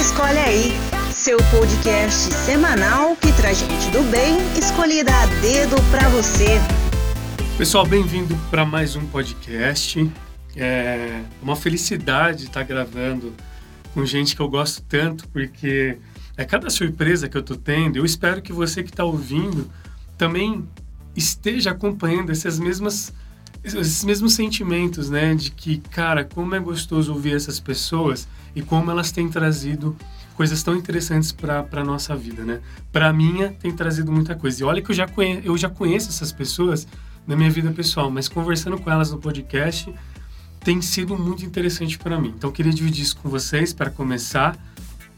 Escolhe 0.00 0.38
aí, 0.38 0.72
seu 1.12 1.36
podcast 1.50 2.32
semanal 2.32 3.14
que 3.16 3.30
traz 3.34 3.58
gente 3.58 3.90
do 3.90 4.02
bem 4.10 4.34
escolhida 4.58 5.12
a 5.14 5.26
dedo 5.42 5.76
para 5.90 6.08
você. 6.08 6.58
Pessoal, 7.58 7.84
bem-vindo 7.84 8.34
para 8.50 8.64
mais 8.64 8.96
um 8.96 9.04
podcast. 9.08 10.10
É 10.56 11.20
uma 11.42 11.54
felicidade 11.54 12.44
estar 12.44 12.62
gravando 12.62 13.34
com 13.92 14.02
gente 14.06 14.34
que 14.34 14.40
eu 14.40 14.48
gosto 14.48 14.80
tanto, 14.88 15.28
porque 15.28 15.98
é 16.34 16.46
cada 16.46 16.70
surpresa 16.70 17.28
que 17.28 17.36
eu 17.36 17.42
tô 17.42 17.54
tendo. 17.54 17.98
Eu 17.98 18.06
espero 18.06 18.40
que 18.40 18.54
você 18.54 18.82
que 18.82 18.88
está 18.88 19.04
ouvindo 19.04 19.70
também 20.16 20.66
esteja 21.14 21.72
acompanhando 21.72 22.32
essas 22.32 22.58
mesmas 22.58 23.12
esses 23.62 24.04
mesmos 24.04 24.34
sentimentos, 24.34 25.10
né, 25.10 25.34
de 25.34 25.50
que, 25.50 25.78
cara, 25.78 26.24
como 26.24 26.54
é 26.54 26.60
gostoso 26.60 27.12
ouvir 27.12 27.34
essas 27.34 27.60
pessoas 27.60 28.26
e 28.54 28.62
como 28.62 28.90
elas 28.90 29.12
têm 29.12 29.28
trazido 29.28 29.96
coisas 30.34 30.62
tão 30.62 30.74
interessantes 30.74 31.32
para 31.32 31.66
a 31.70 31.84
nossa 31.84 32.16
vida, 32.16 32.42
né? 32.42 32.60
Para 32.90 33.12
minha 33.12 33.50
tem 33.50 33.70
trazido 33.70 34.10
muita 34.10 34.34
coisa. 34.34 34.62
E 34.62 34.64
olha 34.64 34.80
que 34.80 34.90
eu 34.90 34.94
já 34.94 35.06
conheço, 35.06 35.42
eu 35.44 35.58
já 35.58 35.68
conheço 35.68 36.08
essas 36.08 36.32
pessoas 36.32 36.86
na 37.26 37.36
minha 37.36 37.50
vida 37.50 37.70
pessoal, 37.72 38.10
mas 38.10 38.26
conversando 38.26 38.78
com 38.78 38.90
elas 38.90 39.10
no 39.10 39.18
podcast 39.18 39.92
tem 40.64 40.80
sido 40.80 41.16
muito 41.16 41.44
interessante 41.44 41.98
para 41.98 42.18
mim. 42.18 42.32
Então 42.36 42.48
eu 42.48 42.54
queria 42.54 42.72
dividir 42.72 43.02
isso 43.02 43.18
com 43.18 43.28
vocês 43.28 43.74
para 43.74 43.90
começar, 43.90 44.56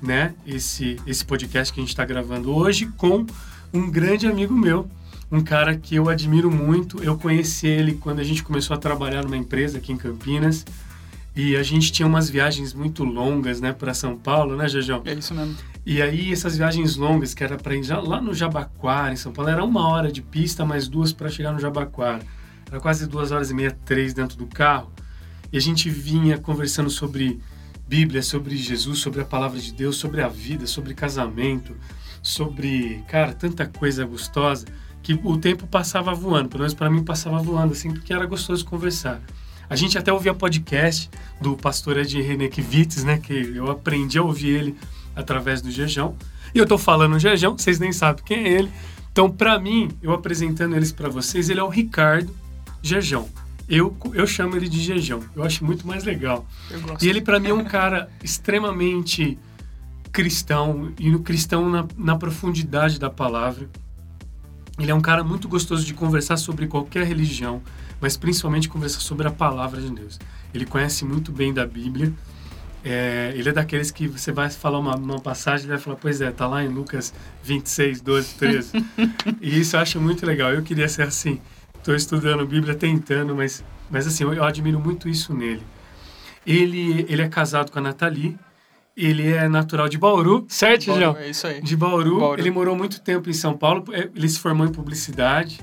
né, 0.03 0.35
esse 0.45 1.01
esse 1.07 1.25
podcast 1.25 1.73
que 1.73 1.79
a 1.79 1.83
gente 1.83 1.91
está 1.91 2.05
gravando 2.05 2.53
hoje 2.53 2.87
com 2.97 3.25
um 3.73 3.89
grande 3.89 4.27
amigo 4.27 4.55
meu, 4.55 4.89
um 5.33 5.43
cara 5.43 5.75
que 5.75 5.95
eu 5.95 6.11
admiro 6.11 6.51
muito. 6.51 7.03
Eu 7.03 7.17
conheci 7.17 7.67
ele 7.67 7.95
quando 7.95 8.21
a 8.21 8.23
gente 8.23 8.45
começou 8.45 8.77
a 8.77 8.79
trabalhar 8.79 9.25
numa 9.25 9.37
empresa 9.37 9.79
aqui 9.79 9.91
em 9.91 9.97
Campinas. 9.97 10.63
E 11.35 11.57
a 11.57 11.63
gente 11.63 11.91
tinha 11.91 12.07
umas 12.07 12.29
viagens 12.29 12.75
muito 12.75 13.03
longas, 13.03 13.59
né, 13.59 13.73
para 13.73 13.95
São 13.95 14.15
Paulo, 14.15 14.55
né, 14.55 14.69
Jejão? 14.69 15.01
É 15.07 15.15
isso 15.15 15.35
mesmo. 15.35 15.57
E 15.87 16.03
aí 16.03 16.31
essas 16.31 16.59
viagens 16.59 16.97
longas, 16.97 17.33
que 17.33 17.43
era 17.43 17.57
para 17.57 17.75
ir 17.75 17.83
lá 17.89 18.21
no 18.21 18.35
Jabaquara, 18.35 19.15
em 19.15 19.17
São 19.17 19.33
Paulo, 19.33 19.51
era 19.51 19.65
uma 19.65 19.89
hora 19.89 20.13
de 20.13 20.21
pista, 20.21 20.67
mais 20.67 20.87
duas 20.87 21.15
para 21.15 21.31
chegar 21.31 21.51
no 21.51 21.59
Jabaquara. 21.59 22.21
Era 22.71 22.79
quase 22.79 23.07
duas 23.07 23.33
horas 23.33 23.51
e 23.51 23.55
meia, 23.55 23.71
três 23.87 24.13
dentro 24.13 24.37
do 24.37 24.47
carro. 24.47 24.93
E 25.51 25.57
a 25.57 25.61
gente 25.61 25.89
vinha 25.89 26.37
conversando 26.37 26.91
sobre 26.91 27.41
Bíblia, 27.89 28.23
sobre 28.23 28.55
Jesus, 28.55 28.99
sobre 28.99 29.23
a 29.23 29.25
palavra 29.25 29.59
de 29.59 29.73
Deus, 29.73 29.97
sobre 29.97 30.21
a 30.21 30.29
vida, 30.29 30.67
sobre 30.67 30.93
casamento, 30.93 31.75
sobre, 32.23 33.03
cara, 33.09 33.33
tanta 33.33 33.67
coisa 33.67 34.05
gostosa 34.05 34.67
que 35.03 35.19
o 35.23 35.37
tempo 35.37 35.67
passava 35.67 36.15
voando, 36.15 36.49
pelo 36.49 36.61
menos 36.61 36.75
para 36.75 36.89
mim 36.89 37.03
passava 37.03 37.39
voando, 37.39 37.73
assim, 37.73 37.93
porque 37.93 38.13
era 38.13 38.25
gostoso 38.25 38.65
conversar. 38.65 39.21
A 39.69 39.75
gente 39.75 39.97
até 39.97 40.13
ouvia 40.13 40.35
podcast 40.35 41.11
do 41.41 41.57
pastor 41.57 41.99
Ed 41.99 42.21
Renekiewicz, 42.21 43.05
né, 43.05 43.19
que 43.19 43.33
eu 43.33 43.71
aprendi 43.71 44.19
a 44.19 44.23
ouvir 44.23 44.49
ele 44.49 44.77
através 45.17 45.61
do 45.63 45.71
Jejão. 45.71 46.15
E 46.55 46.59
eu 46.59 46.67
tô 46.67 46.77
falando 46.77 47.19
Jejão, 47.19 47.57
vocês 47.57 47.79
nem 47.79 47.93
sabem 47.93 48.23
quem 48.25 48.45
é 48.45 48.49
ele. 48.49 48.71
Então, 49.11 49.31
para 49.31 49.59
mim, 49.59 49.91
eu 50.03 50.13
apresentando 50.13 50.77
eles 50.77 50.93
para 50.93 51.09
vocês, 51.09 51.51
ele 51.51 51.61
é 51.61 51.63
o 51.63 51.69
Ricardo 51.69 52.35
Jejão. 52.83 53.29
Eu, 53.69 53.97
eu 54.13 54.27
chamo 54.27 54.57
ele 54.57 54.69
de 54.69 54.81
Jejão. 54.81 55.21
Eu 55.35 55.43
acho 55.43 55.65
muito 55.65 55.87
mais 55.87 56.05
legal. 56.05 56.47
E 57.01 57.09
ele, 57.09 57.21
para 57.21 57.41
mim, 57.41 57.49
é 57.49 57.55
um 57.55 57.65
cara 57.65 58.11
extremamente 58.23 59.39
cristão, 60.11 60.93
e 60.99 61.11
no 61.11 61.21
cristão 61.21 61.71
na, 61.71 61.87
na 61.97 62.17
profundidade 62.17 62.99
da 62.99 63.09
palavra. 63.09 63.69
Ele 64.83 64.91
é 64.91 64.95
um 64.95 65.01
cara 65.01 65.23
muito 65.23 65.49
gostoso 65.49 65.87
de 65.87 65.95
conversar 65.95 66.37
sobre 66.37 66.67
qualquer 66.67 67.07
religião, 67.07 67.63
mas 68.01 68.17
principalmente 68.17 68.69
conversar 68.69 68.99
sobre 68.99 69.29
a 69.29 69.31
palavra 69.31 69.81
de 69.81 69.89
Deus. 69.89 70.19
Ele 70.53 70.67
conhece 70.67 71.05
muito 71.05 71.31
bem 71.31 71.55
da 71.55 71.65
Bíblia. 71.65 72.13
É, 72.85 73.33
ele 73.37 73.49
é 73.49 73.53
daqueles 73.53 73.93
que 73.93 74.09
você 74.09 74.33
vai 74.33 74.51
falar 74.51 74.81
uma, 74.81 74.97
uma 74.97 75.21
passagem 75.21 75.67
e 75.67 75.69
vai 75.69 75.79
falar, 75.79 75.95
pois 75.95 76.21
é, 76.21 76.33
tá 76.33 76.49
lá 76.49 76.65
em 76.65 76.69
Lucas 76.69 77.15
26, 77.45 78.01
12, 78.01 78.35
13. 78.35 78.73
e 79.41 79.61
isso 79.61 79.77
eu 79.77 79.81
acho 79.81 80.01
muito 80.01 80.27
legal. 80.27 80.53
Eu 80.53 80.65
queria 80.65 80.89
ser 80.89 81.03
assim. 81.03 81.41
Estou 81.79 81.95
estudando 81.95 82.45
Bíblia, 82.45 82.75
tentando, 82.75 83.37
mas, 83.37 83.65
mas 83.89 84.05
assim, 84.09 84.25
eu, 84.25 84.35
eu 84.35 84.43
admiro 84.43 84.81
muito 84.81 85.09
isso 85.09 85.33
nele. 85.33 85.63
Ele, 86.45 87.07
ele 87.09 87.23
é 87.23 87.29
casado 87.29 87.71
com 87.71 87.79
a 87.79 87.83
Nathalie, 87.83 88.37
ele 88.97 89.31
é 89.33 89.49
natural 89.49 89.89
de 89.89 89.97
Bauru, 89.99 90.45
certo, 90.49 90.87
Bauru, 90.87 91.01
João? 91.01 91.17
É 91.17 91.31
isso 91.31 91.47
aí. 91.47 91.63
De 91.63 91.77
Bauru. 91.77 92.21
Bauru. 92.21 92.41
Ele 92.41 92.51
morou 92.51 92.77
muito 92.77 93.01
tempo 93.01 93.29
em 93.31 93.33
São 93.33 93.57
Paulo. 93.57 93.85
é, 93.93 94.09
Ele 94.15 94.29
se 94.29 94.39
formou 94.39 94.67
em 94.67 94.73
publicidade. 94.73 95.61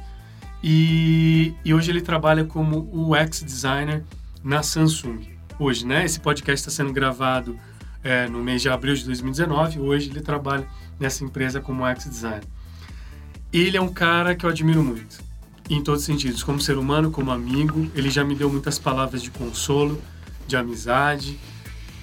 E, 0.63 1.53
e 1.63 1.73
hoje 1.73 1.89
ele 1.89 2.01
trabalha 2.01 2.43
como 2.43 2.89
UX 2.91 3.41
designer 3.43 4.03
na 4.43 4.61
Samsung. 4.61 5.21
Hoje, 5.57 5.85
né? 5.85 6.05
Esse 6.05 6.19
podcast 6.19 6.67
está 6.67 6.71
sendo 6.83 6.91
gravado 6.91 7.57
é, 8.03 8.27
no 8.27 8.43
mês 8.43 8.61
de 8.61 8.69
abril 8.69 8.93
de 8.95 9.05
2019. 9.05 9.79
Hoje 9.79 10.09
ele 10.09 10.21
trabalha 10.21 10.67
nessa 10.99 11.23
empresa 11.23 11.61
como 11.61 11.89
UX 11.89 12.05
designer. 12.05 12.43
Ele 13.53 13.77
é 13.77 13.81
um 13.81 13.91
cara 13.91 14.35
que 14.35 14.45
eu 14.45 14.49
admiro 14.49 14.83
muito, 14.83 15.19
em 15.69 15.81
todos 15.81 16.01
os 16.01 16.05
sentidos, 16.05 16.43
como 16.43 16.59
ser 16.59 16.77
humano, 16.77 17.09
como 17.09 17.31
amigo. 17.31 17.89
Ele 17.95 18.09
já 18.09 18.23
me 18.23 18.35
deu 18.35 18.49
muitas 18.49 18.77
palavras 18.77 19.21
de 19.21 19.31
consolo, 19.31 19.99
de 20.47 20.55
amizade. 20.57 21.39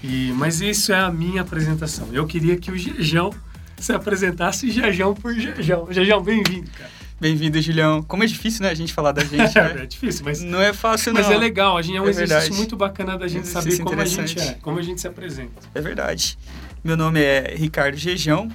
E, 0.08 0.32
mas 0.36 0.60
isso 0.60 0.92
é 0.92 1.00
a 1.00 1.10
minha 1.10 1.42
apresentação. 1.42 2.08
Eu 2.12 2.26
queria 2.26 2.56
que 2.56 2.70
o 2.70 2.78
Jejão 2.78 3.30
se 3.78 3.92
apresentasse 3.92 4.70
Jejão 4.70 5.14
por 5.14 5.34
Jejão. 5.34 5.88
Jejão, 5.90 6.22
bem-vindo, 6.22 6.70
cara. 6.70 6.90
Bem-vindo, 7.18 7.60
Julião. 7.62 8.02
Como 8.02 8.22
é 8.22 8.26
difícil, 8.26 8.62
né, 8.62 8.70
a 8.70 8.74
gente 8.74 8.92
falar 8.92 9.10
da 9.12 9.22
gente, 9.24 9.54
né? 9.54 9.82
é 9.82 9.86
difícil, 9.86 10.22
mas, 10.24 10.42
Não 10.42 10.60
é 10.60 10.72
fácil, 10.72 11.12
não. 11.12 11.20
mas 11.22 11.30
é 11.30 11.36
legal. 11.36 11.76
A 11.76 11.82
gente 11.82 11.96
é 11.96 12.00
um 12.00 12.06
É 12.06 12.10
exercício 12.10 12.38
verdade. 12.40 12.56
muito 12.56 12.76
bacana 12.76 13.18
da 13.18 13.26
gente 13.26 13.44
Um 13.44 13.50
saber 13.50 13.78
como 13.78 14.00
a 14.00 14.04
gente 14.04 14.38
é, 14.38 14.52
como 14.60 14.78
a 14.78 14.82
gente 14.82 15.00
se 15.00 15.08
apresenta. 15.08 15.52
É 15.74 15.80
verdade. 15.80 16.38
Meu 16.84 16.96
nome 16.96 17.20
é 17.20 17.54
Ricardo 17.56 17.96
Gejão. 17.96 18.48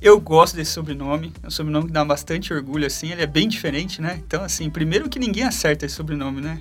Eu 0.00 0.20
gosto 0.20 0.56
desse 0.56 0.72
sobrenome. 0.72 1.32
É 1.42 1.46
um 1.46 1.50
sobrenome 1.50 1.86
que 1.86 1.92
dá 1.92 2.04
bastante 2.04 2.52
orgulho, 2.52 2.86
assim. 2.86 3.10
Ele 3.12 3.22
é 3.22 3.26
bem 3.26 3.48
diferente, 3.48 4.02
né? 4.02 4.20
Então, 4.26 4.42
assim, 4.44 4.68
primeiro 4.68 5.08
que 5.08 5.18
ninguém 5.18 5.44
acerta 5.44 5.86
esse 5.86 5.94
sobrenome, 5.94 6.40
né? 6.40 6.60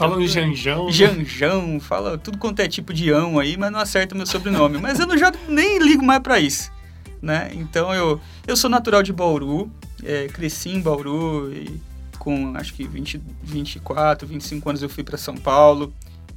Falam 0.00 0.20
em 0.20 0.26
Janjão. 0.26 0.86
né? 0.86 0.92
Janjão, 0.92 1.78
fala 1.78 2.16
tudo 2.16 2.38
quanto 2.38 2.60
é 2.60 2.68
tipo 2.68 2.92
de 2.92 3.10
ão 3.10 3.38
aí, 3.38 3.56
mas 3.56 3.70
não 3.70 3.78
acerta 3.78 4.14
meu 4.14 4.26
sobrenome. 4.26 4.78
mas 4.78 4.98
eu 4.98 5.06
não, 5.06 5.16
já 5.16 5.32
nem 5.48 5.78
ligo 5.78 6.02
mais 6.02 6.20
pra 6.20 6.40
isso, 6.40 6.72
né? 7.20 7.50
Então 7.52 7.92
eu, 7.94 8.20
eu 8.46 8.56
sou 8.56 8.70
natural 8.70 9.02
de 9.02 9.12
Bauru, 9.12 9.70
é, 10.02 10.26
cresci 10.28 10.70
em 10.70 10.80
Bauru 10.80 11.52
e 11.52 11.80
com 12.18 12.54
acho 12.56 12.74
que 12.74 12.86
20, 12.86 13.20
24, 13.42 14.26
25 14.26 14.68
anos 14.68 14.82
eu 14.82 14.88
fui 14.88 15.02
para 15.02 15.18
São 15.18 15.36
Paulo. 15.36 15.92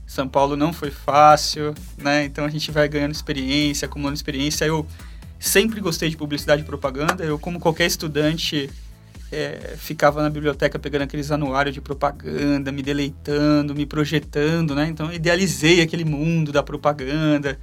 São 0.06 0.28
Paulo 0.28 0.56
não 0.56 0.74
foi 0.74 0.92
fácil, 0.92 1.74
né? 1.98 2.26
Então 2.26 2.46
a 2.46 2.50
gente 2.50 2.72
vai 2.72 2.88
ganhando 2.88 3.14
experiência, 3.14 3.86
acumulando 3.86 4.16
experiência. 4.16 4.66
Eu 4.66 4.86
sempre 5.40 5.80
gostei 5.80 6.10
de 6.10 6.18
publicidade 6.18 6.62
e 6.62 6.66
propaganda. 6.66 7.24
Eu, 7.24 7.40
como 7.40 7.60
qualquer 7.60 7.86
estudante, 7.86 8.70
é, 9.34 9.76
ficava 9.78 10.22
na 10.22 10.30
biblioteca 10.30 10.78
pegando 10.78 11.02
aqueles 11.02 11.32
anuários 11.32 11.74
de 11.74 11.82
propaganda, 11.82 12.72
me 12.72 12.82
deleitando, 12.82 13.74
me 13.74 13.86
projetando, 13.86 14.76
né? 14.76 14.88
Então 14.88 15.12
idealizei 15.12 15.82
aquele 15.82 16.06
mundo 16.06 16.52
da 16.52 16.62
propaganda. 16.62 17.60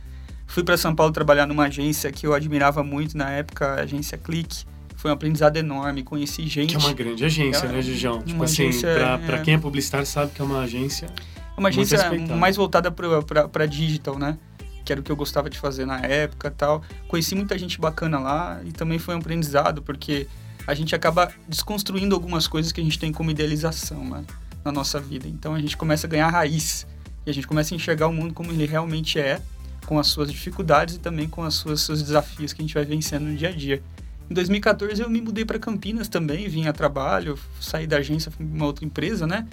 Fui 0.47 0.65
para 0.65 0.77
São 0.77 0.95
Paulo 0.95 1.13
trabalhar 1.13 1.47
numa 1.47 1.67
agência 1.67 2.11
que 2.11 2.27
eu 2.27 2.35
admirava 2.35 2.83
muito 2.83 3.17
na 3.17 3.31
época, 3.31 3.75
a 3.75 3.83
agência 3.83 4.19
Clique. 4.19 4.65
Foi 4.97 5.11
um 5.11 5.15
aprendizado 5.15 5.57
enorme, 5.57 6.03
conheci 6.03 6.47
gente. 6.47 6.77
Que 6.77 6.83
é 6.83 6.87
uma 6.87 6.93
grande 6.93 7.25
agência, 7.25 7.67
É 7.67 7.73
né, 7.73 7.81
Jejão? 7.81 8.23
Tipo 8.23 8.43
assim, 8.43 8.69
pra, 8.81 9.37
é. 9.37 9.43
quem 9.43 9.55
é 9.55 9.59
publicitário 9.59 10.07
sabe 10.07 10.33
que 10.33 10.43
é 10.43 10.45
uma 10.45 10.61
agência. 10.61 11.07
É 11.07 11.61
uma 11.61 11.69
agência 11.69 11.99
mais 12.37 12.57
voltada 12.57 12.91
para 12.91 13.67
digital, 13.67 14.19
né? 14.19 14.37
Que 14.85 14.93
era 14.93 15.01
o 15.01 15.05
que 15.05 15.11
eu 15.11 15.17
gostava 15.17 15.49
de 15.49 15.57
fazer 15.57 15.87
na 15.87 16.01
época 16.01 16.51
tal. 16.51 16.83
Conheci 17.07 17.35
muita 17.35 17.57
gente 17.57 17.81
bacana 17.81 18.19
lá 18.19 18.61
e 18.65 18.73
também 18.73 18.99
foi 18.99 19.15
um 19.15 19.19
aprendizado, 19.19 19.81
porque 19.81 20.27
a 20.67 20.75
gente 20.75 20.95
acaba 20.95 21.33
desconstruindo 21.49 22.15
algumas 22.15 22.47
coisas 22.47 22.73
que 22.73 22.81
a 22.81 22.85
gente 22.85 22.99
tem 22.99 23.13
como 23.13 23.31
idealização 23.31 24.05
né? 24.05 24.25
na 24.65 24.73
nossa 24.73 25.01
vida. 25.01 25.27
Então 25.29 25.55
a 25.55 25.61
gente 25.61 25.77
começa 25.77 26.07
a 26.07 26.11
ganhar 26.11 26.29
raiz 26.29 26.87
e 27.27 27.31
a 27.31 27.35
gente 27.35 27.47
começa 27.47 27.75
a 27.75 27.77
enxergar 27.77 28.07
o 28.07 28.13
mundo 28.13 28.35
como 28.35 28.51
ele 28.53 28.67
realmente 28.67 29.19
é, 29.19 29.41
com 29.87 29.99
as 29.99 30.07
suas 30.07 30.31
dificuldades 30.31 30.97
e 30.97 30.99
também 30.99 31.29
com 31.29 31.43
as 31.43 31.55
suas, 31.55 31.81
seus 31.81 32.03
desafios 32.03 32.53
que 32.53 32.63
a 32.63 32.65
gente 32.65 32.75
vai 32.75 32.85
vencendo 32.85 33.25
no 33.25 33.37
dia 33.37 33.49
a 33.49 33.53
dia. 33.53 33.83
Em 34.31 34.35
2014 34.35 35.03
eu 35.03 35.11
me 35.11 35.21
mudei 35.21 35.45
para 35.45 35.59
Campinas 35.59 36.09
também, 36.09 36.49
vim 36.49 36.67
a 36.67 36.73
trabalho, 36.73 37.39
saí 37.61 37.87
da 37.87 37.97
agência, 37.97 38.31
fui 38.31 38.47
pra 38.47 38.55
uma 38.55 38.67
outra 38.67 38.85
empresa, 38.85 39.27
né? 39.27 39.47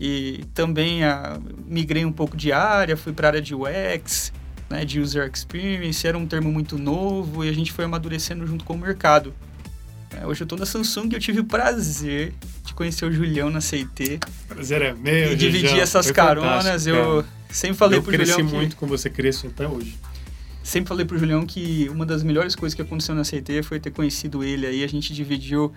E 0.00 0.44
também 0.54 1.02
ah, 1.02 1.40
migrei 1.66 2.04
um 2.04 2.12
pouco 2.12 2.36
de 2.36 2.52
área, 2.52 2.96
fui 2.96 3.12
para 3.12 3.28
a 3.28 3.30
área 3.30 3.42
de 3.42 3.54
UX, 3.54 4.32
né, 4.70 4.84
de 4.84 5.00
User 5.00 5.28
Experience, 5.32 6.06
era 6.06 6.16
um 6.16 6.26
termo 6.26 6.52
muito 6.52 6.78
novo 6.78 7.44
e 7.44 7.48
a 7.48 7.52
gente 7.52 7.72
foi 7.72 7.84
amadurecendo 7.84 8.46
junto 8.46 8.64
com 8.64 8.74
o 8.74 8.78
mercado. 8.78 9.34
É, 10.10 10.26
hoje 10.26 10.42
eu 10.42 10.44
estou 10.44 10.58
na 10.58 10.64
Samsung 10.66 11.08
e 11.12 11.14
eu 11.14 11.20
tive 11.20 11.40
o 11.40 11.44
prazer 11.44 12.32
de 12.64 12.72
conhecer 12.74 13.04
o 13.04 13.12
Julião 13.12 13.50
na 13.50 13.60
CIT 13.60 14.20
Prazer 14.48 14.82
é 14.82 14.94
meu, 14.94 15.32
e 15.32 15.36
dividir 15.36 15.68
Jejão. 15.68 15.82
essas 15.82 16.06
Foi 16.06 16.14
caronas. 16.14 16.86
Eu 16.86 17.22
cara. 17.22 17.26
sempre 17.50 17.76
falei 17.76 17.98
eu 17.98 18.02
pro 18.02 18.12
cresci 18.12 18.32
Julião 18.32 18.48
que, 18.48 18.54
muito 18.56 18.76
com 18.76 18.86
você, 18.86 19.10
cresço 19.10 19.46
até 19.46 19.68
hoje. 19.68 19.98
sempre 20.62 20.88
falei 20.88 21.04
pro 21.04 21.18
Julião 21.18 21.44
que 21.44 21.88
uma 21.90 22.06
das 22.06 22.22
melhores 22.22 22.54
coisas 22.54 22.74
que 22.74 22.82
aconteceu 22.82 23.14
na 23.14 23.22
CIT 23.24 23.62
foi 23.62 23.78
ter 23.78 23.90
conhecido 23.90 24.42
ele 24.42 24.66
aí. 24.66 24.82
A 24.82 24.88
gente 24.88 25.12
dividiu 25.12 25.72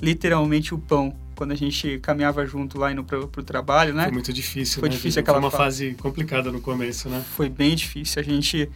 literalmente 0.00 0.74
o 0.74 0.78
pão 0.78 1.14
quando 1.34 1.52
a 1.52 1.54
gente 1.54 1.98
caminhava 2.00 2.44
junto 2.44 2.78
lá 2.78 2.92
indo 2.92 3.02
pro, 3.02 3.28
pro 3.28 3.42
trabalho, 3.42 3.94
né? 3.94 4.04
Foi 4.04 4.12
muito 4.12 4.32
difícil, 4.32 4.80
Foi 4.80 4.88
né, 4.90 4.94
difícil 4.94 5.20
aquela 5.20 5.38
Foi 5.38 5.44
uma 5.44 5.50
fase. 5.50 5.86
fase 5.90 5.94
complicada 5.94 6.52
no 6.52 6.60
começo, 6.60 7.08
né? 7.08 7.22
foi 7.34 7.48
bem 7.48 7.74
difícil. 7.74 8.20
A 8.20 8.22
gente 8.22 8.68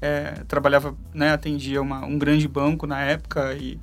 é, 0.00 0.42
trabalhava, 0.48 0.96
né, 1.12 1.32
atendia 1.32 1.82
uma, 1.82 2.04
um 2.06 2.18
grande 2.18 2.48
banco 2.48 2.86
na 2.86 3.00
época 3.02 3.54
e 3.54 3.78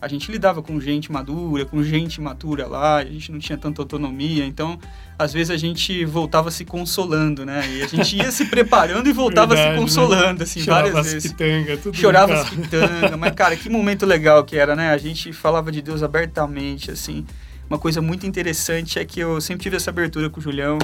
a 0.00 0.06
gente 0.06 0.30
lidava 0.30 0.62
com 0.62 0.80
gente 0.80 1.10
madura, 1.10 1.64
com 1.64 1.82
gente 1.82 2.16
imatura 2.16 2.66
lá, 2.66 2.98
a 2.98 3.04
gente 3.04 3.32
não 3.32 3.38
tinha 3.38 3.58
tanta 3.58 3.82
autonomia, 3.82 4.44
então 4.46 4.78
às 5.18 5.32
vezes 5.32 5.50
a 5.50 5.56
gente 5.56 6.04
voltava 6.04 6.50
se 6.52 6.64
consolando, 6.64 7.44
né? 7.44 7.68
E 7.68 7.82
a 7.82 7.86
gente 7.88 8.16
ia 8.16 8.30
se 8.30 8.44
preparando 8.44 9.08
e 9.08 9.12
voltava 9.12 9.54
Verdade, 9.54 9.74
se 9.74 9.74
né? 9.74 9.80
consolando, 9.80 10.38
né? 10.38 10.44
assim, 10.44 10.60
Chorava 10.60 10.90
várias 10.90 11.12
vezes. 11.12 11.32
Pitanga, 11.32 11.76
tudo 11.76 11.96
Chorava 11.96 12.34
as 12.34 12.50
pitanga, 12.50 13.16
mas 13.16 13.34
cara, 13.34 13.56
que 13.56 13.68
momento 13.68 14.06
legal 14.06 14.44
que 14.44 14.56
era, 14.56 14.76
né? 14.76 14.90
A 14.90 14.98
gente 14.98 15.32
falava 15.32 15.72
de 15.72 15.82
Deus 15.82 16.02
abertamente, 16.02 16.92
assim. 16.92 17.26
Uma 17.68 17.78
coisa 17.78 18.00
muito 18.00 18.24
interessante 18.26 18.98
é 18.98 19.04
que 19.04 19.18
eu 19.18 19.40
sempre 19.40 19.64
tive 19.64 19.76
essa 19.76 19.90
abertura 19.90 20.30
com 20.30 20.38
o 20.38 20.42
Julião 20.42 20.78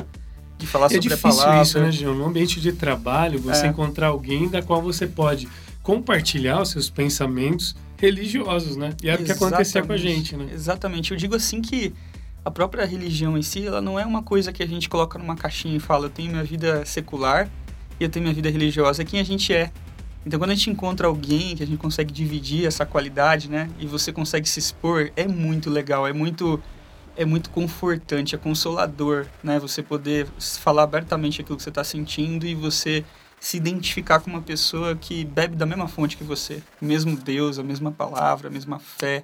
de 0.59 0.67
falar 0.67 0.87
é 0.87 0.89
sobre 0.91 1.15
a 1.15 1.17
palavra. 1.17 1.43
É 1.43 1.61
difícil 1.61 1.63
isso, 1.63 1.81
né, 1.81 1.93
João? 1.93 2.15
No 2.19 2.27
ambiente 2.27 2.61
de 2.61 2.73
trabalho, 2.73 3.39
você 3.39 3.67
é. 3.67 3.69
encontrar 3.69 4.09
alguém 4.09 4.49
da 4.49 4.61
qual 4.61 4.83
você 4.83 5.07
pode 5.07 5.49
compartilhar 5.83 6.61
os 6.61 6.71
seus 6.71 6.91
pensamentos 6.91 7.77
religiosos, 7.97 8.77
né? 8.77 8.91
E 9.03 9.09
era 9.09 9.21
o 9.21 9.25
que 9.25 9.33
acontecia 9.33 9.83
com 9.83 9.93
a 9.93 9.97
gente, 9.97 10.37
né? 10.37 10.49
Exatamente. 10.53 11.13
Eu 11.13 11.17
digo 11.17 11.35
assim 11.35 11.61
que 11.63 11.93
a 12.45 12.51
própria 12.51 12.85
religião 12.85 13.39
em 13.39 13.43
si, 13.43 13.67
ela 13.67 13.81
não 13.81 13.99
é 13.99 14.05
uma 14.05 14.23
coisa 14.23 14.53
que 14.53 14.63
a 14.63 14.67
gente 14.67 14.89
coloca 14.89 15.19
numa 15.19 15.35
caixinha 15.35 15.77
e 15.77 15.81
fala, 15.81 16.07
eu 16.07 16.11
tenho 16.11 16.31
minha 16.31 16.45
vida 16.45 16.85
secular 16.85 17.49
e 17.99 18.05
eu 18.05 18.09
tenho 18.11 18.25
minha 18.25 18.35
vida 18.35 18.51
religiosa. 18.51 19.03
É 19.03 19.05
quem 19.05 19.19
a 19.19 19.25
gente 19.25 19.53
é. 19.53 19.71
Então, 20.27 20.39
quando 20.39 20.51
a 20.51 20.55
gente 20.55 20.71
encontra 20.71 21.07
alguém 21.07 21.55
que 21.57 21.63
a 21.63 21.67
gente 21.67 21.79
consegue 21.79 22.13
dividir 22.13 22.67
essa 22.67 22.85
qualidade, 22.85 23.51
né? 23.51 23.69
E 23.79 23.87
você 23.87 24.13
consegue 24.13 24.49
se 24.49 24.59
expor, 24.59 25.11
é 25.17 25.27
muito 25.27 25.71
legal, 25.71 26.07
é 26.07 26.13
muito 26.13 26.61
é 27.17 27.25
muito 27.25 27.49
confortante, 27.51 28.35
é 28.35 28.39
consolador, 28.39 29.27
né? 29.43 29.59
Você 29.61 29.83
poder 29.83 30.27
falar 30.39 30.83
abertamente 30.83 31.41
aquilo 31.41 31.57
que 31.57 31.63
você 31.63 31.69
está 31.69 31.85
sentindo 31.85 32.45
e 32.47 32.55
você 32.55 33.05
se 33.45 33.59
identificar 33.59 34.21
com 34.21 34.31
uma 34.31 34.41
pessoa 34.41 34.97
que 34.97 35.23
bebe 35.23 35.55
da 35.55 35.67
mesma 35.67 35.87
fonte 35.87 36.17
que 36.17 36.25
você, 36.25 36.63
o 36.81 36.85
mesmo 36.87 37.15
Deus, 37.15 37.59
a 37.59 37.63
mesma 37.63 37.93
palavra, 37.93 38.49
a 38.49 38.51
mesma 38.51 38.79
fé, 38.79 39.23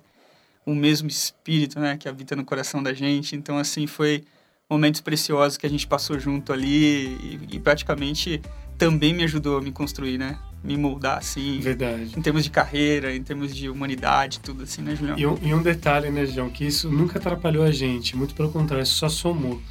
o 0.66 0.74
mesmo 0.74 1.08
Espírito, 1.08 1.80
né, 1.80 1.96
que 1.96 2.06
habita 2.06 2.36
no 2.36 2.44
coração 2.44 2.82
da 2.82 2.92
gente. 2.92 3.34
Então, 3.34 3.56
assim, 3.56 3.86
foi 3.86 4.22
momentos 4.68 5.00
preciosos 5.00 5.56
que 5.56 5.64
a 5.64 5.70
gente 5.70 5.86
passou 5.86 6.18
junto 6.18 6.52
ali 6.52 7.16
e, 7.16 7.48
e 7.52 7.58
praticamente 7.58 8.42
também 8.76 9.14
me 9.14 9.24
ajudou 9.24 9.56
a 9.56 9.62
me 9.62 9.72
construir, 9.72 10.18
né? 10.18 10.38
Me 10.62 10.76
moldar, 10.76 11.16
assim. 11.16 11.58
Verdade. 11.58 12.12
Em 12.14 12.20
termos 12.20 12.44
de 12.44 12.50
carreira, 12.50 13.16
em 13.16 13.22
termos 13.22 13.56
de 13.56 13.70
humanidade, 13.70 14.40
tudo 14.40 14.64
assim, 14.64 14.82
né, 14.82 14.94
Julião? 14.94 15.18
E 15.18 15.26
um, 15.26 15.38
e 15.40 15.54
um 15.54 15.62
detalhe, 15.62 16.10
né, 16.10 16.26
João, 16.26 16.50
que 16.50 16.66
isso 16.66 16.90
nunca 16.90 17.18
atrapalhou 17.18 17.64
a 17.64 17.72
gente, 17.72 18.14
muito 18.14 18.34
pelo 18.34 18.52
contrário, 18.52 18.82
isso 18.82 18.96
só 18.96 19.08
somou. 19.08 19.62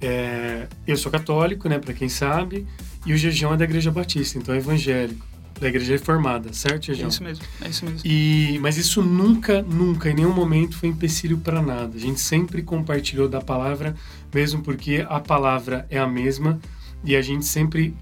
É, 0.00 0.66
eu 0.86 0.96
sou 0.96 1.10
católico, 1.10 1.68
né, 1.68 1.78
para 1.78 1.92
quem 1.92 2.08
sabe, 2.08 2.66
e 3.04 3.12
o 3.12 3.16
Jejão 3.16 3.52
é 3.54 3.56
da 3.56 3.64
Igreja 3.64 3.90
Batista, 3.90 4.38
então 4.38 4.54
é 4.54 4.58
evangélico, 4.58 5.26
da 5.60 5.68
Igreja 5.68 5.92
Reformada, 5.92 6.52
certo, 6.52 6.86
Jejão? 6.86 7.06
É 7.06 7.08
isso 7.08 7.22
mesmo, 7.22 7.44
é 7.60 7.68
isso 7.68 7.84
mesmo. 7.84 8.00
E, 8.04 8.58
mas 8.60 8.76
isso 8.76 9.02
nunca, 9.02 9.62
nunca, 9.62 10.10
em 10.10 10.14
nenhum 10.14 10.32
momento 10.32 10.76
foi 10.76 10.88
empecilho 10.88 11.38
para 11.38 11.60
nada. 11.60 11.96
A 11.96 12.00
gente 12.00 12.20
sempre 12.20 12.62
compartilhou 12.62 13.28
da 13.28 13.40
palavra, 13.40 13.94
mesmo 14.32 14.62
porque 14.62 15.04
a 15.08 15.18
palavra 15.18 15.84
é 15.90 15.98
a 15.98 16.06
mesma, 16.06 16.60
e 17.04 17.14
a 17.14 17.22
gente 17.22 17.44
sempre. 17.44 17.96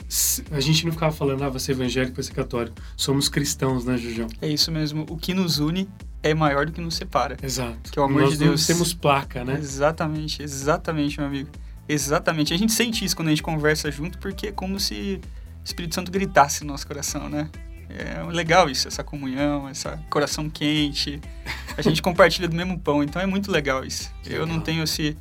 A 0.50 0.60
gente 0.60 0.84
não 0.86 0.92
ficava 0.92 1.14
falando, 1.14 1.42
ah, 1.44 1.50
você 1.50 1.72
é 1.72 1.74
evangélico, 1.74 2.22
você 2.22 2.32
é 2.32 2.34
católico. 2.34 2.76
Somos 2.96 3.28
cristãos, 3.28 3.84
né, 3.84 3.96
Jujão? 3.96 4.26
É 4.40 4.48
isso 4.48 4.72
mesmo. 4.72 5.04
O 5.10 5.16
que 5.16 5.34
nos 5.34 5.58
une 5.58 5.88
é 6.22 6.34
maior 6.34 6.66
do 6.66 6.72
que 6.72 6.80
nos 6.80 6.94
separa. 6.94 7.36
Exato. 7.42 7.90
Que 7.90 7.98
é 7.98 8.02
o 8.02 8.06
amor 8.06 8.22
Nós 8.22 8.32
de 8.32 8.38
Deus. 8.38 8.52
Nós 8.52 8.66
temos 8.66 8.94
placa, 8.94 9.44
né? 9.44 9.58
Exatamente, 9.58 10.42
exatamente, 10.42 11.18
meu 11.18 11.28
amigo. 11.28 11.50
Exatamente. 11.88 12.52
A 12.52 12.56
gente 12.56 12.72
sente 12.72 13.04
isso 13.04 13.14
quando 13.14 13.28
a 13.28 13.30
gente 13.30 13.42
conversa 13.42 13.90
junto, 13.90 14.18
porque 14.18 14.48
é 14.48 14.52
como 14.52 14.78
se 14.80 15.20
o 15.62 15.64
Espírito 15.64 15.94
Santo 15.94 16.10
gritasse 16.10 16.64
no 16.64 16.72
nosso 16.72 16.86
coração, 16.86 17.28
né? 17.28 17.48
É 17.88 18.22
legal 18.32 18.68
isso, 18.68 18.88
essa 18.88 19.04
comunhão, 19.04 19.68
essa 19.68 19.96
coração 20.10 20.50
quente. 20.50 21.20
A 21.76 21.82
gente 21.82 22.02
compartilha 22.02 22.48
do 22.48 22.56
mesmo 22.56 22.78
pão, 22.78 23.02
então 23.02 23.22
é 23.22 23.26
muito 23.26 23.50
legal 23.50 23.84
isso. 23.84 24.12
Legal. 24.24 24.40
Eu 24.40 24.46
não 24.46 24.60
tenho 24.60 24.82
esse, 24.82 25.16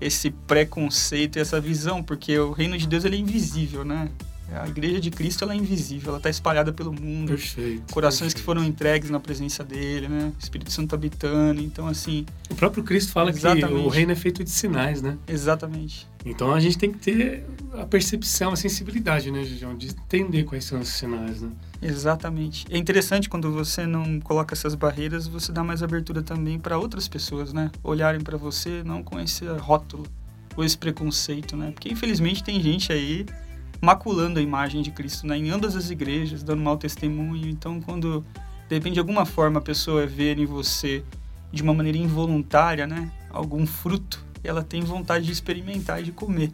esse 0.00 0.30
preconceito 0.30 1.36
e 1.36 1.40
essa 1.40 1.60
visão, 1.60 2.02
porque 2.02 2.38
o 2.38 2.52
reino 2.52 2.78
de 2.78 2.86
Deus 2.86 3.04
ele 3.04 3.16
é 3.16 3.18
invisível, 3.18 3.84
né? 3.84 4.08
A 4.52 4.68
igreja 4.68 5.00
de 5.00 5.10
Cristo 5.10 5.44
ela 5.44 5.52
é 5.52 5.56
invisível, 5.56 6.10
ela 6.10 6.18
está 6.18 6.30
espalhada 6.30 6.72
pelo 6.72 6.92
mundo. 6.92 7.28
Perfeito. 7.28 7.92
Corações 7.92 8.32
perfeito. 8.32 8.36
que 8.36 8.42
foram 8.42 8.64
entregues 8.64 9.10
na 9.10 9.18
presença 9.18 9.64
dele, 9.64 10.08
né? 10.08 10.32
O 10.34 10.42
Espírito 10.42 10.70
Santo 10.70 10.94
habitando. 10.94 11.60
Então, 11.60 11.86
assim. 11.86 12.24
O 12.48 12.54
próprio 12.54 12.84
Cristo 12.84 13.12
fala 13.12 13.30
exatamente. 13.30 13.66
que 13.66 13.72
o 13.72 13.88
reino 13.88 14.12
é 14.12 14.16
feito 14.16 14.44
de 14.44 14.50
sinais, 14.50 15.02
né? 15.02 15.18
Exatamente. 15.26 16.06
Então 16.24 16.52
a 16.52 16.58
gente 16.58 16.76
tem 16.76 16.92
que 16.92 16.98
ter 16.98 17.46
a 17.74 17.86
percepção, 17.86 18.52
a 18.52 18.56
sensibilidade, 18.56 19.30
né, 19.30 19.44
Gigião? 19.44 19.76
De 19.76 19.88
entender 19.88 20.42
quais 20.42 20.64
são 20.64 20.80
esses 20.80 20.94
sinais, 20.94 21.40
né? 21.40 21.50
Exatamente. 21.80 22.66
É 22.68 22.76
interessante 22.76 23.28
quando 23.28 23.52
você 23.52 23.86
não 23.86 24.18
coloca 24.20 24.52
essas 24.52 24.74
barreiras, 24.74 25.28
você 25.28 25.52
dá 25.52 25.62
mais 25.62 25.84
abertura 25.84 26.22
também 26.22 26.58
para 26.58 26.78
outras 26.78 27.06
pessoas, 27.06 27.52
né? 27.52 27.70
Olharem 27.82 28.20
para 28.20 28.36
você 28.36 28.82
não 28.84 29.04
com 29.04 29.20
esse 29.20 29.46
rótulo 29.46 30.04
ou 30.56 30.64
esse 30.64 30.76
preconceito, 30.76 31.56
né? 31.56 31.70
Porque 31.70 31.88
infelizmente 31.88 32.42
tem 32.42 32.60
gente 32.60 32.92
aí 32.92 33.24
maculando 33.80 34.38
a 34.38 34.42
imagem 34.42 34.82
de 34.82 34.90
Cristo 34.90 35.26
né? 35.26 35.36
em 35.36 35.50
ambas 35.50 35.76
as 35.76 35.90
igrejas, 35.90 36.42
dando 36.42 36.62
mau 36.62 36.76
testemunho. 36.76 37.48
Então, 37.48 37.80
quando 37.80 38.24
de 38.68 38.74
repente 38.74 38.94
de 38.94 39.00
alguma 39.00 39.24
forma 39.24 39.58
a 39.58 39.62
pessoa 39.62 40.06
vê 40.06 40.34
em 40.34 40.46
você 40.46 41.04
de 41.52 41.62
uma 41.62 41.72
maneira 41.72 41.98
involuntária, 41.98 42.86
né, 42.86 43.10
algum 43.30 43.66
fruto, 43.66 44.24
ela 44.42 44.62
tem 44.62 44.82
vontade 44.82 45.26
de 45.26 45.32
experimentar 45.32 46.00
e 46.00 46.04
de 46.04 46.12
comer. 46.12 46.52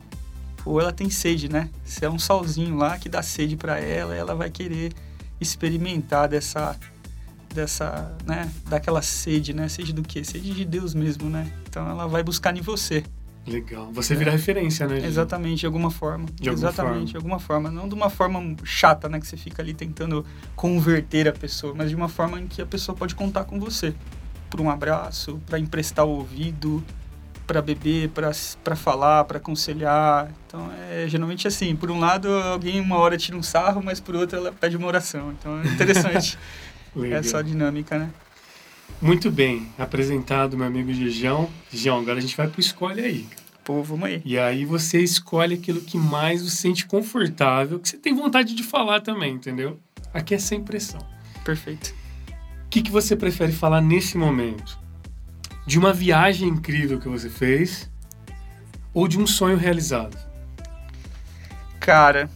Ou 0.64 0.80
ela 0.80 0.92
tem 0.92 1.10
sede, 1.10 1.48
né? 1.48 1.69
Se 1.84 2.04
é 2.04 2.10
um 2.10 2.19
salzinho 2.19 2.76
lá 2.76 2.96
que 2.96 3.08
dá 3.08 3.20
sede 3.20 3.56
para 3.56 3.80
ela, 3.80 4.14
ela 4.14 4.34
vai 4.34 4.48
querer 4.48 4.92
experimentar 5.40 6.28
dessa 6.28 6.78
dessa, 7.52 8.16
né, 8.24 8.50
daquela 8.66 9.02
sede, 9.02 9.52
né? 9.52 9.69
Sede 9.69 9.92
do 9.92 10.02
quê? 10.02 10.24
Sede 10.24 10.54
de 10.54 10.64
Deus 10.64 10.94
mesmo, 10.94 11.28
né? 11.28 11.52
Então 11.69 11.86
ela 11.88 12.06
vai 12.06 12.22
buscar 12.22 12.56
em 12.56 12.62
você. 12.62 13.04
Legal. 13.47 13.91
Você 13.93 14.15
vira 14.15 14.31
é. 14.31 14.33
referência, 14.33 14.87
né? 14.87 15.05
Exatamente, 15.05 15.61
de 15.61 15.67
alguma 15.67 15.91
forma. 15.91 16.27
De 16.41 16.49
alguma 16.49 16.69
Exatamente, 16.69 16.94
forma. 16.94 17.06
de 17.06 17.17
alguma 17.17 17.39
forma. 17.39 17.71
Não 17.71 17.89
de 17.89 17.94
uma 17.94 18.09
forma 18.09 18.56
chata, 18.62 19.09
né? 19.09 19.19
Que 19.19 19.27
você 19.27 19.37
fica 19.37 19.62
ali 19.62 19.75
tentando 19.75 20.25
converter 20.55 21.29
a 21.29 21.33
pessoa, 21.33 21.75
mas 21.75 21.91
de 21.91 21.97
uma 21.97 22.09
forma 22.09 22.41
em 22.41 22.47
que 22.47 22.62
a 22.62 22.67
pessoa 22.67 22.97
pode 22.97 23.15
contar 23.15 23.44
com 23.44 23.59
você. 23.59 23.94
Por 24.49 24.61
um 24.61 24.71
abraço, 24.71 25.41
para 25.47 25.59
emprestar 25.59 26.05
o 26.05 26.11
ouvido, 26.11 26.85
para 27.47 27.61
beber, 27.61 28.11
para 28.11 28.77
falar, 28.77 29.25
para 29.25 29.39
aconselhar. 29.39 30.31
Então, 30.47 30.71
é 30.91 31.06
geralmente 31.09 31.49
assim. 31.49 31.75
Por 31.75 31.91
um 31.91 31.99
lado, 31.99 32.29
alguém 32.29 32.81
uma 32.81 32.97
hora 32.97 33.17
tira 33.17 33.37
um 33.37 33.43
sarro, 33.43 33.83
mas 33.83 33.99
por 33.99 34.15
outro, 34.15 34.39
ela 34.39 34.53
pede 34.53 34.77
uma 34.77 34.87
oração. 34.87 35.33
Então, 35.33 35.61
é 35.62 35.67
interessante 35.67 36.39
essa 37.12 37.43
dinâmica, 37.43 37.99
né? 37.99 38.11
Muito 39.01 39.31
bem, 39.31 39.69
apresentado 39.79 40.56
meu 40.56 40.67
amigo 40.67 40.93
Gigião. 40.93 41.49
Gigião, 41.70 41.99
agora 41.99 42.19
a 42.19 42.20
gente 42.20 42.37
vai 42.37 42.49
pro 42.49 42.61
escolhe 42.61 43.01
aí. 43.01 43.27
Pô, 43.65 43.82
vamos 43.82 44.08
aí. 44.08 44.22
E 44.25 44.39
aí 44.39 44.65
você 44.65 45.01
escolhe 45.01 45.55
aquilo 45.55 45.81
que 45.81 45.96
mais 45.96 46.43
você 46.43 46.56
sente 46.56 46.84
confortável, 46.87 47.79
que 47.79 47.89
você 47.89 47.96
tem 47.96 48.15
vontade 48.15 48.55
de 48.55 48.63
falar 48.63 49.01
também, 49.01 49.34
entendeu? 49.34 49.79
Aqui 50.13 50.34
é 50.34 50.39
sem 50.39 50.63
pressão. 50.63 51.01
Perfeito. 51.44 51.94
O 52.67 52.69
que, 52.69 52.82
que 52.82 52.91
você 52.91 53.15
prefere 53.15 53.53
falar 53.53 53.81
nesse 53.81 54.17
momento? 54.19 54.79
De 55.67 55.79
uma 55.79 55.93
viagem 55.93 56.49
incrível 56.49 56.99
que 56.99 57.08
você 57.08 57.31
fez 57.31 57.91
ou 58.93 59.06
de 59.06 59.19
um 59.19 59.27
sonho 59.27 59.56
realizado? 59.56 60.19
Cara, 61.79 62.29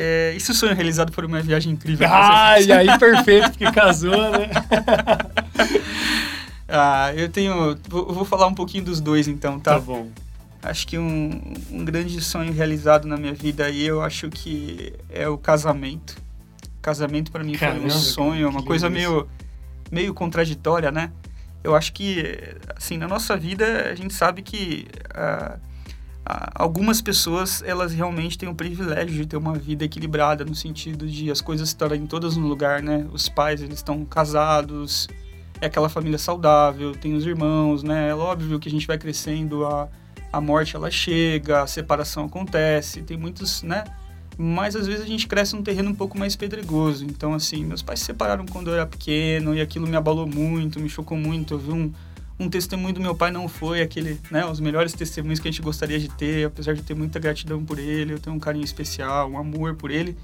é, 0.00 0.32
e 0.36 0.40
se 0.40 0.52
o 0.52 0.54
sonho 0.54 0.76
realizado 0.76 1.12
for 1.12 1.24
uma 1.24 1.40
viagem 1.40 1.72
incrível? 1.72 2.06
Ah, 2.08 2.60
e 2.60 2.70
aí 2.70 2.98
perfeito, 2.98 3.50
porque 3.50 3.70
casou, 3.72 4.30
né? 4.30 4.48
ah, 6.68 7.12
eu 7.14 7.28
tenho. 7.28 7.76
Vou, 7.88 8.12
vou, 8.12 8.24
falar 8.24 8.46
um 8.46 8.54
pouquinho 8.54 8.84
dos 8.84 9.00
dois 9.00 9.28
então, 9.28 9.58
tá? 9.58 9.74
Tá 9.74 9.80
bom. 9.80 10.08
Acho 10.62 10.86
que 10.86 10.98
um, 10.98 11.54
um 11.70 11.84
grande 11.84 12.20
sonho 12.20 12.52
realizado 12.52 13.06
na 13.06 13.16
minha 13.16 13.32
vida 13.32 13.64
aí, 13.64 13.86
eu 13.86 14.02
acho 14.02 14.28
que 14.28 14.92
é 15.08 15.28
o 15.28 15.38
casamento. 15.38 16.16
Casamento 16.82 17.30
para 17.30 17.44
mim 17.44 17.52
Caramba, 17.52 17.80
foi 17.80 17.88
um 17.88 17.90
sonho, 17.92 18.48
uma 18.48 18.62
coisa 18.62 18.90
meio, 18.90 19.28
meio 19.90 20.12
contraditória, 20.12 20.90
né? 20.90 21.12
Eu 21.62 21.74
acho 21.74 21.92
que, 21.92 22.38
assim, 22.76 22.96
na 22.96 23.06
nossa 23.06 23.36
vida, 23.36 23.90
a 23.90 23.94
gente 23.94 24.14
sabe 24.14 24.42
que. 24.42 24.86
Uh, 25.10 25.68
algumas 26.54 27.00
pessoas 27.00 27.62
elas 27.62 27.92
realmente 27.92 28.36
têm 28.36 28.48
o 28.48 28.54
privilégio 28.54 29.14
de 29.14 29.26
ter 29.26 29.36
uma 29.36 29.54
vida 29.54 29.84
equilibrada 29.84 30.44
no 30.44 30.54
sentido 30.54 31.06
de 31.06 31.30
as 31.30 31.40
coisas 31.40 31.68
estarem 31.68 32.06
todas 32.06 32.36
no 32.36 32.46
lugar, 32.46 32.82
né? 32.82 33.06
Os 33.12 33.28
pais 33.28 33.62
eles 33.62 33.76
estão 33.76 34.04
casados, 34.04 35.08
é 35.60 35.66
aquela 35.66 35.88
família 35.88 36.18
saudável, 36.18 36.92
tem 36.92 37.14
os 37.14 37.26
irmãos, 37.26 37.82
né? 37.82 38.08
É 38.08 38.14
óbvio 38.14 38.58
que 38.58 38.68
a 38.68 38.70
gente 38.70 38.86
vai 38.86 38.98
crescendo, 38.98 39.64
a, 39.66 39.88
a 40.32 40.40
morte 40.40 40.76
ela 40.76 40.90
chega, 40.90 41.62
a 41.62 41.66
separação 41.66 42.26
acontece, 42.26 43.02
tem 43.02 43.16
muitos, 43.16 43.62
né? 43.62 43.84
Mas 44.36 44.76
às 44.76 44.86
vezes 44.86 45.02
a 45.02 45.06
gente 45.06 45.26
cresce 45.26 45.56
num 45.56 45.62
terreno 45.62 45.90
um 45.90 45.94
pouco 45.94 46.16
mais 46.16 46.36
pedregoso. 46.36 47.04
Então, 47.04 47.34
assim, 47.34 47.64
meus 47.64 47.82
pais 47.82 47.98
se 47.98 48.06
separaram 48.06 48.46
quando 48.46 48.68
eu 48.68 48.74
era 48.74 48.86
pequeno 48.86 49.52
e 49.52 49.60
aquilo 49.60 49.84
me 49.84 49.96
abalou 49.96 50.28
muito, 50.28 50.78
me 50.78 50.88
chocou 50.88 51.18
muito. 51.18 51.54
Eu 51.54 51.58
vi 51.58 51.72
um, 51.72 51.92
um 52.38 52.48
testemunho 52.48 52.94
do 52.94 53.00
meu 53.00 53.16
pai 53.16 53.32
não 53.32 53.48
foi 53.48 53.82
aquele, 53.82 54.20
né, 54.30 54.46
os 54.46 54.60
melhores 54.60 54.92
testemunhos 54.92 55.40
que 55.40 55.48
a 55.48 55.50
gente 55.50 55.60
gostaria 55.60 55.98
de 55.98 56.08
ter, 56.08 56.46
apesar 56.46 56.72
de 56.74 56.82
ter 56.82 56.94
muita 56.94 57.18
gratidão 57.18 57.64
por 57.64 57.80
ele, 57.80 58.12
eu 58.12 58.20
tenho 58.20 58.36
um 58.36 58.38
carinho 58.38 58.64
especial, 58.64 59.28
um 59.28 59.36
amor 59.36 59.74
por 59.74 59.90
ele, 59.90 60.16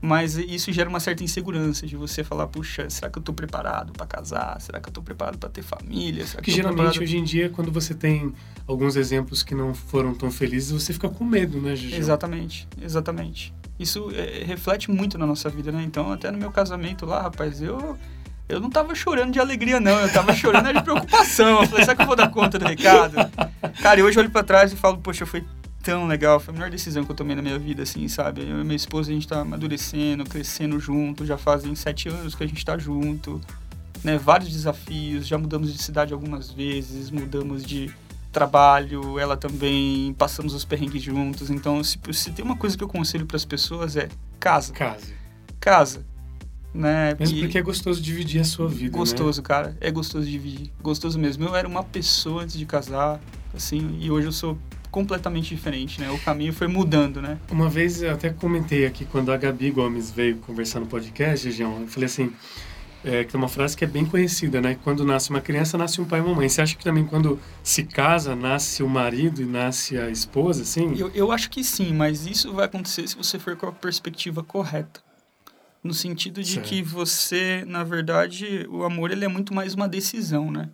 Mas 0.00 0.36
isso 0.36 0.72
gera 0.72 0.88
uma 0.88 1.00
certa 1.00 1.22
insegurança 1.22 1.86
de 1.86 1.94
você 1.94 2.24
falar, 2.24 2.46
puxa, 2.46 2.88
será 2.88 3.10
que 3.10 3.18
eu 3.18 3.22
tô 3.22 3.34
preparado 3.34 3.92
para 3.92 4.06
casar? 4.06 4.58
Será 4.60 4.80
que 4.80 4.88
eu 4.88 4.92
tô 4.92 5.02
preparado 5.02 5.36
para 5.36 5.50
ter 5.50 5.62
família? 5.62 6.26
Será 6.26 6.42
que, 6.42 6.50
que 6.50 6.56
geralmente 6.56 6.76
preparado... 6.76 7.02
hoje 7.02 7.18
em 7.18 7.24
dia, 7.24 7.50
quando 7.50 7.70
você 7.70 7.94
tem 7.94 8.32
alguns 8.66 8.96
exemplos 8.96 9.42
que 9.42 9.54
não 9.54 9.74
foram 9.74 10.14
tão 10.14 10.30
felizes, 10.30 10.70
você 10.70 10.94
fica 10.94 11.08
com 11.08 11.22
medo, 11.22 11.60
né, 11.60 11.76
Gigi? 11.76 11.96
Exatamente, 11.96 12.66
exatamente. 12.80 13.52
Isso 13.78 14.10
é, 14.14 14.42
reflete 14.44 14.90
muito 14.90 15.18
na 15.18 15.26
nossa 15.26 15.50
vida, 15.50 15.70
né? 15.70 15.82
Então, 15.82 16.12
até 16.12 16.30
no 16.30 16.38
meu 16.38 16.50
casamento 16.50 17.04
lá, 17.04 17.22
rapaz, 17.22 17.60
eu 17.60 17.98
eu 18.48 18.58
não 18.58 18.68
tava 18.68 18.94
chorando 18.96 19.32
de 19.32 19.38
alegria, 19.38 19.78
não. 19.78 19.96
Eu 20.00 20.12
tava 20.12 20.34
chorando 20.34 20.72
de 20.72 20.82
preocupação. 20.82 21.60
Eu 21.62 21.68
falei, 21.68 21.84
será 21.84 21.94
que 21.94 22.02
eu 22.02 22.06
vou 22.06 22.16
dar 22.16 22.28
conta 22.30 22.58
do 22.58 22.64
recado? 22.64 23.14
Cara, 23.80 24.00
e 24.00 24.02
hoje 24.02 24.18
eu 24.18 24.22
olho 24.24 24.30
pra 24.30 24.42
trás 24.42 24.72
e 24.72 24.76
falo, 24.76 24.98
poxa, 24.98 25.24
foi 25.24 25.44
tão 25.82 26.06
legal. 26.06 26.40
Foi 26.40 26.52
a 26.52 26.56
melhor 26.56 26.70
decisão 26.70 27.04
que 27.04 27.10
eu 27.10 27.16
tomei 27.16 27.34
na 27.34 27.42
minha 27.42 27.58
vida, 27.58 27.82
assim, 27.82 28.06
sabe? 28.08 28.42
Eu 28.42 28.60
e 28.60 28.64
minha 28.64 28.76
esposa, 28.76 29.10
a 29.10 29.14
gente 29.14 29.26
tá 29.26 29.40
amadurecendo, 29.40 30.24
crescendo 30.24 30.78
junto. 30.78 31.26
Já 31.26 31.36
fazem 31.36 31.74
sete 31.74 32.08
anos 32.08 32.34
que 32.34 32.44
a 32.44 32.46
gente 32.46 32.64
tá 32.64 32.78
junto. 32.78 33.40
Né? 34.04 34.18
Vários 34.18 34.50
desafios. 34.50 35.26
Já 35.26 35.38
mudamos 35.38 35.72
de 35.72 35.82
cidade 35.82 36.12
algumas 36.12 36.50
vezes. 36.50 37.10
Mudamos 37.10 37.64
de 37.64 37.90
trabalho. 38.32 39.18
Ela 39.18 39.36
também. 39.36 40.14
Passamos 40.14 40.54
os 40.54 40.64
perrengues 40.64 41.02
juntos. 41.02 41.50
Então, 41.50 41.82
se, 41.82 41.98
se 42.12 42.30
tem 42.30 42.44
uma 42.44 42.56
coisa 42.56 42.76
que 42.76 42.84
eu 42.84 42.88
conselho 42.88 43.26
para 43.26 43.36
as 43.36 43.44
pessoas 43.44 43.96
é 43.96 44.08
casa. 44.38 44.72
Casa. 44.72 45.20
Casa 45.58 46.10
né? 46.72 47.16
Mesmo 47.18 47.38
e 47.38 47.40
porque 47.40 47.58
é 47.58 47.62
gostoso 47.62 48.00
dividir 48.00 48.40
a 48.40 48.44
sua 48.44 48.68
vida, 48.68 48.92
né? 48.92 48.98
Gostoso, 48.98 49.40
né? 49.40 49.46
cara. 49.46 49.76
É 49.80 49.90
gostoso 49.90 50.26
dividir. 50.26 50.70
Gostoso 50.80 51.18
mesmo. 51.18 51.44
Eu 51.44 51.54
era 51.54 51.66
uma 51.66 51.82
pessoa 51.82 52.42
antes 52.42 52.56
de 52.56 52.64
casar, 52.64 53.20
assim, 53.54 53.98
e 54.00 54.10
hoje 54.10 54.28
eu 54.28 54.32
sou 54.32 54.56
completamente 54.90 55.54
diferente, 55.54 56.00
né? 56.00 56.10
O 56.10 56.18
caminho 56.18 56.52
foi 56.52 56.66
mudando, 56.66 57.22
né? 57.22 57.38
Uma 57.50 57.68
vez 57.68 58.02
eu 58.02 58.12
até 58.12 58.30
comentei 58.30 58.86
aqui 58.86 59.04
quando 59.04 59.32
a 59.32 59.36
Gabi 59.36 59.70
Gomes 59.70 60.10
veio 60.10 60.36
conversar 60.38 60.80
no 60.80 60.86
podcast, 60.86 61.50
João, 61.50 61.82
eu 61.82 61.86
falei 61.86 62.06
assim, 62.06 62.32
é, 63.04 63.24
que 63.24 63.34
é 63.34 63.38
uma 63.38 63.48
frase 63.48 63.76
que 63.76 63.84
é 63.84 63.86
bem 63.86 64.04
conhecida, 64.04 64.60
né? 64.60 64.76
Quando 64.82 65.04
nasce 65.04 65.30
uma 65.30 65.40
criança, 65.40 65.78
nasce 65.78 66.00
um 66.00 66.04
pai 66.04 66.20
e 66.20 66.22
uma 66.22 66.34
mãe. 66.34 66.48
Você 66.48 66.60
acha 66.60 66.76
que 66.76 66.84
também 66.84 67.04
quando 67.04 67.38
se 67.62 67.84
casa, 67.84 68.36
nasce 68.36 68.82
o 68.82 68.88
marido 68.88 69.40
e 69.40 69.46
nasce 69.46 69.96
a 69.96 70.10
esposa, 70.10 70.62
assim? 70.62 70.94
Eu, 70.98 71.10
eu 71.14 71.32
acho 71.32 71.48
que 71.50 71.64
sim, 71.64 71.94
mas 71.94 72.26
isso 72.26 72.52
vai 72.52 72.66
acontecer 72.66 73.08
se 73.08 73.16
você 73.16 73.38
for 73.38 73.56
com 73.56 73.66
a 73.66 73.72
perspectiva 73.72 74.42
correta 74.42 75.00
no 75.82 75.94
sentido 75.94 76.42
de 76.42 76.54
certo. 76.54 76.68
que 76.68 76.82
você, 76.82 77.64
na 77.66 77.82
verdade, 77.82 78.66
o 78.68 78.84
amor 78.84 79.10
ele 79.10 79.24
é 79.24 79.28
muito 79.28 79.54
mais 79.54 79.74
uma 79.74 79.88
decisão, 79.88 80.50
né? 80.50 80.68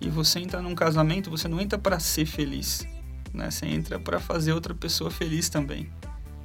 E 0.00 0.08
você 0.08 0.40
entra 0.40 0.60
num 0.60 0.74
casamento, 0.74 1.30
você 1.30 1.46
não 1.46 1.60
entra 1.60 1.78
para 1.78 2.00
ser 2.00 2.26
feliz, 2.26 2.86
né? 3.34 3.50
Você 3.50 3.66
entra 3.66 3.98
para 3.98 4.20
fazer 4.20 4.52
outra 4.52 4.72
pessoa 4.74 5.10
feliz 5.10 5.48
também. 5.48 5.90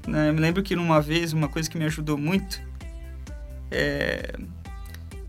Né? 0.08 0.30
Eu 0.30 0.34
me 0.34 0.42
lembro 0.42 0.64
que 0.64 0.76
numa 0.76 1.00
vez, 1.00 1.32
uma 1.32 1.48
coisa 1.48 1.70
que 1.70 1.78
me 1.78 1.86
ajudou 1.86 2.18
muito 2.18 2.62
é... 3.72 4.34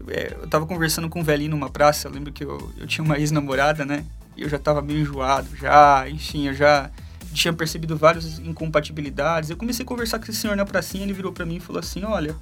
é 0.09 0.37
eu 0.41 0.49
tava 0.49 0.67
conversando 0.67 1.09
com 1.09 1.21
um 1.21 1.25
velhinho 1.25 1.51
numa 1.51 1.69
praça, 1.69 2.09
eu 2.09 2.13
lembro 2.13 2.33
que 2.33 2.43
eu, 2.43 2.73
eu 2.79 2.87
tinha 2.87 3.05
uma 3.05 3.19
ex-namorada, 3.19 3.85
né? 3.85 4.05
E 4.37 4.43
eu 4.43 4.49
já 4.49 4.59
tava 4.59 4.81
meio 4.81 5.01
enjoado, 5.01 5.55
já, 5.57 6.09
enfim, 6.09 6.49
eu 6.49 6.55
já 6.55 6.91
tinha 7.33 7.53
percebido 7.53 7.97
várias 7.97 8.39
incompatibilidades. 8.39 9.51
Eu 9.51 9.57
comecei 9.57 9.85
a 9.85 9.87
conversar 9.87 10.19
com 10.19 10.25
esse 10.25 10.37
senhor 10.37 10.57
na 10.57 10.65
pracinha, 10.65 11.05
ele 11.05 11.13
virou 11.13 11.33
para 11.33 11.45
mim 11.45 11.57
e 11.57 11.61
falou 11.61 11.81
assim: 11.81 12.03
"Olha, 12.05 12.35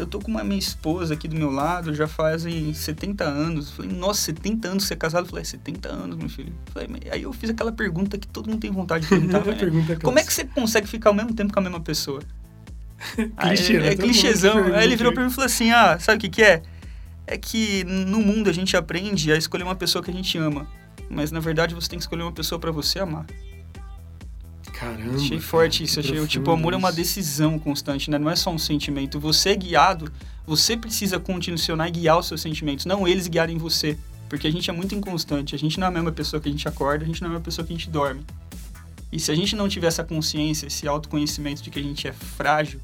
eu 0.00 0.06
tô 0.06 0.18
com 0.18 0.30
uma 0.30 0.42
minha 0.42 0.58
esposa 0.58 1.14
aqui 1.14 1.28
do 1.28 1.36
meu 1.36 1.50
lado, 1.50 1.94
já 1.94 2.08
fazem 2.08 2.72
70 2.72 3.24
anos. 3.24 3.70
Falei, 3.70 3.92
nossa, 3.92 4.22
70 4.22 4.68
anos 4.68 4.84
você 4.84 4.94
é 4.94 4.96
casado? 4.96 5.24
Eu 5.24 5.28
falei, 5.28 5.42
é 5.42 5.44
70 5.44 5.88
anos, 5.88 6.16
meu 6.16 6.28
filho. 6.28 6.52
Falei, 6.72 6.88
aí 7.10 7.22
eu 7.22 7.32
fiz 7.32 7.50
aquela 7.50 7.70
pergunta 7.70 8.18
que 8.18 8.26
todo 8.26 8.48
mundo 8.48 8.60
tem 8.60 8.70
vontade 8.70 9.04
de 9.04 9.08
perguntar. 9.10 9.44
né? 9.44 9.96
Como 10.02 10.18
é 10.18 10.24
que 10.24 10.32
você 10.32 10.44
consegue 10.44 10.88
ficar 10.88 11.10
ao 11.10 11.14
mesmo 11.14 11.34
tempo 11.34 11.52
com 11.52 11.60
a 11.60 11.62
mesma 11.62 11.80
pessoa? 11.80 12.20
Clichê, 13.40 13.76
aí, 13.78 13.88
é 13.88 13.94
clichêzão. 13.94 14.74
Aí 14.74 14.84
ele 14.84 14.96
virou 14.96 15.12
pra 15.12 15.22
mim 15.22 15.30
e 15.30 15.32
falou 15.32 15.46
assim, 15.46 15.70
ah, 15.70 15.98
sabe 15.98 16.18
o 16.18 16.20
que 16.20 16.28
que 16.28 16.42
é? 16.42 16.62
É 17.26 17.38
que 17.38 17.84
no 17.84 18.20
mundo 18.20 18.50
a 18.50 18.52
gente 18.52 18.76
aprende 18.76 19.32
a 19.32 19.36
escolher 19.36 19.62
uma 19.62 19.74
pessoa 19.76 20.02
que 20.02 20.10
a 20.10 20.14
gente 20.14 20.36
ama. 20.36 20.66
Mas 21.08 21.30
na 21.30 21.40
verdade 21.40 21.74
você 21.74 21.88
tem 21.88 21.98
que 21.98 22.04
escolher 22.04 22.22
uma 22.22 22.32
pessoa 22.32 22.58
para 22.58 22.70
você 22.70 22.98
amar. 22.98 23.26
Caramba. 24.80 25.14
Achei 25.14 25.38
forte 25.38 25.84
isso. 25.84 26.00
Achei, 26.00 26.26
tipo, 26.26 26.50
o 26.50 26.54
amor 26.54 26.72
é 26.72 26.76
uma 26.76 26.90
decisão 26.90 27.58
constante, 27.58 28.10
né? 28.10 28.18
Não 28.18 28.30
é 28.30 28.34
só 28.34 28.50
um 28.50 28.56
sentimento. 28.56 29.20
Você 29.20 29.50
é 29.50 29.56
guiado, 29.56 30.10
você 30.46 30.74
precisa 30.74 31.20
condicionar 31.20 31.88
e 31.88 31.90
guiar 31.90 32.18
os 32.18 32.26
seus 32.26 32.40
sentimentos, 32.40 32.86
não 32.86 33.06
eles 33.06 33.28
guiarem 33.28 33.58
você. 33.58 33.98
Porque 34.26 34.46
a 34.46 34.50
gente 34.50 34.70
é 34.70 34.72
muito 34.72 34.94
inconstante. 34.94 35.54
A 35.54 35.58
gente 35.58 35.78
não 35.78 35.86
é 35.86 35.88
a 35.88 35.92
mesma 35.92 36.12
pessoa 36.12 36.40
que 36.40 36.48
a 36.48 36.52
gente 36.52 36.66
acorda, 36.66 37.04
a 37.04 37.06
gente 37.06 37.20
não 37.20 37.26
é 37.26 37.30
a 37.30 37.32
mesma 37.32 37.44
pessoa 37.44 37.66
que 37.66 37.74
a 37.74 37.76
gente 37.76 37.90
dorme. 37.90 38.24
E 39.12 39.20
se 39.20 39.30
a 39.30 39.34
gente 39.34 39.54
não 39.54 39.68
tiver 39.68 39.88
essa 39.88 40.02
consciência, 40.02 40.66
esse 40.66 40.88
autoconhecimento 40.88 41.62
de 41.62 41.68
que 41.68 41.78
a 41.78 41.82
gente 41.82 42.08
é 42.08 42.12
frágil, 42.12 42.80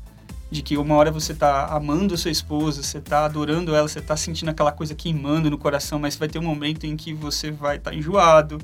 de 0.50 0.60
que 0.60 0.76
uma 0.76 0.96
hora 0.96 1.10
você 1.10 1.32
tá 1.32 1.66
amando 1.66 2.12
a 2.12 2.16
sua 2.18 2.30
esposa, 2.30 2.82
você 2.82 3.00
tá 3.00 3.24
adorando 3.24 3.74
ela, 3.74 3.88
você 3.88 4.02
tá 4.02 4.16
sentindo 4.16 4.50
aquela 4.50 4.72
coisa 4.72 4.94
queimando 4.94 5.48
no 5.48 5.56
coração, 5.56 5.98
mas 5.98 6.16
vai 6.16 6.28
ter 6.28 6.38
um 6.38 6.42
momento 6.42 6.84
em 6.84 6.94
que 6.94 7.14
você 7.14 7.50
vai 7.50 7.76
estar 7.76 7.92
tá 7.92 7.96
enjoado, 7.96 8.58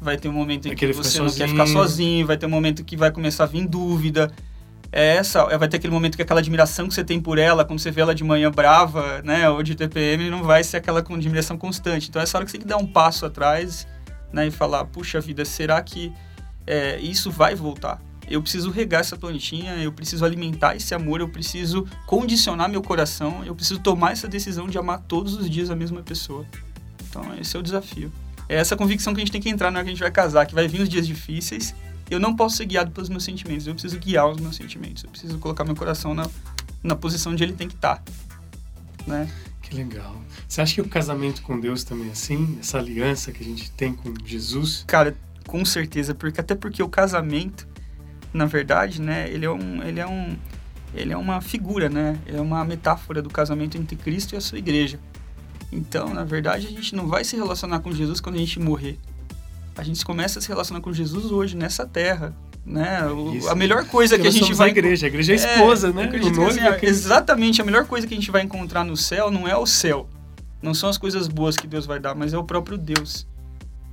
vai 0.00 0.16
ter 0.16 0.28
um 0.28 0.32
momento 0.32 0.68
em 0.68 0.74
que 0.74 0.92
você 0.92 1.20
não 1.20 1.30
quer 1.30 1.48
ficar 1.48 1.66
sozinho, 1.66 2.26
vai 2.26 2.36
ter 2.36 2.46
um 2.46 2.50
momento 2.50 2.84
que 2.84 2.96
vai 2.96 3.10
começar 3.10 3.44
a 3.44 3.46
vir 3.46 3.66
dúvida. 3.66 4.30
É 4.92 5.16
essa, 5.16 5.40
é, 5.50 5.58
vai 5.58 5.68
ter 5.68 5.78
aquele 5.78 5.92
momento 5.92 6.16
que 6.16 6.22
aquela 6.22 6.40
admiração 6.40 6.88
que 6.88 6.94
você 6.94 7.04
tem 7.04 7.20
por 7.20 7.38
ela, 7.38 7.64
quando 7.64 7.80
você 7.80 7.90
vê 7.90 8.00
ela 8.00 8.14
de 8.14 8.22
manhã 8.22 8.50
brava, 8.50 9.20
né, 9.22 9.48
ou 9.50 9.62
de 9.62 9.74
TPM, 9.74 10.30
não 10.30 10.42
vai 10.42 10.62
ser 10.62 10.76
aquela 10.76 11.00
admiração 11.00 11.58
constante. 11.58 12.08
Então, 12.08 12.22
essa 12.22 12.38
hora 12.38 12.44
que 12.44 12.50
você 12.50 12.58
tem 12.58 12.66
que 12.66 12.68
dar 12.68 12.78
um 12.78 12.86
passo 12.86 13.26
atrás, 13.26 13.86
né, 14.32 14.46
e 14.46 14.50
falar, 14.50 14.84
puxa 14.86 15.20
vida, 15.20 15.44
será 15.44 15.82
que 15.82 16.12
é, 16.66 16.98
isso 17.00 17.30
vai 17.30 17.54
voltar? 17.54 18.00
Eu 18.28 18.42
preciso 18.42 18.70
regar 18.70 19.00
essa 19.00 19.16
plantinha, 19.16 19.74
eu 19.76 19.92
preciso 19.92 20.24
alimentar 20.24 20.74
esse 20.74 20.94
amor, 20.94 21.20
eu 21.20 21.28
preciso 21.28 21.86
condicionar 22.06 22.68
meu 22.68 22.82
coração, 22.82 23.44
eu 23.44 23.54
preciso 23.54 23.80
tomar 23.80 24.12
essa 24.12 24.26
decisão 24.26 24.66
de 24.66 24.78
amar 24.78 25.00
todos 25.00 25.34
os 25.34 25.48
dias 25.48 25.70
a 25.70 25.76
mesma 25.76 26.02
pessoa. 26.02 26.44
Então, 27.08 27.22
esse 27.38 27.56
é 27.56 27.60
o 27.60 27.62
desafio. 27.62 28.10
É 28.48 28.56
essa 28.56 28.76
convicção 28.76 29.12
que 29.14 29.20
a 29.20 29.24
gente 29.24 29.32
tem 29.32 29.40
que 29.40 29.48
entrar 29.48 29.70
na 29.70 29.78
hora 29.78 29.84
que 29.84 29.90
a 29.90 29.94
gente 29.94 30.02
vai 30.02 30.10
casar, 30.10 30.46
que 30.46 30.54
vai 30.54 30.68
vir 30.68 30.80
os 30.80 30.88
dias 30.88 31.06
difíceis. 31.06 31.74
Eu 32.08 32.20
não 32.20 32.36
posso 32.36 32.56
ser 32.56 32.66
guiado 32.66 32.90
pelos 32.92 33.08
meus 33.08 33.24
sentimentos, 33.24 33.66
eu 33.66 33.74
preciso 33.74 33.98
guiar 33.98 34.28
os 34.28 34.40
meus 34.40 34.56
sentimentos. 34.56 35.02
Eu 35.02 35.10
preciso 35.10 35.38
colocar 35.38 35.64
meu 35.64 35.74
coração 35.74 36.14
na, 36.14 36.28
na 36.82 36.94
posição 36.94 37.32
onde 37.32 37.42
ele 37.42 37.52
tem 37.52 37.66
que 37.66 37.74
estar. 37.74 37.96
Tá, 37.96 38.12
né? 39.06 39.28
Que 39.60 39.74
legal. 39.74 40.14
Você 40.46 40.60
acha 40.60 40.74
que 40.74 40.80
o 40.80 40.88
casamento 40.88 41.42
com 41.42 41.58
Deus 41.58 41.82
também 41.82 42.08
é 42.08 42.12
assim? 42.12 42.56
Essa 42.60 42.78
aliança 42.78 43.32
que 43.32 43.42
a 43.42 43.46
gente 43.46 43.70
tem 43.72 43.92
com 43.92 44.14
Jesus? 44.24 44.84
Cara, 44.86 45.16
com 45.46 45.64
certeza, 45.64 46.14
porque 46.14 46.40
até 46.40 46.54
porque 46.54 46.80
o 46.82 46.88
casamento, 46.88 47.66
na 48.32 48.46
verdade, 48.46 49.02
né, 49.02 49.28
ele 49.28 49.44
é 49.44 49.50
um, 49.50 49.82
ele 49.82 49.98
é 49.98 50.06
um, 50.06 50.36
ele 50.94 51.12
é 51.12 51.16
uma 51.16 51.40
figura, 51.40 51.88
né? 51.88 52.16
É 52.26 52.40
uma 52.40 52.64
metáfora 52.64 53.20
do 53.20 53.28
casamento 53.28 53.76
entre 53.76 53.96
Cristo 53.96 54.34
e 54.34 54.36
a 54.36 54.40
sua 54.40 54.58
igreja. 54.58 55.00
Então, 55.72 56.12
na 56.12 56.24
verdade, 56.24 56.66
a 56.66 56.70
gente 56.70 56.94
não 56.94 57.06
vai 57.06 57.24
se 57.24 57.36
relacionar 57.36 57.80
com 57.80 57.92
Jesus 57.92 58.20
quando 58.20 58.36
a 58.36 58.38
gente 58.38 58.58
morrer. 58.60 58.98
A 59.76 59.82
gente 59.82 60.04
começa 60.04 60.38
a 60.38 60.42
se 60.42 60.48
relacionar 60.48 60.80
com 60.80 60.92
Jesus 60.92 61.26
hoje, 61.26 61.56
nessa 61.56 61.86
terra. 61.86 62.34
Né? 62.64 63.00
A 63.48 63.54
melhor 63.54 63.86
coisa 63.86 64.18
que 64.18 64.26
a 64.26 64.30
gente 64.30 64.52
vai. 64.54 64.68
A 64.68 64.70
igreja, 64.70 65.06
a 65.06 65.08
igreja 65.08 65.32
é 65.32 65.34
a 65.34 65.54
esposa, 65.54 65.88
é, 65.88 65.92
né? 65.92 66.10
O 66.10 66.46
assim, 66.46 66.60
é 66.60 66.84
exatamente, 66.84 67.62
a 67.62 67.64
melhor 67.64 67.86
coisa 67.86 68.06
que 68.06 68.14
a 68.14 68.16
gente 68.16 68.30
vai 68.30 68.42
encontrar 68.42 68.84
no 68.84 68.96
céu 68.96 69.30
não 69.30 69.46
é 69.46 69.56
o 69.56 69.66
céu. 69.66 70.08
Não 70.60 70.74
são 70.74 70.88
as 70.88 70.98
coisas 70.98 71.28
boas 71.28 71.56
que 71.56 71.66
Deus 71.66 71.86
vai 71.86 72.00
dar, 72.00 72.14
mas 72.14 72.32
é 72.32 72.38
o 72.38 72.42
próprio 72.42 72.76
Deus. 72.76 73.26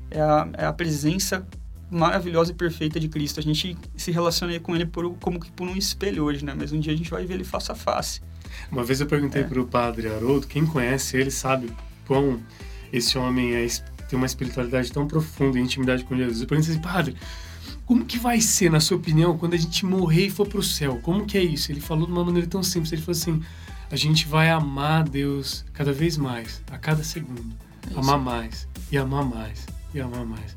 É 0.09 0.21
a, 0.21 0.47
é 0.53 0.65
a 0.65 0.73
presença 0.73 1.45
maravilhosa 1.91 2.51
e 2.51 2.55
perfeita 2.55 2.99
de 2.99 3.07
Cristo. 3.07 3.39
A 3.39 3.43
gente 3.43 3.77
se 3.95 4.11
relaciona 4.11 4.59
com 4.59 4.75
Ele 4.75 4.85
por, 4.85 5.13
como 5.17 5.39
que 5.39 5.51
por 5.51 5.67
um 5.67 5.75
espelho 5.75 6.23
hoje, 6.23 6.43
né? 6.43 6.55
Mas 6.57 6.71
um 6.71 6.79
dia 6.79 6.93
a 6.93 6.95
gente 6.95 7.11
vai 7.11 7.25
ver 7.25 7.35
Ele 7.35 7.43
face 7.43 7.71
a 7.71 7.75
face. 7.75 8.21
Uma 8.71 8.83
vez 8.83 9.01
eu 9.01 9.07
perguntei 9.07 9.41
é. 9.41 9.45
para 9.45 9.61
o 9.61 9.65
padre 9.65 10.07
Haroldo, 10.07 10.47
quem 10.47 10.65
conhece 10.65 11.17
ele 11.17 11.31
sabe 11.31 11.71
quão 12.05 12.39
esse 12.91 13.17
homem 13.17 13.55
é, 13.55 13.67
tem 14.07 14.17
uma 14.17 14.25
espiritualidade 14.25 14.91
tão 14.91 15.07
profunda 15.07 15.57
e 15.57 15.61
intimidade 15.61 16.03
com 16.03 16.15
Jesus. 16.15 16.41
Eu 16.41 16.47
perguntei 16.47 16.73
assim, 16.73 16.81
padre, 16.81 17.15
como 17.85 18.05
que 18.05 18.17
vai 18.17 18.39
ser, 18.39 18.71
na 18.71 18.79
sua 18.79 18.97
opinião, 18.97 19.37
quando 19.37 19.53
a 19.53 19.57
gente 19.57 19.85
morrer 19.85 20.27
e 20.27 20.29
for 20.29 20.47
para 20.47 20.59
o 20.59 20.63
céu? 20.63 20.99
Como 21.01 21.25
que 21.25 21.37
é 21.37 21.43
isso? 21.43 21.71
Ele 21.71 21.81
falou 21.81 22.05
de 22.05 22.11
uma 22.11 22.23
maneira 22.23 22.47
tão 22.47 22.63
simples. 22.63 22.91
Ele 22.91 23.01
falou 23.01 23.17
assim, 23.19 23.41
a 23.91 23.95
gente 23.95 24.27
vai 24.27 24.49
amar 24.49 25.03
Deus 25.03 25.65
cada 25.73 25.91
vez 25.91 26.17
mais, 26.17 26.61
a 26.71 26.77
cada 26.77 27.03
segundo. 27.03 27.53
Isso. 27.89 27.99
Amar 27.99 28.19
mais, 28.19 28.67
e 28.91 28.97
amar 28.97 29.25
mais, 29.25 29.65
e 29.93 29.99
amar 29.99 30.25
mais. 30.25 30.55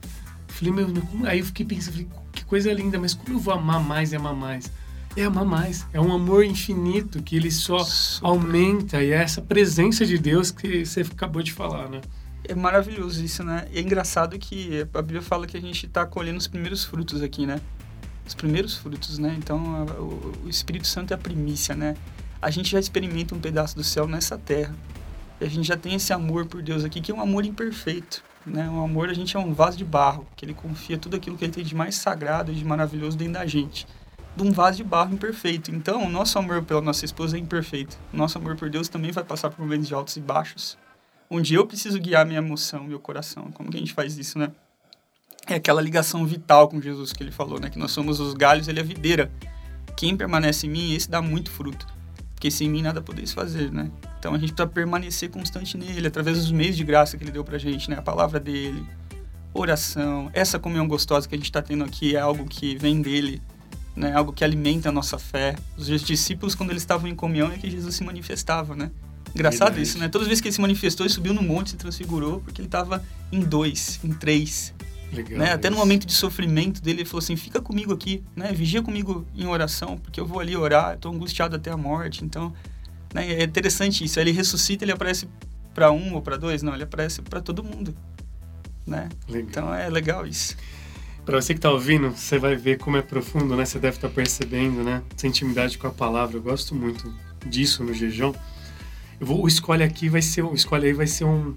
Eu 0.48 0.54
falei, 0.54 0.72
meu, 0.72 1.02
como... 1.02 1.26
aí 1.26 1.40
eu 1.40 1.44
fiquei 1.44 1.66
pensando, 1.66 1.92
falei, 1.94 2.08
que 2.32 2.44
coisa 2.44 2.72
linda, 2.72 2.98
mas 2.98 3.12
como 3.12 3.36
eu 3.36 3.40
vou 3.40 3.52
amar 3.52 3.82
mais 3.82 4.12
e 4.12 4.16
amar 4.16 4.34
mais? 4.34 4.70
É 5.16 5.24
amar 5.24 5.44
mais. 5.44 5.86
É 5.92 6.00
um 6.00 6.12
amor 6.12 6.44
infinito 6.44 7.22
que 7.22 7.36
ele 7.36 7.50
só 7.50 7.78
Super. 7.78 8.26
aumenta 8.26 9.02
e 9.02 9.10
é 9.10 9.22
essa 9.22 9.40
presença 9.40 10.04
de 10.04 10.18
Deus 10.18 10.50
que 10.50 10.84
você 10.84 11.00
acabou 11.00 11.42
de 11.42 11.52
falar, 11.52 11.88
né? 11.88 12.00
É 12.44 12.54
maravilhoso 12.54 13.24
isso, 13.24 13.42
né? 13.42 13.66
E 13.72 13.78
é 13.78 13.80
engraçado 13.80 14.38
que 14.38 14.86
a 14.94 15.02
Bíblia 15.02 15.22
fala 15.22 15.46
que 15.46 15.56
a 15.56 15.60
gente 15.60 15.86
está 15.86 16.06
colhendo 16.06 16.38
os 16.38 16.46
primeiros 16.46 16.84
frutos 16.84 17.22
aqui, 17.22 17.46
né? 17.46 17.60
Os 18.26 18.34
primeiros 18.34 18.76
frutos, 18.76 19.18
né? 19.18 19.34
Então, 19.38 19.58
a, 19.76 20.00
o, 20.00 20.32
o 20.44 20.48
Espírito 20.48 20.86
Santo 20.86 21.12
é 21.12 21.14
a 21.14 21.18
primícia, 21.18 21.74
né? 21.74 21.96
A 22.40 22.50
gente 22.50 22.70
já 22.70 22.78
experimenta 22.78 23.34
um 23.34 23.40
pedaço 23.40 23.74
do 23.74 23.82
céu 23.82 24.06
nessa 24.06 24.36
terra. 24.38 24.74
E 25.40 25.44
a 25.44 25.48
gente 25.48 25.66
já 25.66 25.76
tem 25.76 25.94
esse 25.94 26.12
amor 26.12 26.46
por 26.46 26.62
Deus 26.62 26.84
aqui, 26.84 27.00
que 27.00 27.10
é 27.10 27.14
um 27.14 27.20
amor 27.20 27.44
imperfeito. 27.44 28.22
Né? 28.46 28.68
Um 28.68 28.84
amor, 28.84 29.08
a 29.08 29.14
gente 29.14 29.36
é 29.36 29.40
um 29.40 29.52
vaso 29.52 29.76
de 29.76 29.84
barro, 29.84 30.26
que 30.36 30.44
ele 30.44 30.54
confia 30.54 30.96
tudo 30.96 31.16
aquilo 31.16 31.36
que 31.36 31.44
ele 31.44 31.52
tem 31.52 31.64
de 31.64 31.74
mais 31.74 31.96
sagrado 31.96 32.52
e 32.52 32.54
de 32.54 32.64
maravilhoso 32.64 33.16
dentro 33.16 33.34
da 33.34 33.46
gente. 33.46 33.86
De 34.36 34.42
um 34.42 34.52
vaso 34.52 34.76
de 34.76 34.84
barro 34.84 35.14
imperfeito. 35.14 35.74
Então, 35.74 36.04
o 36.04 36.08
nosso 36.08 36.38
amor 36.38 36.62
pela 36.62 36.82
nossa 36.82 37.04
esposa 37.04 37.36
é 37.36 37.40
imperfeito. 37.40 37.98
O 38.12 38.16
nosso 38.16 38.36
amor 38.36 38.56
por 38.56 38.68
Deus 38.68 38.88
também 38.88 39.10
vai 39.10 39.24
passar 39.24 39.50
por 39.50 39.60
momentos 39.60 39.88
de 39.88 39.94
altos 39.94 40.16
e 40.16 40.20
baixos, 40.20 40.76
onde 41.30 41.54
eu 41.54 41.66
preciso 41.66 41.98
guiar 41.98 42.26
minha 42.26 42.38
emoção, 42.38 42.84
meu 42.84 43.00
coração. 43.00 43.50
Como 43.52 43.70
que 43.70 43.76
a 43.76 43.80
gente 43.80 43.94
faz 43.94 44.18
isso, 44.18 44.38
né? 44.38 44.52
É 45.46 45.54
aquela 45.54 45.80
ligação 45.80 46.26
vital 46.26 46.68
com 46.68 46.80
Jesus 46.80 47.12
que 47.12 47.22
ele 47.22 47.30
falou, 47.30 47.58
né? 47.58 47.70
Que 47.70 47.78
nós 47.78 47.92
somos 47.92 48.20
os 48.20 48.34
galhos, 48.34 48.68
ele 48.68 48.78
é 48.78 48.82
a 48.82 48.86
videira. 48.86 49.32
Quem 49.96 50.16
permanece 50.16 50.66
em 50.66 50.70
mim, 50.70 50.94
esse 50.94 51.08
dá 51.10 51.22
muito 51.22 51.50
fruto. 51.50 51.86
Porque 52.34 52.50
sem 52.50 52.68
mim 52.68 52.82
nada 52.82 53.00
podeis 53.00 53.32
fazer, 53.32 53.72
né? 53.72 53.90
Então 54.18 54.34
a 54.34 54.38
gente 54.38 54.52
precisa 54.52 54.68
permanecer 54.68 55.30
constante 55.30 55.78
nele, 55.78 56.06
através 56.06 56.36
dos 56.36 56.50
meios 56.50 56.76
de 56.76 56.84
graça 56.84 57.16
que 57.16 57.24
ele 57.24 57.30
deu 57.30 57.42
pra 57.42 57.56
gente, 57.56 57.88
né? 57.88 57.96
A 57.96 58.02
palavra 58.02 58.38
dele, 58.38 58.84
oração, 59.54 60.30
essa 60.34 60.58
comunhão 60.58 60.86
gostosa 60.86 61.26
que 61.26 61.34
a 61.34 61.38
gente 61.38 61.46
está 61.46 61.62
tendo 61.62 61.84
aqui 61.84 62.14
é 62.14 62.20
algo 62.20 62.44
que 62.44 62.76
vem 62.76 63.00
dele, 63.00 63.40
né? 63.96 64.12
Algo 64.14 64.32
que 64.32 64.44
alimenta 64.44 64.90
a 64.90 64.92
nossa 64.92 65.18
fé. 65.18 65.56
Os 65.76 65.86
discípulos, 66.02 66.54
quando 66.54 66.70
eles 66.70 66.82
estavam 66.82 67.08
em 67.08 67.14
comunhão, 67.14 67.50
é 67.50 67.56
que 67.56 67.70
Jesus 67.70 67.94
se 67.94 68.04
manifestava, 68.04 68.76
né? 68.76 68.90
Engraçado 69.34 69.68
Verdade. 69.68 69.82
isso, 69.82 69.98
né? 69.98 70.08
Todas 70.08 70.26
as 70.26 70.28
vezes 70.28 70.40
que 70.40 70.48
ele 70.48 70.54
se 70.54 70.60
manifestou, 70.60 71.04
ele 71.04 71.12
subiu 71.12 71.34
no 71.34 71.42
monte, 71.42 71.70
se 71.70 71.76
transfigurou, 71.76 72.40
porque 72.40 72.60
ele 72.60 72.68
estava 72.68 73.02
em 73.32 73.40
dois, 73.40 73.98
em 74.04 74.12
três. 74.12 74.72
Legal, 75.12 75.38
né? 75.38 75.52
Até 75.52 75.70
no 75.70 75.76
momento 75.76 76.06
de 76.06 76.12
sofrimento 76.12 76.82
dele, 76.82 77.00
ele 77.00 77.08
falou 77.08 77.18
assim: 77.18 77.36
fica 77.36 77.60
comigo 77.60 77.92
aqui, 77.92 78.22
né? 78.34 78.52
Vigia 78.52 78.82
comigo 78.82 79.26
em 79.34 79.46
oração, 79.46 79.96
porque 79.98 80.20
eu 80.20 80.26
vou 80.26 80.40
ali 80.40 80.56
orar, 80.56 80.94
estou 80.94 81.12
angustiado 81.12 81.56
até 81.56 81.70
a 81.70 81.76
morte. 81.76 82.24
Então, 82.24 82.52
né? 83.14 83.30
é 83.32 83.44
interessante 83.44 84.04
isso. 84.04 84.18
Ele 84.18 84.32
ressuscita, 84.32 84.84
ele 84.84 84.92
aparece 84.92 85.28
para 85.74 85.90
um 85.90 86.14
ou 86.14 86.22
para 86.22 86.36
dois? 86.36 86.62
Não, 86.62 86.74
ele 86.74 86.84
aparece 86.84 87.22
para 87.22 87.40
todo 87.40 87.62
mundo, 87.62 87.94
né? 88.86 89.08
Então 89.28 89.72
é 89.72 89.88
legal 89.88 90.26
isso. 90.26 90.56
Para 91.26 91.42
você 91.42 91.54
que 91.54 91.58
está 91.58 91.72
ouvindo, 91.72 92.10
você 92.10 92.38
vai 92.38 92.54
ver 92.54 92.78
como 92.78 92.96
é 92.96 93.02
profundo, 93.02 93.56
né? 93.56 93.64
Você 93.64 93.80
deve 93.80 93.96
estar 93.96 94.08
tá 94.08 94.14
percebendo, 94.14 94.84
né? 94.84 95.02
Essa 95.12 95.26
intimidade 95.26 95.76
com 95.76 95.88
a 95.88 95.90
palavra. 95.90 96.36
Eu 96.36 96.42
gosto 96.42 96.72
muito 96.72 97.12
disso 97.44 97.82
no 97.82 97.92
jejum. 97.92 98.32
Eu 99.18 99.26
vou, 99.26 99.42
o 99.42 99.48
escolhe 99.48 99.82
aqui 99.82 100.08
vai 100.08 100.22
ser, 100.22 100.42
o 100.42 100.54
escolhe 100.54 100.86
aí 100.86 100.92
vai 100.92 101.08
ser 101.08 101.24
um, 101.24 101.52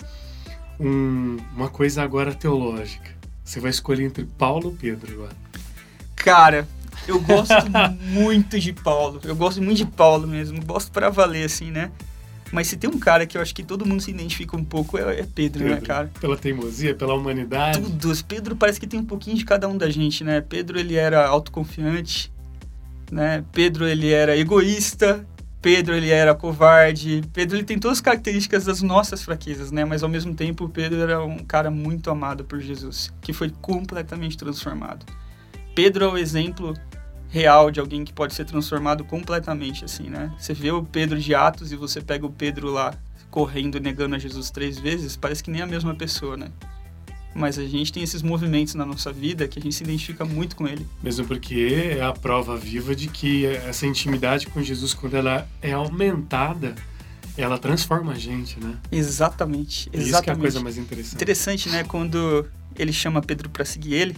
um, 0.80 1.38
uma 1.56 1.70
coisa 1.70 2.02
agora 2.02 2.34
teológica. 2.34 3.12
Você 3.44 3.60
vai 3.60 3.70
escolher 3.70 4.06
entre 4.06 4.26
Paulo 4.26 4.70
ou 4.70 4.76
Pedro 4.76 5.14
agora? 5.14 5.36
Cara, 6.16 6.68
eu 7.08 7.20
gosto 7.22 7.54
muito 8.10 8.60
de 8.60 8.74
Paulo. 8.74 9.22
Eu 9.24 9.36
gosto 9.36 9.62
muito 9.62 9.78
de 9.78 9.86
Paulo 9.86 10.28
mesmo. 10.28 10.66
Gosto 10.66 10.92
para 10.92 11.12
valer, 11.12 11.46
assim, 11.46 11.70
né? 11.70 11.92
Mas 12.52 12.68
se 12.68 12.78
tem 12.78 12.90
um 12.90 13.00
cara 13.00 13.26
que 13.26 13.38
eu 13.38 13.42
acho 13.42 13.54
que 13.54 13.64
todo 13.64 13.86
mundo 13.86 14.02
se 14.02 14.12
identifica 14.12 14.56
um 14.58 14.64
pouco, 14.64 14.98
é, 14.98 15.20
é 15.20 15.28
Pedro, 15.34 15.64
né, 15.64 15.70
Pedro, 15.70 15.70
né, 15.70 15.82
cara? 15.82 16.12
Pela 16.20 16.38
teimosia, 16.38 16.96
pela 16.96 17.14
humanidade. 17.14 17.82
Tudo. 17.82 18.24
Pedro 18.28 18.56
parece 18.56 18.80
que 18.80 18.88
tem 18.88 19.00
um 19.00 19.06
pouquinho 19.06 19.38
de 19.38 19.46
cada 19.46 19.68
um 19.68 19.78
da 19.78 19.90
gente, 19.90 20.24
né? 20.24 20.42
Pedro, 20.42 20.80
ele 20.80 20.96
era 20.96 21.28
autoconfiante, 21.28 22.32
né? 23.12 23.44
Pedro, 23.52 23.88
ele 23.88 24.12
era 24.12 24.38
egoísta. 24.38 25.26
Pedro, 25.62 25.94
ele 25.94 26.10
era 26.10 26.34
covarde. 26.34 27.22
Pedro, 27.34 27.58
ele 27.58 27.66
tem 27.66 27.78
todas 27.78 27.98
as 27.98 28.02
características 28.02 28.64
das 28.64 28.82
nossas 28.82 29.24
fraquezas, 29.24 29.72
né? 29.72 29.84
Mas, 29.84 30.04
ao 30.04 30.10
mesmo 30.10 30.34
tempo, 30.34 30.70
Pedro 30.70 31.02
era 31.02 31.22
um 31.24 31.40
cara 31.40 31.70
muito 31.70 32.10
amado 32.10 32.46
por 32.46 32.60
Jesus, 32.62 33.12
que 33.22 33.34
foi 33.34 33.50
completamente 33.62 34.38
transformado. 34.38 35.06
Pedro 35.76 36.06
é 36.06 36.08
o 36.08 36.18
exemplo 36.18 36.74
real 37.30 37.72
de 37.72 37.80
alguém 37.80 38.04
que 38.04 38.12
pode 38.12 38.34
ser 38.34 38.46
transformado 38.46 39.04
completamente, 39.06 39.86
assim, 39.86 40.10
né? 40.10 40.34
Você 40.38 40.54
vê 40.54 40.72
o 40.72 40.84
Pedro 40.84 41.20
de 41.20 41.34
Atos 41.34 41.72
e 41.72 41.76
você 41.76 42.02
pega 42.02 42.26
o 42.26 42.30
Pedro 42.30 42.72
lá 42.72 42.94
correndo 43.30 43.80
negando 43.80 44.16
a 44.16 44.20
Jesus 44.20 44.50
três 44.50 44.80
vezes, 44.80 45.16
parece 45.16 45.44
que 45.44 45.52
nem 45.52 45.62
a 45.62 45.68
mesma 45.68 45.94
pessoa, 45.94 46.36
né? 46.36 46.50
Mas 47.34 47.60
a 47.60 47.66
gente 47.66 47.94
tem 47.94 48.02
esses 48.02 48.24
movimentos 48.24 48.74
na 48.74 48.84
nossa 48.84 49.14
vida 49.14 49.48
que 49.48 49.60
a 49.60 49.62
gente 49.62 49.76
se 49.76 49.84
identifica 49.84 50.26
muito 50.26 50.56
com 50.56 50.68
ele. 50.68 50.86
Mesmo 51.02 51.26
porque 51.28 51.96
é 51.98 52.04
a 52.04 52.12
prova 52.12 52.58
viva 52.58 52.96
de 52.96 53.08
que 53.08 53.46
essa 53.46 53.86
intimidade 53.86 54.48
com 54.48 54.62
Jesus, 54.64 54.96
quando 54.96 55.16
ela 55.16 55.48
é 55.62 55.72
aumentada, 55.72 56.74
ela 57.38 57.60
transforma 57.60 58.14
a 58.14 58.16
gente, 58.16 58.60
né? 58.60 58.76
Exatamente, 58.92 59.90
exatamente. 59.94 60.10
Isso 60.10 60.24
que 60.24 60.30
é 60.30 60.34
a 60.34 60.36
coisa 60.36 60.60
mais 60.60 60.78
interessante. 60.78 61.16
Interessante, 61.16 61.70
né? 61.70 61.84
Quando 61.84 62.48
ele 62.76 62.92
chama 62.92 63.22
Pedro 63.22 63.48
para 63.48 63.64
seguir 63.64 63.94
ele, 63.94 64.18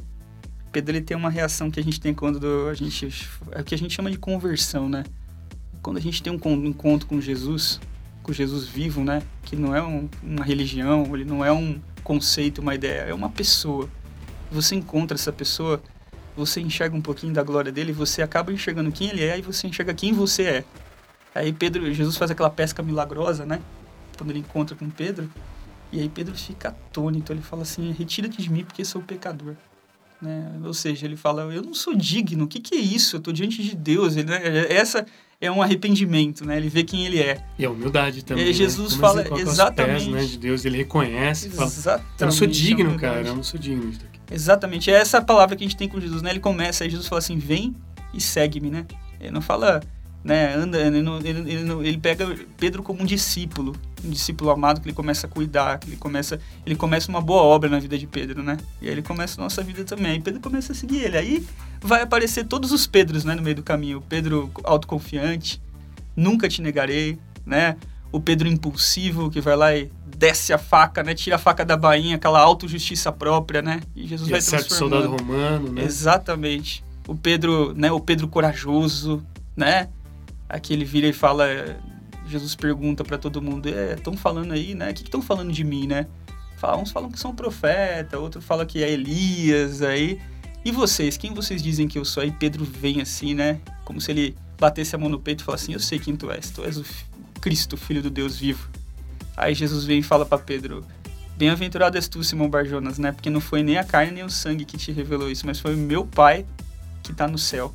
Pedro 0.72 0.96
ele 0.96 1.02
tem 1.02 1.18
uma 1.18 1.30
reação 1.30 1.70
que 1.70 1.80
a 1.80 1.84
gente 1.84 2.00
tem 2.00 2.14
quando 2.14 2.70
a 2.70 2.74
gente 2.74 3.10
é 3.52 3.62
o 3.62 3.64
que 3.64 3.76
a 3.76 3.78
gente 3.78 3.94
chama 3.94 4.10
de 4.10 4.18
conversão, 4.18 4.88
né? 4.88 5.04
Quando 5.82 5.98
a 5.98 6.00
gente 6.00 6.24
tem 6.24 6.32
um 6.32 6.66
encontro 6.66 7.08
com 7.08 7.20
Jesus, 7.20 7.80
com 8.24 8.32
Jesus 8.32 8.68
vivo, 8.68 9.04
né? 9.04 9.22
Que 9.44 9.56
não 9.56 9.76
é 9.76 9.82
um, 9.82 10.08
uma 10.24 10.46
religião, 10.46 11.14
ele 11.14 11.26
não 11.26 11.44
é 11.44 11.52
um 11.52 11.82
conceito, 12.04 12.62
uma 12.62 12.74
ideia, 12.74 13.02
é 13.02 13.14
uma 13.14 13.30
pessoa. 13.30 13.90
Você 14.50 14.76
encontra 14.76 15.16
essa 15.16 15.32
pessoa, 15.32 15.82
você 16.38 16.62
enxerga 16.62 16.96
um 16.96 17.02
pouquinho 17.02 17.34
da 17.34 17.44
glória 17.44 17.72
dele, 17.72 17.92
você 17.92 18.22
acaba 18.22 18.54
enxergando 18.54 18.92
quem 18.92 19.10
ele 19.10 19.24
é 19.24 19.40
e 19.40 19.42
você 19.42 19.68
enxerga 19.68 19.94
quem 19.94 20.14
você 20.14 20.44
é. 20.44 20.64
Aí 21.36 21.52
Pedro, 21.52 21.92
Jesus 21.94 22.16
faz 22.16 22.32
aquela 22.32 22.50
pesca 22.50 22.82
milagrosa, 22.82 23.46
né? 23.46 23.60
Quando 24.18 24.30
ele 24.30 24.40
encontra 24.40 24.76
com 24.76 24.90
Pedro, 24.90 25.30
e 25.92 26.00
aí 26.00 26.08
Pedro 26.08 26.38
fica 26.38 26.70
atônito, 26.70 27.34
ele 27.34 27.42
fala 27.42 27.64
assim: 27.64 27.92
"Retira-te 27.92 28.42
de 28.42 28.50
mim, 28.50 28.64
porque 28.64 28.86
sou 28.86 29.02
pecador". 29.02 29.56
Né? 30.22 30.60
Ou 30.64 30.74
seja, 30.74 31.06
ele 31.06 31.16
fala, 31.16 31.44
eu 31.54 31.64
não 31.64 31.74
sou 31.74 31.96
digno, 31.96 32.46
o 32.46 32.48
que, 32.48 32.60
que 32.60 32.76
é 32.76 32.80
isso? 32.80 33.16
Eu 33.16 33.20
estou 33.20 33.34
diante 33.34 33.64
de 33.64 33.76
Deus. 33.76 34.16
Ele, 34.16 34.30
né? 34.30 34.72
Essa 34.72 35.06
é 35.42 35.52
um 35.52 35.62
arrependimento, 35.62 36.46
né? 36.46 36.58
Ele 36.58 36.70
vê 36.70 36.84
quem 36.84 37.06
ele 37.06 37.20
é. 37.20 37.44
E 37.58 37.66
a 37.66 37.72
humildade 37.72 38.24
também. 38.24 38.44
E 38.44 38.48
né? 38.48 38.54
Jesus 38.54 38.94
né? 38.94 39.00
fala 39.00 39.40
exatamente. 39.40 40.06
Pés, 40.06 40.14
né, 40.14 40.24
de 40.26 40.38
Deus, 40.38 40.64
ele 40.64 40.78
reconhece, 40.78 41.48
exatamente, 41.48 41.82
fala, 41.82 42.06
eu 42.20 42.26
não 42.26 42.32
sou 42.32 42.48
digno, 42.48 43.00
cara, 43.00 43.28
eu 43.28 43.36
não 43.36 43.44
sou 43.44 43.60
digno 43.60 43.90
disso 43.90 44.06
aqui. 44.06 44.20
Exatamente, 44.32 44.92
é 44.92 44.94
essa 44.94 45.20
palavra 45.20 45.56
que 45.56 45.64
a 45.64 45.68
gente 45.68 45.76
tem 45.76 45.90
com 45.90 46.00
Jesus, 46.00 46.22
né? 46.22 46.30
Ele 46.30 46.40
começa, 46.40 46.84
aí 46.84 46.90
Jesus 46.90 47.08
fala 47.08 47.20
assim, 47.20 47.38
vem 47.38 47.76
e 48.14 48.22
segue-me, 48.22 48.70
né? 48.70 48.86
Ele 49.20 49.32
não 49.32 49.42
fala, 49.42 49.82
né, 50.24 50.54
anda, 50.54 50.80
ele, 50.80 51.02
não, 51.02 51.18
ele, 51.18 51.52
ele, 51.52 51.88
ele 51.88 51.98
pega 51.98 52.36
Pedro 52.58 52.84
como 52.84 53.02
um 53.02 53.06
discípulo, 53.06 53.76
um 54.06 54.10
discípulo 54.10 54.52
amado 54.52 54.80
que 54.80 54.88
ele 54.88 54.96
começa 54.96 55.26
a 55.26 55.30
cuidar, 55.30 55.80
que 55.80 55.90
ele 55.90 55.98
começa, 55.98 56.40
ele 56.66 56.76
começa 56.76 57.10
uma 57.10 57.22
boa 57.22 57.42
obra 57.42 57.70
na 57.70 57.80
vida 57.80 57.98
de 57.98 58.06
Pedro, 58.06 58.44
né? 58.44 58.58
E 58.82 58.88
aí 58.88 58.94
ele 58.94 59.02
começa 59.02 59.42
a 59.42 59.44
nossa 59.44 59.64
vida 59.64 59.84
também. 59.84 60.12
Aí 60.14 60.22
Pedro 60.22 60.40
começa 60.40 60.74
a 60.74 60.76
seguir 60.76 61.04
ele. 61.04 61.18
Aí 61.18 61.48
vai 61.82 62.04
aparecer 62.04 62.46
todos 62.46 62.72
os 62.72 62.86
Pedros, 62.86 63.26
né, 63.26 63.34
no 63.34 63.42
meio 63.42 63.56
do 63.56 63.64
caminho. 63.64 63.98
O 63.98 64.02
Pedro 64.02 64.52
autoconfiante, 64.64 65.60
nunca 66.16 66.48
te 66.48 66.62
negarei, 66.62 67.18
né? 67.46 67.76
O 68.12 68.20
Pedro 68.20 68.48
impulsivo 68.48 69.32
que 69.32 69.42
vai 69.42 69.56
lá 69.56 69.76
e 69.76 69.90
desce 70.18 70.54
a 70.54 70.58
faca, 70.60 71.02
né? 71.02 71.16
Tira 71.16 71.38
a 71.38 71.40
faca 71.40 71.66
da 71.66 71.76
bainha, 71.76 72.18
aquela 72.18 72.40
autojustiça 72.40 73.12
própria, 73.12 73.62
né? 73.64 73.82
E 73.96 74.06
Jesus 74.06 74.30
e 74.30 74.32
vai 74.32 74.42
transformando. 74.42 75.02
soldado 75.02 75.18
romano, 75.18 75.72
né? 75.72 75.84
Exatamente. 75.84 76.84
O 77.08 77.16
Pedro, 77.16 77.74
né? 77.74 77.92
O 77.92 78.00
Pedro 78.00 78.28
corajoso, 78.28 79.26
né? 79.56 79.88
Aqui 80.52 80.74
ele 80.74 80.84
vira 80.84 81.08
e 81.08 81.14
fala 81.14 81.46
Jesus 82.28 82.56
pergunta 82.56 83.06
para 83.06 83.18
todo 83.18 83.42
mundo: 83.42 83.70
estão 83.70 84.14
é, 84.14 84.18
falando 84.18 84.52
aí, 84.52 84.76
né? 84.76 84.92
O 84.92 84.94
que 84.94 85.04
estão 85.04 85.22
falando 85.22 85.52
de 85.52 85.64
mim, 85.64 85.88
né? 85.88 86.08
Fala, 86.58 86.78
uns 86.78 86.92
falam 86.92 87.10
que 87.10 87.18
são 87.18 87.34
profeta, 87.34 88.20
outro 88.20 88.42
fala 88.42 88.66
que 88.66 88.84
é 88.84 88.92
Elias, 88.92 89.82
aí. 89.82 90.20
E 90.64 90.72
vocês, 90.72 91.18
quem 91.18 91.34
vocês 91.34 91.64
dizem 91.64 91.88
que 91.88 91.98
eu 91.98 92.06
sou? 92.06 92.22
Aí 92.22 92.32
Pedro 92.32 92.66
vem 92.66 93.02
assim, 93.02 93.34
né? 93.34 93.62
Como 93.86 94.00
se 94.00 94.12
ele 94.12 94.36
batesse 94.60 94.94
a 94.94 95.00
mão 95.00 95.10
no 95.10 95.20
peito 95.20 95.42
e 95.42 95.46
falasse 95.46 95.64
assim: 95.64 95.74
Eu 95.74 95.80
sei 95.80 96.00
quem 96.00 96.16
tu 96.18 96.30
és, 96.30 96.50
tu 96.52 96.64
és 96.66 96.78
o 96.78 96.84
Cristo, 97.40 97.78
filho 97.78 98.04
do 98.04 98.10
Deus 98.10 98.38
vivo. 98.38 98.70
Aí 99.38 99.56
Jesus 99.56 99.86
vem 99.86 100.00
e 100.00 100.04
fala 100.04 100.26
para 100.26 100.38
Pedro: 100.38 100.86
Bem-aventurado 101.38 101.98
és 101.98 102.10
tu, 102.10 102.22
Simão 102.26 102.50
Barjonas, 102.50 103.00
né? 103.00 103.14
Porque 103.14 103.30
não 103.30 103.40
foi 103.40 103.64
nem 103.64 103.78
a 103.78 103.86
carne 103.86 104.12
nem 104.12 104.24
o 104.26 104.30
sangue 104.30 104.66
que 104.66 104.78
te 104.78 104.92
revelou 104.92 105.32
isso, 105.32 105.46
mas 105.46 105.62
foi 105.62 105.74
o 105.74 105.78
meu 105.78 106.06
Pai 106.06 106.46
que 107.02 107.14
está 107.14 107.26
no 107.26 107.38
céu 107.38 107.72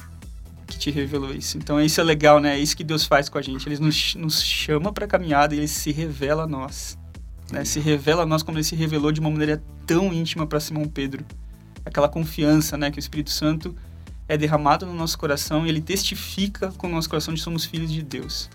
que 0.67 0.79
te 0.79 0.91
revelou 0.91 1.33
isso. 1.33 1.57
Então 1.57 1.81
isso 1.81 2.01
é 2.01 2.05
legal, 2.05 2.41
né? 2.41 2.57
É 2.57 2.59
isso 2.59 2.77
que 2.77 2.85
Deus 2.85 3.05
faz 3.05 3.29
com 3.29 3.39
a 3.39 3.43
gente. 3.43 3.69
Ele 3.69 3.79
nos, 3.79 4.15
nos 4.17 4.43
chama 4.43 4.93
para 4.93 5.05
a 5.05 5.09
caminhada 5.09 5.55
e 5.55 5.59
ele 5.59 5.69
se 5.69 5.93
revela 5.93 6.45
a 6.45 6.47
nós. 6.47 6.99
Né? 7.51 7.65
Se 7.65 7.79
revela 7.79 8.23
a 8.23 8.27
nós 8.27 8.43
como 8.43 8.59
ele 8.59 8.65
se 8.65 8.75
revelou 8.75 9.13
de 9.13 9.21
uma 9.21 9.31
maneira 9.31 9.63
tão 9.87 10.13
íntima 10.13 10.47
para 10.47 10.59
Simão 10.59 10.87
Pedro. 10.87 11.25
Aquela 11.85 12.09
confiança, 12.09 12.77
né, 12.77 12.91
que 12.91 12.99
o 12.99 13.01
Espírito 13.01 13.31
Santo 13.31 13.75
é 14.29 14.37
derramado 14.37 14.85
no 14.85 14.93
nosso 14.93 15.17
coração 15.17 15.65
e 15.65 15.69
ele 15.69 15.81
testifica 15.81 16.73
com 16.73 16.89
o 16.89 16.91
nosso 16.91 17.09
coração 17.09 17.33
de 17.33 17.41
somos 17.41 17.65
filhos 17.65 17.93
de 17.93 18.03
Deus. 18.03 18.51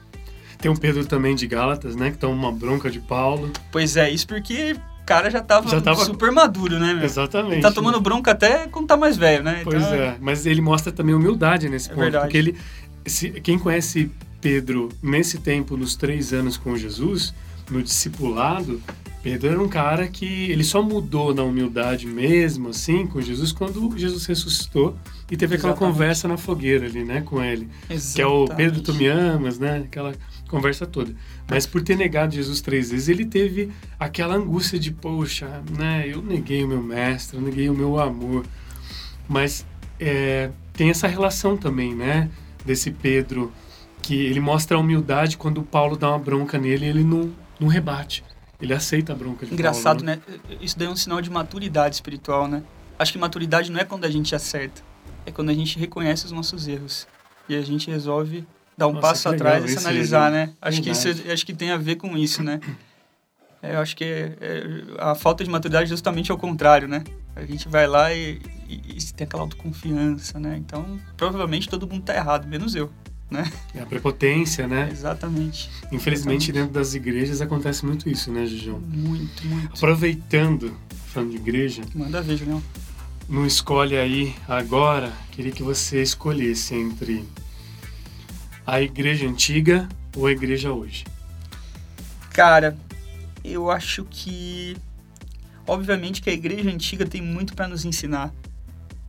Tem 0.58 0.70
um 0.70 0.76
Pedro 0.76 1.06
também 1.06 1.34
de 1.34 1.48
Gálatas, 1.48 1.96
né, 1.96 2.12
que 2.12 2.18
toma 2.18 2.34
uma 2.34 2.52
bronca 2.52 2.92
de 2.92 3.00
Paulo. 3.00 3.52
Pois 3.72 3.96
é, 3.96 4.10
isso 4.12 4.28
porque 4.28 4.76
cara 5.12 5.30
já 5.30 5.42
tava, 5.42 5.70
já 5.70 5.82
tava 5.82 6.04
super 6.06 6.32
maduro, 6.32 6.80
né, 6.80 6.94
meu? 6.94 7.04
Exatamente. 7.04 7.54
Ele 7.54 7.62
tá 7.62 7.72
tomando 7.72 8.00
bronca 8.00 8.32
até 8.32 8.68
quando 8.68 8.88
tá 8.88 8.98
mais 8.98 9.18
velho, 9.18 9.44
né? 9.44 9.62
Pois 9.64 9.82
então, 9.82 9.94
é, 9.94 10.18
mas 10.20 10.46
ele 10.46 10.62
mostra 10.62 10.92
também 10.92 11.14
humildade 11.14 11.68
nesse 11.70 11.88
é 11.88 11.94
ponto. 11.94 12.04
Verdade. 12.04 12.26
Porque 12.26 12.38
ele, 12.38 12.58
se, 13.06 13.30
quem 13.30 13.60
conhece 13.60 14.12
Pedro 14.40 14.90
nesse 15.02 15.38
tempo, 15.38 15.78
nos 15.78 15.96
três 15.96 16.34
anos 16.34 16.58
com 16.58 16.76
Jesus, 16.76 17.34
no 17.70 17.84
discipulado, 17.84 18.82
Pedro 19.22 19.50
era 19.50 19.62
um 19.62 19.68
cara 19.68 20.08
que 20.08 20.26
ele 20.26 20.64
só 20.64 20.82
mudou 20.82 21.34
na 21.34 21.44
humildade 21.44 22.08
mesmo, 22.08 22.70
assim, 22.70 23.06
com 23.06 23.22
Jesus, 23.22 23.52
quando 23.52 23.96
Jesus 23.96 24.26
ressuscitou 24.26 24.96
e 25.30 25.38
teve 25.38 25.56
aquela 25.56 25.74
Exatamente. 25.74 25.94
conversa 25.94 26.28
na 26.28 26.38
fogueira 26.38 26.88
ali, 26.88 27.04
né, 27.04 27.22
com 27.22 27.44
ele. 27.44 27.70
Exatamente. 27.90 28.16
Que 28.16 28.22
é 28.22 28.26
o 28.26 28.48
Pedro, 28.48 28.82
tu 28.82 28.94
me 28.96 29.08
amas, 29.08 29.60
né? 29.60 29.84
Aquela 29.86 30.14
conversa 30.52 30.86
toda. 30.86 31.16
Mas 31.50 31.66
por 31.66 31.82
ter 31.82 31.96
negado 31.96 32.36
Jesus 32.36 32.60
três 32.60 32.92
vezes, 32.92 33.08
ele 33.08 33.26
teve 33.26 33.72
aquela 33.98 34.36
angústia 34.36 34.78
de, 34.78 34.92
poxa, 34.92 35.64
né, 35.78 36.04
eu 36.06 36.22
neguei 36.22 36.64
o 36.64 36.68
meu 36.68 36.84
mestre, 36.84 37.38
eu 37.38 37.42
neguei 37.42 37.70
o 37.70 37.74
meu 37.74 38.00
amor. 38.00 38.46
Mas 39.28 39.66
é, 39.98 40.52
tem 40.74 40.90
essa 40.90 41.08
relação 41.08 41.56
também, 41.56 41.96
né? 41.96 42.30
Desse 42.66 42.92
Pedro, 42.92 43.52
que 44.02 44.14
ele 44.14 44.40
mostra 44.40 44.76
a 44.76 44.80
humildade 44.80 45.38
quando 45.38 45.60
o 45.60 45.64
Paulo 45.64 45.96
dá 45.96 46.10
uma 46.10 46.20
bronca 46.20 46.60
nele 46.60 46.86
ele 46.86 47.04
não, 47.04 47.34
não 47.60 47.68
rebate. 47.68 48.24
Ele 48.62 48.74
aceita 48.74 49.14
a 49.14 49.16
bronca 49.16 49.46
de 49.46 49.54
Engraçado, 49.54 50.04
Paulo, 50.04 50.06
né? 50.06 50.22
Isso 50.60 50.78
daí 50.78 50.88
é 50.88 50.92
um 50.92 50.96
sinal 50.96 51.22
de 51.22 51.32
maturidade 51.32 51.96
espiritual, 51.96 52.48
né? 52.48 52.62
Acho 53.00 53.14
que 53.14 53.18
maturidade 53.18 53.72
não 53.72 53.80
é 53.80 53.86
quando 53.86 54.06
a 54.06 54.10
gente 54.10 54.36
acerta, 54.36 54.84
é 55.26 55.32
quando 55.32 55.50
a 55.50 55.54
gente 55.54 55.80
reconhece 55.80 56.26
os 56.26 56.32
nossos 56.32 56.68
erros 56.68 57.08
e 57.50 57.56
a 57.56 57.62
gente 57.62 57.90
resolve 57.90 58.46
dar 58.82 58.88
um 58.88 58.94
Nossa, 58.94 59.08
passo 59.08 59.30
atrás 59.30 59.64
e 59.66 59.68
se 59.70 59.78
analisar, 59.78 60.32
né? 60.32 60.50
Acho 60.62 60.82
que, 60.82 60.90
isso, 60.90 61.04
Verdade. 61.06 61.32
acho 61.32 61.46
que 61.46 61.54
tem 61.54 61.70
a 61.72 61.78
ver 61.78 61.96
com 61.98 62.18
isso, 62.18 62.42
né? 62.44 62.60
É, 63.62 63.76
eu 63.76 63.80
acho 63.80 63.96
que 63.96 64.04
é- 64.04 64.36
é- 64.42 64.84
a 64.98 65.14
falta 65.14 65.44
de 65.44 65.50
maturidade 65.50 65.84
é 65.86 65.88
justamente 65.88 66.32
ao 66.32 66.38
contrário, 66.38 66.88
né? 66.88 67.04
A 67.36 67.46
gente 67.46 67.68
vai 67.70 67.86
lá 67.86 68.12
e, 68.12 68.42
e, 68.68 68.98
e 68.98 69.14
tem 69.14 69.26
aquela 69.26 69.44
autoconfiança, 69.44 70.40
né? 70.40 70.56
Então, 70.58 71.00
provavelmente 71.16 71.70
todo 71.70 71.88
mundo 71.88 72.02
tá 72.04 72.16
errado, 72.16 72.48
menos 72.48 72.74
eu, 72.74 72.90
né? 73.30 73.50
É 73.76 73.82
a 73.82 73.86
prepotência, 73.86 74.68
né? 74.68 74.90
Exatamente. 74.92 75.70
Infelizmente, 75.92 76.50
Exatamente. 76.50 76.52
dentro 76.54 76.74
das 76.74 76.96
igrejas 76.96 77.40
acontece 77.40 77.86
muito 77.86 78.10
isso, 78.10 78.32
né, 78.32 78.48
Gigião? 78.48 78.80
Muito, 78.80 79.46
muito. 79.46 79.74
Aproveitando, 79.76 80.76
falando 81.14 81.30
de 81.30 81.38
igreja, 81.38 81.84
Manda 81.94 82.20
ver, 82.20 82.38
Julião. 82.38 82.62
não 83.30 83.46
escolhe 83.46 83.96
aí 83.96 84.34
agora, 84.48 85.14
queria 85.32 85.52
que 85.52 85.62
você 85.62 86.02
escolhesse 86.02 86.74
entre 86.74 87.24
a 88.66 88.82
igreja 88.82 89.28
antiga 89.28 89.88
ou 90.16 90.28
a 90.28 90.32
igreja 90.32 90.72
hoje. 90.72 91.06
Cara, 92.32 92.78
eu 93.44 93.70
acho 93.70 94.06
que. 94.10 94.78
Obviamente 95.68 96.22
que 96.22 96.30
a 96.30 96.34
igreja 96.34 96.70
antiga 96.70 97.06
tem 97.06 97.22
muito 97.22 97.54
para 97.54 97.68
nos 97.68 97.86
ensinar. 97.86 98.34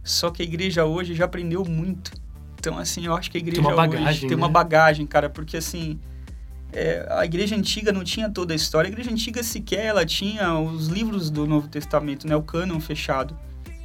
Só 0.05 0.31
que 0.31 0.43
a 0.43 0.45
igreja 0.45 0.85
hoje 0.85 1.15
já 1.15 1.25
aprendeu 1.25 1.65
muito. 1.65 2.12
Então, 2.59 2.79
assim, 2.79 3.07
eu 3.07 3.15
acho 3.15 3.31
que 3.31 3.38
a 3.38 3.41
igreja 3.41 3.61
uma 3.61 3.71
hoje 3.71 3.77
bagagem, 3.77 4.29
tem 4.29 4.37
uma 4.37 4.47
né? 4.47 4.53
bagagem, 4.53 5.07
cara, 5.07 5.29
porque 5.29 5.57
assim. 5.57 5.99
é, 6.73 7.07
a 7.11 7.25
igreja 7.25 7.57
antiga 7.57 7.93
não 7.93 8.05
tinha 8.05 8.31
toda 8.31 8.53
a 8.53 8.57
história. 8.57 8.88
A 8.88 8.93
igreja 8.93 9.11
antiga 9.11 9.43
sequer 9.43 9.87
ela 9.87 10.05
tinha 10.05 10.59
os 10.59 10.88
livros 10.88 11.31
do 11.31 11.47
Novo 11.47 11.69
Testamento, 11.69 12.27
né? 12.27 12.37
O 12.37 12.43
cânon 12.43 12.81
fechado. 12.81 13.37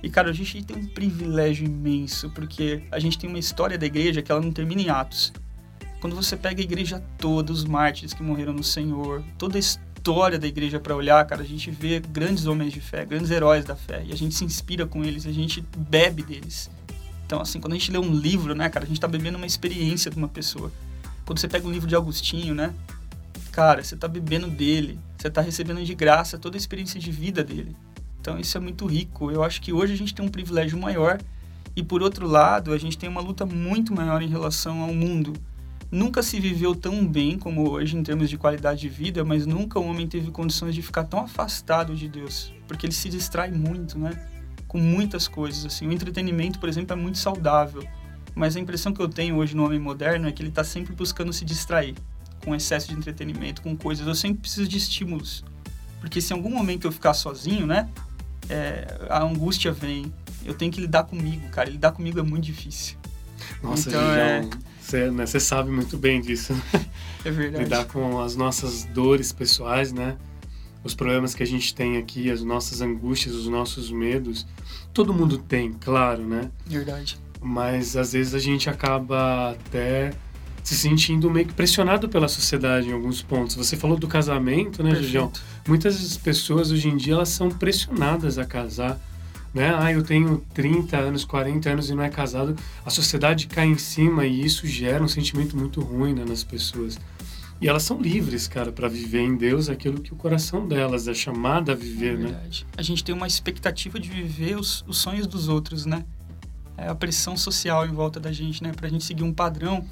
E, 0.02 0.10
cara, 0.10 0.30
a 0.30 0.34
gente 0.34 0.64
tem 0.64 0.78
um 0.78 0.86
privilégio 0.86 1.66
imenso, 1.66 2.30
porque 2.30 2.84
a 2.92 3.00
gente 3.00 3.18
tem 3.18 3.28
uma 3.28 3.40
história 3.40 3.78
da 3.78 3.86
igreja 3.86 4.22
que 4.22 4.32
ela 4.32 4.42
não 4.42 4.52
termina 4.52 4.82
em 4.82 4.90
Atos. 4.90 5.34
Quando 6.00 6.16
você 6.16 6.38
pega 6.38 6.62
a 6.62 6.64
igreja 6.64 7.04
toda, 7.18 7.52
os 7.52 7.66
mártires 7.66 8.14
que 8.14 8.22
morreram 8.22 8.54
no 8.54 8.64
Senhor, 8.64 9.24
toda 9.38 9.58
a 9.58 9.60
história 9.60 10.38
da 10.38 10.48
igreja 10.48 10.80
para 10.80 10.96
olhar, 10.96 11.26
cara, 11.26 11.42
a 11.42 11.46
gente 11.46 11.72
vê 11.72 12.00
grandes 12.00 12.46
homens 12.46 12.72
de 12.72 12.80
fé, 12.80 13.04
grandes 13.04 13.32
heróis 13.32 13.66
da 13.66 13.76
fé, 13.76 14.04
e 14.06 14.14
a 14.14 14.16
gente 14.16 14.36
se 14.36 14.46
inspira 14.46 14.86
com 14.86 15.04
eles, 15.04 15.26
a 15.26 15.32
gente 15.32 15.64
bebe 15.76 16.22
deles. 16.22 16.70
Então, 17.26 17.42
assim, 17.42 17.60
quando 17.60 17.74
a 17.74 17.76
gente 17.78 17.92
lê 17.92 17.98
um 17.98 18.14
livro, 18.14 18.56
né, 18.56 18.70
cara, 18.70 18.86
a 18.86 18.88
gente 18.88 19.02
tá 19.02 19.08
bebendo 19.08 19.38
uma 19.38 19.46
experiência 19.46 20.10
de 20.10 20.18
uma 20.18 20.30
pessoa. 20.30 20.72
Quando 21.26 21.40
você 21.40 21.48
pega 21.48 21.68
um 21.68 21.72
livro 21.72 21.88
de 21.88 21.96
Agostinho, 21.96 22.54
né, 22.54 22.74
cara, 23.52 23.84
você 23.84 23.98
tá 23.98 24.08
bebendo 24.08 24.48
dele, 24.48 25.00
você 25.18 25.30
tá 25.30 25.42
recebendo 25.42 25.84
de 25.84 25.96
graça 25.96 26.38
toda 26.38 26.56
a 26.56 26.60
experiência 26.60 27.00
de 27.00 27.12
vida 27.12 27.44
dele. 27.44 27.76
Então, 28.22 28.40
isso 28.40 28.56
é 28.56 28.62
muito 28.62 28.86
rico. 28.86 29.32
Eu 29.32 29.44
acho 29.44 29.62
que 29.62 29.74
hoje 29.74 29.94
a 29.94 29.98
gente 29.98 30.14
tem 30.14 30.26
um 30.26 30.30
privilégio 30.30 30.78
maior 30.78 31.20
e, 31.76 31.84
por 31.84 32.02
outro 32.02 32.28
lado, 32.28 32.72
a 32.72 32.78
gente 32.78 32.98
tem 32.98 33.10
uma 33.10 33.20
luta 33.20 33.46
muito 33.46 33.94
maior 33.94 34.22
em 34.22 34.28
relação 34.28 34.82
ao 34.82 34.94
mundo. 34.94 35.34
Nunca 35.90 36.22
se 36.22 36.40
viveu 36.40 36.76
tão 36.76 37.06
bem 37.06 37.38
como 37.38 37.70
hoje 37.70 37.96
em 37.96 38.04
termos 38.04 38.30
de 38.30 38.38
qualidade 38.38 38.82
de 38.82 38.90
vida, 38.90 39.24
mas 39.24 39.46
nunca 39.46 39.80
o 39.80 39.86
homem 39.86 40.08
teve 40.08 40.32
condições 40.32 40.76
de 40.76 40.82
ficar 40.82 41.06
tão 41.06 41.20
afastado 41.20 41.96
de 41.96 42.10
Deus, 42.10 42.54
porque 42.68 42.86
ele 42.86 42.94
se 42.94 43.10
distrai 43.10 43.52
muito, 43.52 43.98
né? 43.98 44.12
Com 44.68 44.80
muitas 44.80 45.28
coisas 45.28 45.66
assim. 45.66 45.88
O 45.88 45.94
entretenimento, 45.94 46.60
por 46.60 46.68
exemplo, 46.68 46.94
é 46.94 46.96
muito 46.96 47.18
saudável, 47.18 47.84
mas 48.36 48.58
a 48.58 48.60
impressão 48.60 48.94
que 48.94 49.02
eu 49.02 49.08
tenho 49.08 49.38
hoje 49.38 49.56
no 49.56 49.64
homem 49.66 49.80
moderno 49.80 50.28
é 50.28 50.32
que 50.32 50.42
ele 50.42 50.50
está 50.50 50.64
sempre 50.64 50.94
buscando 50.94 51.32
se 51.32 51.46
distrair 51.46 51.96
com 52.44 52.54
excesso 52.54 52.90
de 52.90 52.96
entretenimento, 52.96 53.62
com 53.62 53.76
coisas. 53.78 54.06
Eu 54.06 54.16
sempre 54.16 54.40
preciso 54.40 54.68
de 54.68 54.78
estímulos, 54.78 55.44
porque 56.02 56.20
se 56.20 56.34
em 56.34 56.36
algum 56.36 56.50
momento 56.50 56.86
eu 56.86 56.92
ficar 56.92 57.14
sozinho, 57.14 57.66
né? 57.66 57.90
é, 58.50 58.88
a 59.10 59.22
angústia 59.22 59.72
vem. 59.72 60.12
Eu 60.46 60.54
tenho 60.54 60.72
que 60.72 60.80
lidar 60.80 61.04
comigo, 61.04 61.48
cara. 61.50 61.70
Lidar 61.70 61.92
comigo 61.92 62.20
é 62.20 62.24
muito 62.24 62.46
difícil. 62.46 62.98
Nossa, 63.62 63.90
Então, 63.90 64.02
Gigião, 64.02 64.50
você, 64.88 65.12
né, 65.12 65.26
sabe 65.26 65.70
muito 65.70 65.98
bem 65.98 66.22
disso. 66.22 66.54
É 67.26 67.32
verdade. 67.32 67.66
Lidar 67.66 67.86
com 67.86 68.22
as 68.22 68.38
nossas 68.38 68.86
dores 68.86 69.34
pessoais, 69.34 69.92
né? 69.92 70.16
Os 70.82 70.96
problemas 70.96 71.36
que 71.36 71.44
a 71.44 71.46
gente 71.46 71.76
tem 71.76 71.98
aqui, 71.98 72.32
as 72.32 72.42
nossas 72.42 72.80
angústias, 72.80 73.36
os 73.36 73.50
nossos 73.50 73.92
medos. 73.92 74.48
Todo 74.94 75.14
mundo 75.14 75.38
tem, 75.38 75.74
claro, 75.74 76.26
né? 76.26 76.50
Verdade. 76.66 77.18
Mas 77.42 77.98
às 77.98 78.14
vezes 78.14 78.34
a 78.34 78.40
gente 78.40 78.70
acaba 78.70 79.52
até 79.52 80.14
se 80.64 80.76
sentindo 80.76 81.30
meio 81.30 81.48
que 81.48 81.54
pressionado 81.54 82.08
pela 82.08 82.30
sociedade 82.30 82.88
em 82.88 82.94
alguns 82.94 83.22
pontos. 83.22 83.56
Você 83.56 83.76
falou 83.76 83.98
do 83.98 84.08
casamento, 84.08 84.82
né? 84.82 84.92
Perfeito. 84.92 85.42
Muitas 85.68 86.16
pessoas 86.18 86.72
hoje 86.72 86.88
em 86.88 86.96
dia 86.96 87.16
elas 87.16 87.30
são 87.30 87.50
pressionadas 87.50 88.38
a 88.38 88.46
casar, 88.46 88.98
né? 89.58 89.76
Ah, 89.78 89.92
eu 89.92 90.04
tenho 90.04 90.46
30 90.54 90.96
anos, 90.98 91.26
40 91.26 91.70
anos 91.70 91.90
e 91.90 91.96
não 91.96 92.04
é 92.04 92.10
casado. 92.10 92.56
A 92.86 92.90
sociedade 92.90 93.48
cai 93.48 93.66
em 93.66 93.78
cima 93.78 94.26
e 94.26 94.46
isso 94.46 94.68
gera 94.68 95.04
um 95.04 95.08
sentimento 95.08 95.58
muito 95.58 95.82
ruim 95.82 96.14
né, 96.14 96.24
nas 96.24 96.44
pessoas. 96.44 97.00
E 97.60 97.68
elas 97.68 97.82
são 97.82 98.00
livres, 98.00 98.48
cara, 98.48 98.72
para 98.72 98.88
viver 98.88 99.22
em 99.22 99.36
Deus 99.36 99.68
aquilo 99.68 100.00
que 100.00 100.14
o 100.14 100.16
coração 100.16 100.68
delas 100.68 101.08
é 101.08 101.14
chamada 101.14 101.72
a 101.72 101.76
É 101.76 101.78
viver, 101.78 102.18
né? 102.18 102.26
verdade. 102.28 102.68
A 102.78 102.84
gente 102.84 103.04
tem 103.04 103.16
uma 103.16 103.26
expectativa 103.26 104.00
de 104.00 104.08
viver 104.10 104.56
os, 104.60 104.86
os 104.88 105.00
sonhos 105.00 105.26
dos 105.26 105.48
outros, 105.48 105.86
né? 105.86 106.06
É 106.78 106.88
a 106.88 106.94
pressão 106.94 107.36
social 107.36 107.84
em 107.88 107.92
volta 107.92 108.20
da 108.20 108.32
gente, 108.32 108.62
né? 108.62 108.72
Pra 108.72 108.88
gente 108.88 109.04
seguir 109.04 109.24
um 109.24 109.34
padrão. 109.34 109.84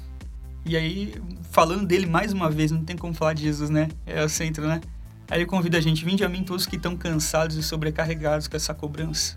E 0.64 0.76
aí, 0.76 1.14
falando 1.50 1.84
dele 1.84 2.06
mais 2.06 2.32
uma 2.32 2.48
vez, 2.48 2.70
não 2.70 2.84
tem 2.84 2.96
como 2.96 3.12
falar 3.12 3.32
de 3.32 3.42
Jesus, 3.42 3.68
né? 3.68 3.88
É 4.06 4.24
o 4.24 4.28
centro, 4.28 4.64
né? 4.68 4.80
Aí 5.28 5.38
ele 5.38 5.46
convida 5.46 5.76
a 5.76 5.80
gente, 5.80 6.04
vinde 6.04 6.24
a 6.24 6.28
mim 6.28 6.44
todos 6.44 6.66
que 6.66 6.76
estão 6.76 6.96
cansados 6.96 7.56
e 7.56 7.62
sobrecarregados 7.64 8.46
com 8.46 8.56
essa 8.56 8.72
cobrança, 8.72 9.36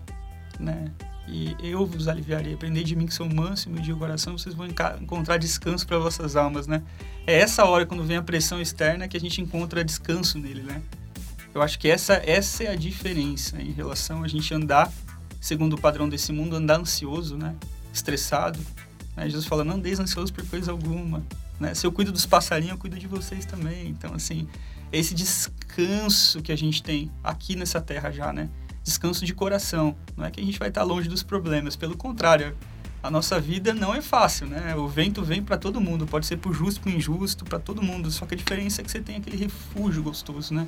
né? 0.60 0.90
E 1.26 1.56
eu 1.60 1.86
vos 1.86 2.08
aliviarei. 2.08 2.54
Aprendei 2.54 2.82
de 2.82 2.96
mim 2.96 3.06
que 3.06 3.14
sou 3.14 3.28
manso 3.28 3.68
e 3.68 3.70
humilde 3.70 3.92
de 3.92 3.98
coração, 3.98 4.36
vocês 4.36 4.54
vão 4.54 4.66
encontrar 5.00 5.36
descanso 5.36 5.86
para 5.86 5.98
vossas 5.98 6.34
almas, 6.34 6.66
né? 6.66 6.82
É 7.26 7.38
essa 7.38 7.64
hora, 7.64 7.86
quando 7.86 8.04
vem 8.04 8.16
a 8.16 8.22
pressão 8.22 8.60
externa, 8.60 9.06
que 9.06 9.16
a 9.16 9.20
gente 9.20 9.40
encontra 9.40 9.84
descanso 9.84 10.38
nele, 10.38 10.62
né? 10.62 10.82
Eu 11.54 11.62
acho 11.62 11.78
que 11.78 11.88
essa, 11.88 12.14
essa 12.24 12.64
é 12.64 12.68
a 12.68 12.76
diferença 12.76 13.60
em 13.60 13.72
relação 13.72 14.22
a 14.22 14.28
gente 14.28 14.52
andar 14.54 14.92
segundo 15.40 15.74
o 15.74 15.80
padrão 15.80 16.08
desse 16.08 16.32
mundo, 16.32 16.54
andar 16.54 16.78
ansioso, 16.78 17.36
né? 17.36 17.56
Estressado. 17.92 18.58
Né? 19.16 19.24
Jesus 19.24 19.46
fala, 19.46 19.64
não 19.64 19.76
andeis 19.76 19.98
ansioso 19.98 20.32
por 20.32 20.46
coisa 20.46 20.70
alguma. 20.70 21.24
Né? 21.58 21.74
Se 21.74 21.86
eu 21.86 21.92
cuido 21.92 22.12
dos 22.12 22.26
passarinhos, 22.26 22.72
eu 22.72 22.78
cuido 22.78 22.98
de 22.98 23.06
vocês 23.06 23.44
também. 23.44 23.88
Então, 23.88 24.14
assim, 24.14 24.46
esse 24.92 25.14
descanso 25.14 26.42
que 26.42 26.52
a 26.52 26.56
gente 26.56 26.82
tem 26.82 27.10
aqui 27.24 27.56
nessa 27.56 27.80
terra 27.80 28.10
já, 28.10 28.32
né? 28.32 28.48
Descanso 28.90 29.24
de 29.24 29.32
coração. 29.32 29.94
Não 30.16 30.24
é 30.24 30.32
que 30.32 30.40
a 30.40 30.44
gente 30.44 30.58
vai 30.58 30.68
estar 30.68 30.82
longe 30.82 31.08
dos 31.08 31.22
problemas, 31.22 31.76
pelo 31.76 31.96
contrário. 31.96 32.56
A 33.00 33.08
nossa 33.08 33.38
vida 33.38 33.72
não 33.72 33.94
é 33.94 34.02
fácil, 34.02 34.48
né? 34.48 34.74
O 34.74 34.88
vento 34.88 35.22
vem 35.22 35.40
para 35.40 35.56
todo 35.56 35.80
mundo, 35.80 36.08
pode 36.08 36.26
ser 36.26 36.38
pro 36.38 36.52
justo, 36.52 36.80
pro 36.80 36.90
injusto, 36.90 37.44
para 37.44 37.60
todo 37.60 37.80
mundo. 37.80 38.10
Só 38.10 38.26
que 38.26 38.34
a 38.34 38.36
diferença 38.36 38.80
é 38.80 38.84
que 38.84 38.90
você 38.90 38.98
tem 38.98 39.14
aquele 39.14 39.36
refúgio 39.36 40.02
gostoso, 40.02 40.52
né? 40.52 40.66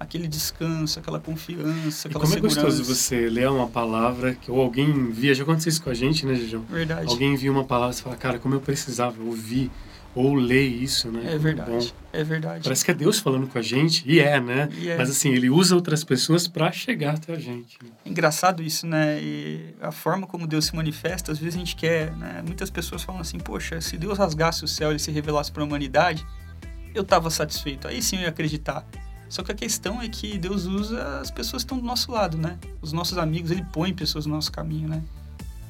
Aquele 0.00 0.26
descanso, 0.26 0.98
aquela 0.98 1.20
confiança, 1.20 2.08
E 2.08 2.10
aquela 2.10 2.24
como 2.24 2.32
é 2.32 2.36
segurança. 2.36 2.62
gostoso 2.62 2.82
você 2.82 3.28
ler 3.28 3.50
uma 3.50 3.68
palavra 3.68 4.34
que 4.34 4.50
ou 4.50 4.58
alguém 4.58 4.88
envia, 4.88 5.34
já 5.34 5.42
aconteceu 5.42 5.68
isso 5.68 5.82
com 5.82 5.90
a 5.90 5.94
gente, 5.94 6.24
né, 6.24 6.34
Gigião? 6.34 6.62
Verdade. 6.62 7.08
Alguém 7.10 7.34
envia 7.34 7.52
uma 7.52 7.64
palavra 7.64 7.94
e 7.94 8.00
fala, 8.00 8.16
cara, 8.16 8.38
como 8.38 8.54
eu 8.54 8.60
precisava 8.62 9.22
ouvir 9.22 9.70
ou 10.14 10.34
ler 10.34 10.66
isso, 10.66 11.10
né? 11.10 11.34
É 11.34 11.38
verdade. 11.38 11.70
bom. 11.70 11.86
É 12.12 12.24
verdade. 12.24 12.64
Parece 12.64 12.84
que 12.84 12.90
é 12.90 12.94
Deus 12.94 13.20
falando 13.20 13.46
com 13.46 13.58
a 13.58 13.62
gente, 13.62 14.02
e 14.04 14.18
é, 14.18 14.40
né? 14.40 14.68
E 14.72 14.88
é. 14.88 14.96
Mas 14.96 15.08
assim, 15.08 15.30
ele 15.30 15.48
usa 15.48 15.74
outras 15.74 16.02
pessoas 16.02 16.48
para 16.48 16.72
chegar 16.72 17.14
até 17.14 17.34
a 17.34 17.38
gente. 17.38 17.78
né? 17.82 17.90
engraçado 18.04 18.62
isso, 18.62 18.86
né? 18.86 19.20
E 19.22 19.74
a 19.80 19.92
forma 19.92 20.26
como 20.26 20.46
Deus 20.46 20.66
se 20.66 20.74
manifesta, 20.74 21.30
às 21.30 21.38
vezes 21.38 21.54
a 21.54 21.58
gente 21.58 21.76
quer, 21.76 22.10
né? 22.16 22.42
Muitas 22.44 22.70
pessoas 22.70 23.02
falam 23.02 23.20
assim, 23.20 23.38
poxa, 23.38 23.80
se 23.80 23.96
Deus 23.96 24.18
rasgasse 24.18 24.64
o 24.64 24.68
céu 24.68 24.92
e 24.94 24.98
se 24.98 25.10
revelasse 25.12 25.52
para 25.52 25.62
a 25.62 25.66
humanidade, 25.66 26.26
eu 26.92 27.02
estava 27.02 27.30
satisfeito. 27.30 27.86
Aí 27.86 28.02
sim 28.02 28.16
eu 28.16 28.22
ia 28.22 28.28
acreditar. 28.28 28.84
Só 29.28 29.44
que 29.44 29.52
a 29.52 29.54
questão 29.54 30.02
é 30.02 30.08
que 30.08 30.36
Deus 30.36 30.66
usa 30.66 31.20
as 31.20 31.30
pessoas 31.30 31.62
que 31.62 31.66
estão 31.66 31.78
do 31.78 31.84
nosso 31.84 32.10
lado, 32.10 32.36
né? 32.36 32.58
Os 32.82 32.92
nossos 32.92 33.16
amigos, 33.16 33.52
ele 33.52 33.64
põe 33.72 33.94
pessoas 33.94 34.26
no 34.26 34.34
nosso 34.34 34.50
caminho, 34.50 34.88
né? 34.88 35.00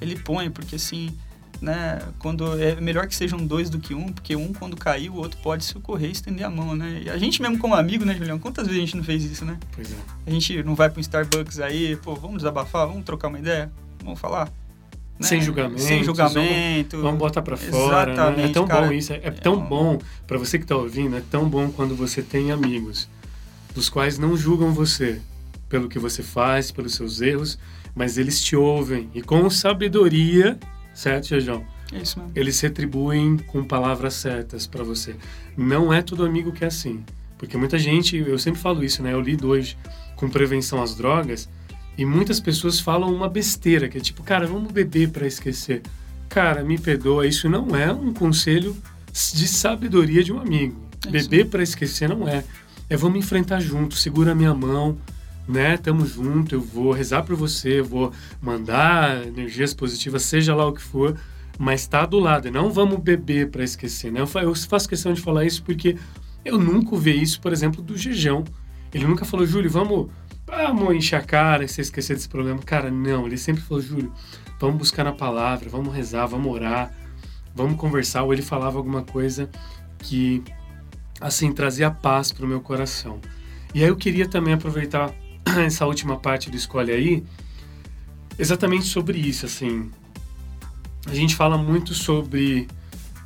Ele 0.00 0.18
põe, 0.18 0.50
porque 0.50 0.76
assim, 0.76 1.14
né? 1.60 2.00
Quando 2.18 2.58
é 2.60 2.80
melhor 2.80 3.06
que 3.06 3.14
sejam 3.14 3.38
dois 3.46 3.68
do 3.68 3.78
que 3.78 3.94
um, 3.94 4.10
porque 4.12 4.34
um 4.34 4.52
quando 4.52 4.76
cair, 4.76 5.10
o 5.10 5.14
outro 5.16 5.38
pode 5.42 5.64
socorrer 5.64 6.08
e 6.08 6.12
estender 6.12 6.44
a 6.46 6.50
mão, 6.50 6.74
né? 6.74 7.02
E 7.04 7.10
a 7.10 7.18
gente 7.18 7.40
mesmo 7.42 7.58
como 7.58 7.74
amigo, 7.74 8.04
né, 8.04 8.14
Julião? 8.14 8.38
Quantas 8.38 8.66
vezes 8.66 8.82
a 8.82 8.84
gente 8.86 8.96
não 8.96 9.04
fez 9.04 9.24
isso, 9.24 9.44
né? 9.44 9.58
Pois 9.74 9.90
é. 9.92 9.96
A 10.26 10.30
gente 10.30 10.62
não 10.62 10.74
vai 10.74 10.88
para 10.88 10.98
um 10.98 11.00
Starbucks 11.00 11.60
aí, 11.60 11.96
pô, 11.96 12.14
vamos 12.14 12.38
desabafar, 12.38 12.86
vamos 12.86 13.04
trocar 13.04 13.28
uma 13.28 13.38
ideia, 13.38 13.70
vamos 14.02 14.18
falar. 14.18 14.46
né? 15.18 15.26
Sem 15.26 15.40
julgamento, 15.42 15.82
Sem 15.82 16.02
julgamento. 16.02 17.00
Vamos 17.02 17.18
botar 17.18 17.42
para 17.42 17.56
fora, 17.56 18.06
né? 18.06 18.12
É 18.12 18.14
Exatamente, 18.14 18.52
tão 18.54 18.66
cara. 18.66 18.86
bom 18.86 18.92
isso. 18.92 19.12
É, 19.12 19.20
é 19.24 19.30
tão 19.30 19.54
um- 19.56 19.66
bom, 19.66 19.98
para 20.26 20.38
você 20.38 20.58
que 20.58 20.64
tá 20.64 20.74
ouvindo, 20.76 21.14
é 21.16 21.22
tão 21.30 21.46
bom 21.46 21.70
quando 21.70 21.94
você 21.94 22.22
tem 22.22 22.50
amigos, 22.50 23.06
dos 23.74 23.90
quais 23.90 24.18
não 24.18 24.34
julgam 24.36 24.72
você 24.72 25.20
pelo 25.68 25.88
que 25.90 25.98
você 25.98 26.22
faz, 26.22 26.70
pelos 26.72 26.94
seus 26.94 27.20
erros, 27.20 27.58
mas 27.94 28.16
eles 28.16 28.42
te 28.42 28.56
ouvem 28.56 29.10
e 29.14 29.20
com 29.20 29.48
sabedoria 29.50 30.58
certo, 31.00 31.28
Jejão? 31.28 31.64
É 31.92 31.98
isso 31.98 32.18
mesmo. 32.18 32.32
Eles 32.36 32.60
retribuem 32.60 33.38
com 33.38 33.64
palavras 33.64 34.14
certas 34.14 34.66
para 34.66 34.84
você. 34.84 35.16
Não 35.56 35.92
é 35.92 36.02
todo 36.02 36.24
amigo 36.24 36.52
que 36.52 36.64
é 36.64 36.68
assim. 36.68 37.02
Porque 37.38 37.56
muita 37.56 37.78
gente, 37.78 38.16
eu 38.16 38.38
sempre 38.38 38.60
falo 38.60 38.84
isso, 38.84 39.02
né? 39.02 39.12
Eu 39.12 39.20
lido 39.20 39.48
hoje 39.48 39.76
com 40.14 40.28
prevenção 40.28 40.82
às 40.82 40.94
drogas 40.94 41.48
e 41.96 42.04
muitas 42.04 42.38
pessoas 42.38 42.78
falam 42.78 43.12
uma 43.14 43.28
besteira, 43.28 43.88
que 43.88 43.98
é 43.98 44.00
tipo, 44.00 44.22
cara, 44.22 44.46
vamos 44.46 44.70
beber 44.70 45.10
para 45.10 45.26
esquecer. 45.26 45.82
Cara, 46.28 46.62
me 46.62 46.78
perdoa, 46.78 47.26
isso 47.26 47.48
não 47.48 47.74
é 47.74 47.90
um 47.92 48.12
conselho 48.12 48.76
de 49.10 49.48
sabedoria 49.48 50.22
de 50.22 50.32
um 50.32 50.38
amigo. 50.38 50.76
É 51.06 51.10
beber 51.10 51.46
para 51.48 51.62
esquecer 51.62 52.08
não 52.08 52.28
é. 52.28 52.44
É 52.88 52.96
vamos 52.96 53.18
enfrentar 53.18 53.60
junto, 53.60 53.96
segura 53.96 54.32
a 54.32 54.34
minha 54.34 54.54
mão, 54.54 54.98
né? 55.50 55.76
Tamo 55.76 56.06
junto, 56.06 56.54
eu 56.54 56.60
vou 56.60 56.92
rezar 56.92 57.22
por 57.22 57.36
você, 57.36 57.80
eu 57.80 57.84
vou 57.84 58.12
mandar 58.40 59.26
energias 59.26 59.74
positivas, 59.74 60.22
seja 60.22 60.54
lá 60.54 60.66
o 60.66 60.72
que 60.72 60.82
for, 60.82 61.16
mas 61.58 61.86
tá 61.86 62.06
do 62.06 62.18
lado. 62.18 62.50
Não 62.50 62.70
vamos 62.70 62.98
beber 63.00 63.50
para 63.50 63.62
esquecer, 63.62 64.10
né? 64.10 64.20
Eu 64.20 64.26
faço 64.26 64.88
questão 64.88 65.12
de 65.12 65.20
falar 65.20 65.44
isso 65.44 65.62
porque 65.62 65.96
eu 66.44 66.58
nunca 66.58 66.96
vi 66.96 67.20
isso, 67.20 67.40
por 67.40 67.52
exemplo, 67.52 67.82
do 67.82 67.96
Jejão. 67.96 68.44
Ele 68.94 69.06
nunca 69.06 69.24
falou, 69.24 69.46
Júlio, 69.46 69.70
vamos, 69.70 70.08
vamos 70.46 70.94
encher 70.94 71.16
a 71.16 71.22
cara 71.22 71.64
e 71.64 71.68
você 71.68 71.82
esquecer 71.82 72.14
desse 72.14 72.28
problema. 72.28 72.60
Cara, 72.60 72.90
não. 72.90 73.26
Ele 73.26 73.36
sempre 73.36 73.62
falou, 73.62 73.82
Júlio, 73.82 74.12
vamos 74.58 74.78
buscar 74.78 75.04
na 75.04 75.12
palavra, 75.12 75.68
vamos 75.68 75.94
rezar, 75.94 76.26
vamos 76.26 76.52
orar, 76.52 76.92
vamos 77.54 77.76
conversar. 77.76 78.22
Ou 78.22 78.32
ele 78.32 78.42
falava 78.42 78.78
alguma 78.78 79.02
coisa 79.02 79.50
que, 79.98 80.42
assim, 81.20 81.52
trazia 81.52 81.90
paz 81.90 82.32
para 82.32 82.44
o 82.44 82.48
meu 82.48 82.60
coração. 82.60 83.20
E 83.74 83.82
aí 83.82 83.88
eu 83.88 83.96
queria 83.96 84.26
também 84.26 84.54
aproveitar 84.54 85.12
essa 85.64 85.86
última 85.86 86.16
parte 86.16 86.50
do 86.50 86.56
Escolhe 86.56 86.92
Aí, 86.92 87.24
exatamente 88.38 88.86
sobre 88.86 89.18
isso, 89.18 89.46
assim. 89.46 89.90
A 91.06 91.14
gente 91.14 91.34
fala 91.34 91.56
muito 91.56 91.94
sobre 91.94 92.68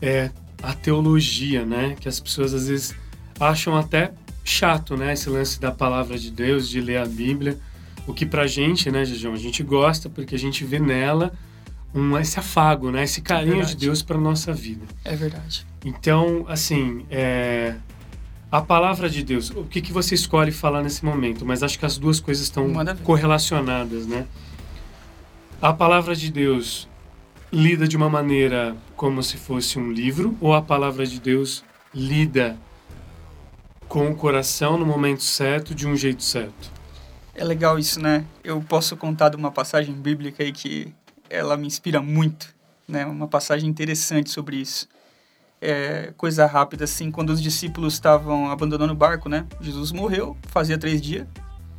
é, 0.00 0.30
a 0.62 0.72
teologia, 0.72 1.64
né? 1.64 1.96
Que 1.98 2.08
as 2.08 2.20
pessoas 2.20 2.54
às 2.54 2.68
vezes 2.68 2.94
acham 3.38 3.76
até 3.76 4.12
chato, 4.44 4.96
né? 4.96 5.12
Esse 5.12 5.28
lance 5.28 5.60
da 5.60 5.72
palavra 5.72 6.18
de 6.18 6.30
Deus, 6.30 6.68
de 6.68 6.80
ler 6.80 6.98
a 6.98 7.06
Bíblia. 7.06 7.58
O 8.06 8.12
que 8.12 8.26
pra 8.26 8.46
gente, 8.46 8.90
né, 8.90 9.04
Jejão, 9.04 9.32
a 9.32 9.38
gente 9.38 9.62
gosta 9.62 10.10
porque 10.10 10.34
a 10.34 10.38
gente 10.38 10.64
vê 10.64 10.78
nela 10.78 11.32
um, 11.94 12.18
esse 12.18 12.38
afago, 12.38 12.90
né? 12.90 13.04
Esse 13.04 13.22
carinho 13.22 13.62
é 13.62 13.64
de 13.64 13.76
Deus 13.76 14.02
para 14.02 14.18
nossa 14.18 14.52
vida. 14.52 14.84
É 15.04 15.14
verdade. 15.14 15.66
Então, 15.84 16.44
assim, 16.48 17.06
é, 17.10 17.76
a 18.54 18.62
palavra 18.62 19.10
de 19.10 19.24
Deus, 19.24 19.50
o 19.50 19.64
que, 19.64 19.80
que 19.82 19.92
você 19.92 20.14
escolhe 20.14 20.52
falar 20.52 20.80
nesse 20.80 21.04
momento? 21.04 21.44
Mas 21.44 21.64
acho 21.64 21.76
que 21.76 21.84
as 21.84 21.98
duas 21.98 22.20
coisas 22.20 22.44
estão 22.44 22.72
correlacionadas, 23.02 24.06
né? 24.06 24.28
A 25.60 25.72
palavra 25.72 26.14
de 26.14 26.30
Deus 26.30 26.88
lida 27.52 27.88
de 27.88 27.96
uma 27.96 28.08
maneira 28.08 28.76
como 28.94 29.24
se 29.24 29.38
fosse 29.38 29.76
um 29.76 29.90
livro 29.90 30.38
ou 30.40 30.54
a 30.54 30.62
palavra 30.62 31.04
de 31.04 31.18
Deus 31.18 31.64
lida 31.92 32.56
com 33.88 34.08
o 34.08 34.14
coração 34.14 34.78
no 34.78 34.86
momento 34.86 35.24
certo, 35.24 35.74
de 35.74 35.84
um 35.84 35.96
jeito 35.96 36.22
certo. 36.22 36.70
É 37.34 37.42
legal 37.42 37.76
isso, 37.76 38.00
né? 38.00 38.24
Eu 38.44 38.62
posso 38.62 38.96
contar 38.96 39.30
de 39.30 39.36
uma 39.36 39.50
passagem 39.50 39.92
bíblica 39.96 40.44
aí 40.44 40.52
que 40.52 40.94
ela 41.28 41.56
me 41.56 41.66
inspira 41.66 42.00
muito, 42.00 42.54
né? 42.86 43.04
Uma 43.04 43.26
passagem 43.26 43.68
interessante 43.68 44.30
sobre 44.30 44.58
isso. 44.58 44.86
É, 45.66 46.12
coisa 46.18 46.44
rápida, 46.44 46.84
assim, 46.84 47.10
quando 47.10 47.30
os 47.30 47.40
discípulos 47.40 47.94
estavam 47.94 48.50
abandonando 48.50 48.92
o 48.92 48.96
barco, 48.96 49.30
né? 49.30 49.46
Jesus 49.62 49.92
morreu, 49.92 50.36
fazia 50.48 50.76
três 50.76 51.00
dias, 51.00 51.26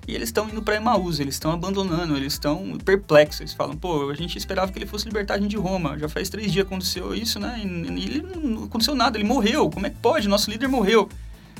e 0.07 0.13
eles 0.13 0.29
estão 0.29 0.47
indo 0.49 0.61
para 0.61 0.75
Emaús, 0.75 1.19
eles 1.19 1.35
estão 1.35 1.51
abandonando, 1.51 2.15
eles 2.15 2.33
estão 2.33 2.77
perplexos. 2.83 3.41
Eles 3.41 3.53
falam, 3.53 3.75
pô, 3.75 4.09
a 4.09 4.15
gente 4.15 4.37
esperava 4.37 4.71
que 4.71 4.77
ele 4.77 4.85
fosse 4.85 5.05
libertar 5.05 5.35
a 5.35 5.37
gente 5.39 5.51
de 5.51 5.57
Roma. 5.57 5.97
Já 5.97 6.07
faz 6.07 6.29
três 6.29 6.51
dias 6.51 6.65
aconteceu 6.65 7.13
isso, 7.13 7.39
né? 7.39 7.59
E, 7.63 7.67
e 7.67 8.05
ele 8.05 8.21
não 8.21 8.65
aconteceu 8.65 8.95
nada, 8.95 9.17
ele 9.17 9.23
morreu. 9.23 9.69
Como 9.69 9.85
é 9.85 9.89
que 9.89 9.97
pode? 9.97 10.27
Nosso 10.27 10.49
líder 10.49 10.67
morreu. 10.67 11.09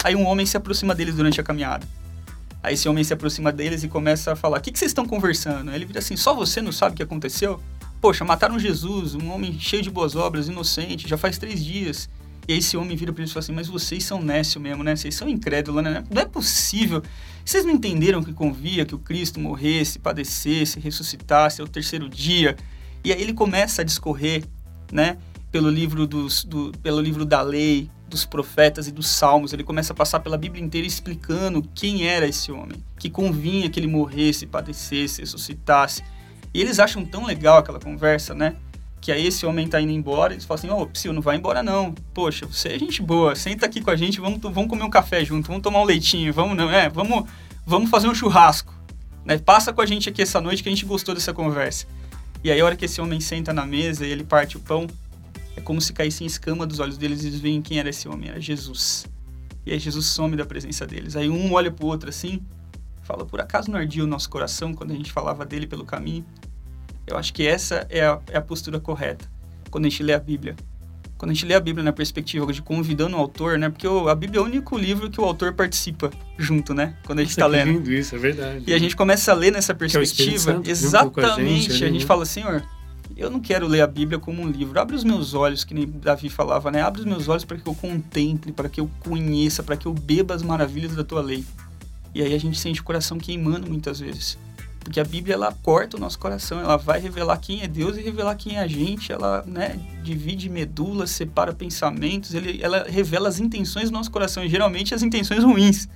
Aí 0.04 0.16
um 0.16 0.26
homem 0.26 0.46
se 0.46 0.58
aproxima 0.58 0.94
deles 0.94 1.16
durante 1.16 1.40
a 1.42 1.44
caminhada. 1.44 1.88
Aí 2.62 2.74
esse 2.74 2.88
homem 2.90 3.04
se 3.04 3.14
aproxima 3.14 3.52
deles 3.52 3.84
e 3.84 3.88
começa 3.88 4.34
a 4.34 4.36
falar: 4.36 4.60
O 4.60 4.62
que, 4.62 4.72
que 4.72 4.78
vocês 4.78 4.90
estão 4.90 5.06
conversando? 5.06 5.70
Aí 5.70 5.76
ele 5.78 5.86
vira 5.86 6.00
assim: 6.00 6.16
Só 6.16 6.34
você 6.34 6.62
não 6.62 6.72
sabe 6.72 6.94
o 6.94 6.98
que 6.98 7.04
aconteceu? 7.04 7.60
Poxa, 8.06 8.24
mataram 8.24 8.60
Jesus, 8.60 9.16
um 9.16 9.32
homem 9.32 9.60
cheio 9.60 9.82
de 9.82 9.90
boas 9.90 10.16
obras, 10.16 10.48
inocente, 10.48 11.08
já 11.08 11.18
faz 11.18 11.40
três 11.40 11.66
dias. 11.66 12.08
E 12.48 12.54
aí 12.54 12.60
esse 12.60 12.78
homem 12.78 12.96
vira 12.96 13.12
para 13.12 13.24
eles 13.24 13.32
e 13.32 13.34
fala 13.34 13.44
assim: 13.44 13.52
Mas 13.52 13.68
vocês 13.68 14.04
são 14.04 14.22
nécio 14.22 14.62
mesmo, 14.62 14.84
né? 14.84 14.96
Vocês 14.96 15.16
são 15.16 15.28
incrédulos, 15.28 15.84
né? 15.84 16.04
Não 16.12 16.22
é 16.22 16.26
possível. 16.26 17.02
Vocês 17.44 17.66
não 17.66 17.74
entenderam 17.74 18.22
que 18.22 18.32
convia 18.32 18.86
que 18.86 18.94
o 18.94 19.00
Cristo 19.00 19.40
morresse, 19.40 19.98
padecesse, 19.98 20.80
ressuscitasse 20.80 21.62
ao 21.62 21.68
terceiro 21.68 22.08
dia? 22.08 22.56
E 23.04 23.12
aí 23.12 23.20
ele 23.20 23.34
começa 23.34 23.82
a 23.82 23.84
discorrer, 23.84 24.44
né? 24.92 25.18
Pelo 25.52 25.72
livro, 25.72 26.06
dos, 26.06 26.44
do, 26.44 26.72
pelo 26.84 27.02
livro 27.02 27.26
da 27.26 27.42
lei, 27.42 27.90
dos 28.08 28.24
profetas 28.24 28.88
e 28.88 28.92
dos 28.92 29.08
salmos. 29.08 29.52
Ele 29.52 29.64
começa 29.64 29.94
a 29.94 29.96
passar 29.96 30.20
pela 30.20 30.38
Bíblia 30.38 30.64
inteira 30.64 30.86
explicando 30.86 31.68
quem 31.74 32.08
era 32.08 32.28
esse 32.28 32.52
homem, 32.52 32.84
que 33.00 33.10
convinha 33.10 33.68
que 33.68 33.80
ele 33.80 33.88
morresse, 33.88 34.46
padecesse, 34.46 35.22
ressuscitasse. 35.22 36.04
E 36.56 36.62
eles 36.62 36.80
acham 36.80 37.04
tão 37.04 37.26
legal 37.26 37.58
aquela 37.58 37.82
conversa, 37.82 38.34
né? 38.34 38.56
Que 39.02 39.12
aí 39.12 39.28
esse 39.28 39.46
homem 39.46 39.68
tá 39.68 39.82
indo 39.82 39.92
embora, 39.92 40.32
eles 40.32 40.46
falam 40.46 40.58
assim, 40.58 40.70
ô, 40.70 40.84
oh, 40.84 40.88
Psyu, 40.88 41.12
não 41.12 41.22
vai 41.22 41.36
embora 41.36 41.62
não. 41.62 41.94
Poxa, 42.14 42.46
você 42.46 42.70
é 42.70 42.80
gente 42.80 43.02
boa, 43.02 43.36
senta 43.36 43.66
aqui 43.66 43.82
com 43.82 43.92
a 43.92 43.96
gente, 43.98 44.22
vamos, 44.22 44.40
vamos 44.42 44.70
comer 44.70 44.86
um 44.86 44.90
café 44.90 45.26
junto, 45.26 45.48
vamos 45.48 45.62
tomar 45.62 45.82
um 45.82 45.84
leitinho, 45.84 46.32
vamos, 46.32 46.56
não, 46.56 46.72
é, 46.72 46.88
vamos, 46.88 47.30
vamos 47.66 47.90
fazer 47.90 48.08
um 48.08 48.16
churrasco. 48.16 48.74
Né? 49.26 49.38
Passa 49.38 49.74
com 49.74 49.82
a 49.82 49.86
gente 49.86 50.08
aqui 50.08 50.22
essa 50.22 50.40
noite 50.40 50.64
que 50.64 50.70
a 50.70 50.72
gente 50.72 50.86
gostou 50.86 51.14
dessa 51.14 51.34
conversa. 51.34 51.88
E 52.42 52.50
aí 52.50 52.62
a 52.62 52.64
hora 52.64 52.78
que 52.78 52.86
esse 52.86 53.02
homem 53.02 53.20
senta 53.20 53.52
na 53.52 53.66
mesa 53.66 54.08
e 54.08 54.10
ele 54.10 54.24
parte 54.24 54.56
o 54.56 54.62
pão, 54.62 54.88
é 55.58 55.60
como 55.60 55.82
se 55.82 55.92
caísse 55.92 56.24
em 56.24 56.28
escama 56.28 56.66
dos 56.66 56.80
olhos 56.80 56.98
deles 56.98 57.26
e 57.26 57.28
eles 57.28 57.42
veem 57.42 57.62
quem 57.62 57.80
era 57.80 57.90
esse 57.90 58.08
homem, 58.08 58.30
era 58.30 58.40
Jesus. 58.40 59.06
E 59.66 59.74
aí 59.74 59.80
Jesus 59.80 60.06
some 60.06 60.38
da 60.38 60.46
presença 60.46 60.88
deles. 60.88 61.18
Aí 61.18 61.30
um 61.30 61.52
olha 61.52 61.70
pro 61.70 61.86
outro 61.86 62.08
assim, 62.08 62.42
fala, 63.04 63.26
por 63.26 63.42
acaso 63.42 63.70
não 63.70 63.78
ardia 63.78 64.06
o 64.06 64.08
nosso 64.08 64.30
coração 64.30 64.74
quando 64.74 64.92
a 64.92 64.96
gente 64.96 65.12
falava 65.12 65.46
dele 65.46 65.68
pelo 65.68 65.84
caminho? 65.84 66.24
Eu 67.08 67.18
acho 67.18 67.34
que 67.34 67.46
essa 67.46 67.86
é 67.90 68.06
a, 68.06 68.20
é 68.32 68.38
a 68.38 68.42
postura 68.42 68.80
correta 68.80 69.26
quando 69.70 69.86
a 69.86 69.90
gente 69.90 70.04
lê 70.04 70.14
a 70.14 70.20
Bíblia. 70.20 70.56
Quando 71.18 71.32
a 71.32 71.34
gente 71.34 71.46
lê 71.46 71.54
a 71.54 71.60
Bíblia 71.60 71.84
na 71.84 71.94
perspectiva 71.94 72.52
de 72.52 72.62
convidando 72.62 73.16
o 73.16 73.20
autor, 73.20 73.58
né? 73.58 73.70
Porque 73.70 73.88
a 73.88 74.16
Bíblia 74.16 74.40
é 74.40 74.42
o 74.42 74.46
único 74.46 74.78
livro 74.78 75.10
que 75.10 75.20
o 75.20 75.24
autor 75.24 75.54
participa 75.54 76.12
junto, 76.38 76.74
né? 76.74 76.96
Quando 77.06 77.20
a 77.20 77.22
gente 77.24 77.32
está 77.32 77.48
lendo. 77.48 77.72
lindo 77.72 77.92
isso, 77.92 78.16
é 78.16 78.18
verdade. 78.18 78.64
E 78.68 78.74
a 78.74 78.78
gente 78.78 78.96
começa 78.96 79.32
a 79.32 79.36
ler 79.36 79.52
nessa 79.52 79.72
é 79.72 79.76
perspectiva. 79.76 80.38
Santo, 80.38 80.70
exatamente. 80.70 81.70
a 81.70 81.74
gente, 81.74 81.84
a 81.86 81.90
gente 81.90 82.06
fala, 82.06 82.26
Senhor, 82.26 82.64
eu 83.16 83.30
não 83.30 83.40
quero 83.40 83.66
ler 83.66 83.82
a 83.82 83.88
Bíblia 83.88 84.20
como 84.20 84.42
um 84.42 84.50
livro. 84.50 84.80
Abre 84.80 84.96
os 84.96 85.04
meus 85.04 85.34
olhos, 85.34 85.64
que 85.64 85.74
nem 85.74 85.88
Davi 85.88 86.30
falava, 86.30 86.70
né? 86.70 86.82
Abre 86.82 87.00
os 87.00 87.06
meus 87.06 87.30
olhos 87.30 87.46
para 87.46 87.58
que 87.58 87.68
eu 87.68 87.74
contemple, 87.74 88.52
para 88.52 88.68
que 88.68 88.82
eu 88.82 88.90
conheça, 89.00 89.64
para 89.64 89.78
que 89.78 89.86
eu 89.86 89.94
beba 89.94 90.34
as 90.34 90.44
maravilhas 90.44 90.96
da 90.96 91.04
tua 91.04 91.22
lei. 91.22 91.46
E 92.14 92.22
aí 92.22 92.34
a 92.34 92.40
gente 92.40 92.60
sente 92.60 92.82
o 92.82 92.84
coração 92.84 93.18
queimando 93.18 93.70
muitas 93.70 94.00
vezes. 94.00 94.38
Porque 94.86 95.00
a 95.00 95.04
Bíblia 95.04 95.34
ela 95.34 95.52
corta 95.64 95.98
o 95.98 96.00
nosso 96.00 96.20
coração, 96.20 96.60
ela 96.60 96.78
vai 96.78 97.00
revelar 97.00 97.38
quem 97.38 97.64
é 97.64 97.68
Deus 97.68 97.98
e 97.98 98.02
revelar 98.02 98.36
quem 98.36 98.58
é 98.58 98.60
a 98.60 98.68
gente, 98.68 99.12
ela 99.12 99.44
né, 99.48 99.80
divide 100.04 100.48
medulas, 100.48 101.10
separa 101.10 101.52
pensamentos, 101.54 102.36
ele, 102.36 102.60
ela 102.62 102.86
revela 102.88 103.28
as 103.28 103.40
intenções 103.40 103.90
do 103.90 103.94
nosso 103.94 104.12
coração, 104.12 104.46
e 104.46 104.48
geralmente 104.48 104.94
as 104.94 105.02
intenções 105.02 105.44
ruins. 105.44 105.90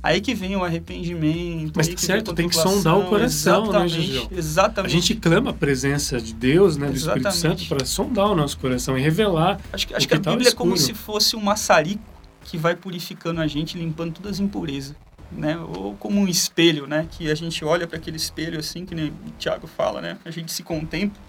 Aí 0.00 0.20
que 0.20 0.34
vem 0.34 0.54
o 0.54 0.64
arrependimento. 0.64 1.72
Mas 1.74 1.88
certo, 2.00 2.32
tem 2.32 2.48
que 2.48 2.54
sondar 2.54 2.96
o 2.96 3.06
coração, 3.06 3.72
né, 3.72 3.86
exatamente, 3.86 4.12
né, 4.12 4.38
Exatamente. 4.38 4.92
A 4.92 5.00
gente 5.00 5.14
clama 5.16 5.50
a 5.50 5.54
presença 5.54 6.20
de 6.20 6.32
Deus, 6.32 6.76
né, 6.76 6.86
do 6.86 6.94
exatamente. 6.94 7.26
Espírito 7.26 7.58
Santo, 7.58 7.68
para 7.68 7.84
sondar 7.84 8.30
o 8.30 8.36
nosso 8.36 8.56
coração 8.56 8.96
e 8.96 9.02
revelar. 9.02 9.60
Acho 9.72 9.88
que, 9.88 9.94
acho 9.94 10.06
que, 10.06 10.16
que 10.16 10.28
a 10.28 10.30
Bíblia 10.32 10.50
é 10.50 10.52
como 10.52 10.76
se 10.76 10.94
fosse 10.94 11.34
um 11.34 11.40
maçarico 11.40 12.02
que 12.44 12.56
vai 12.56 12.76
purificando 12.76 13.40
a 13.40 13.48
gente, 13.48 13.76
limpando 13.76 14.14
todas 14.14 14.32
as 14.34 14.40
impurezas. 14.40 14.94
Né? 15.36 15.56
Ou 15.56 15.94
como 15.96 16.20
um 16.20 16.28
espelho, 16.28 16.86
né? 16.86 17.08
Que 17.10 17.30
a 17.30 17.34
gente 17.34 17.64
olha 17.64 17.86
para 17.86 17.96
aquele 17.96 18.16
espelho 18.16 18.58
assim, 18.58 18.84
que 18.84 18.94
nem 18.94 19.08
o 19.08 19.30
Tiago 19.38 19.66
fala, 19.66 20.00
né? 20.00 20.18
A 20.24 20.30
gente 20.30 20.52
se 20.52 20.62
contempla 20.62 21.20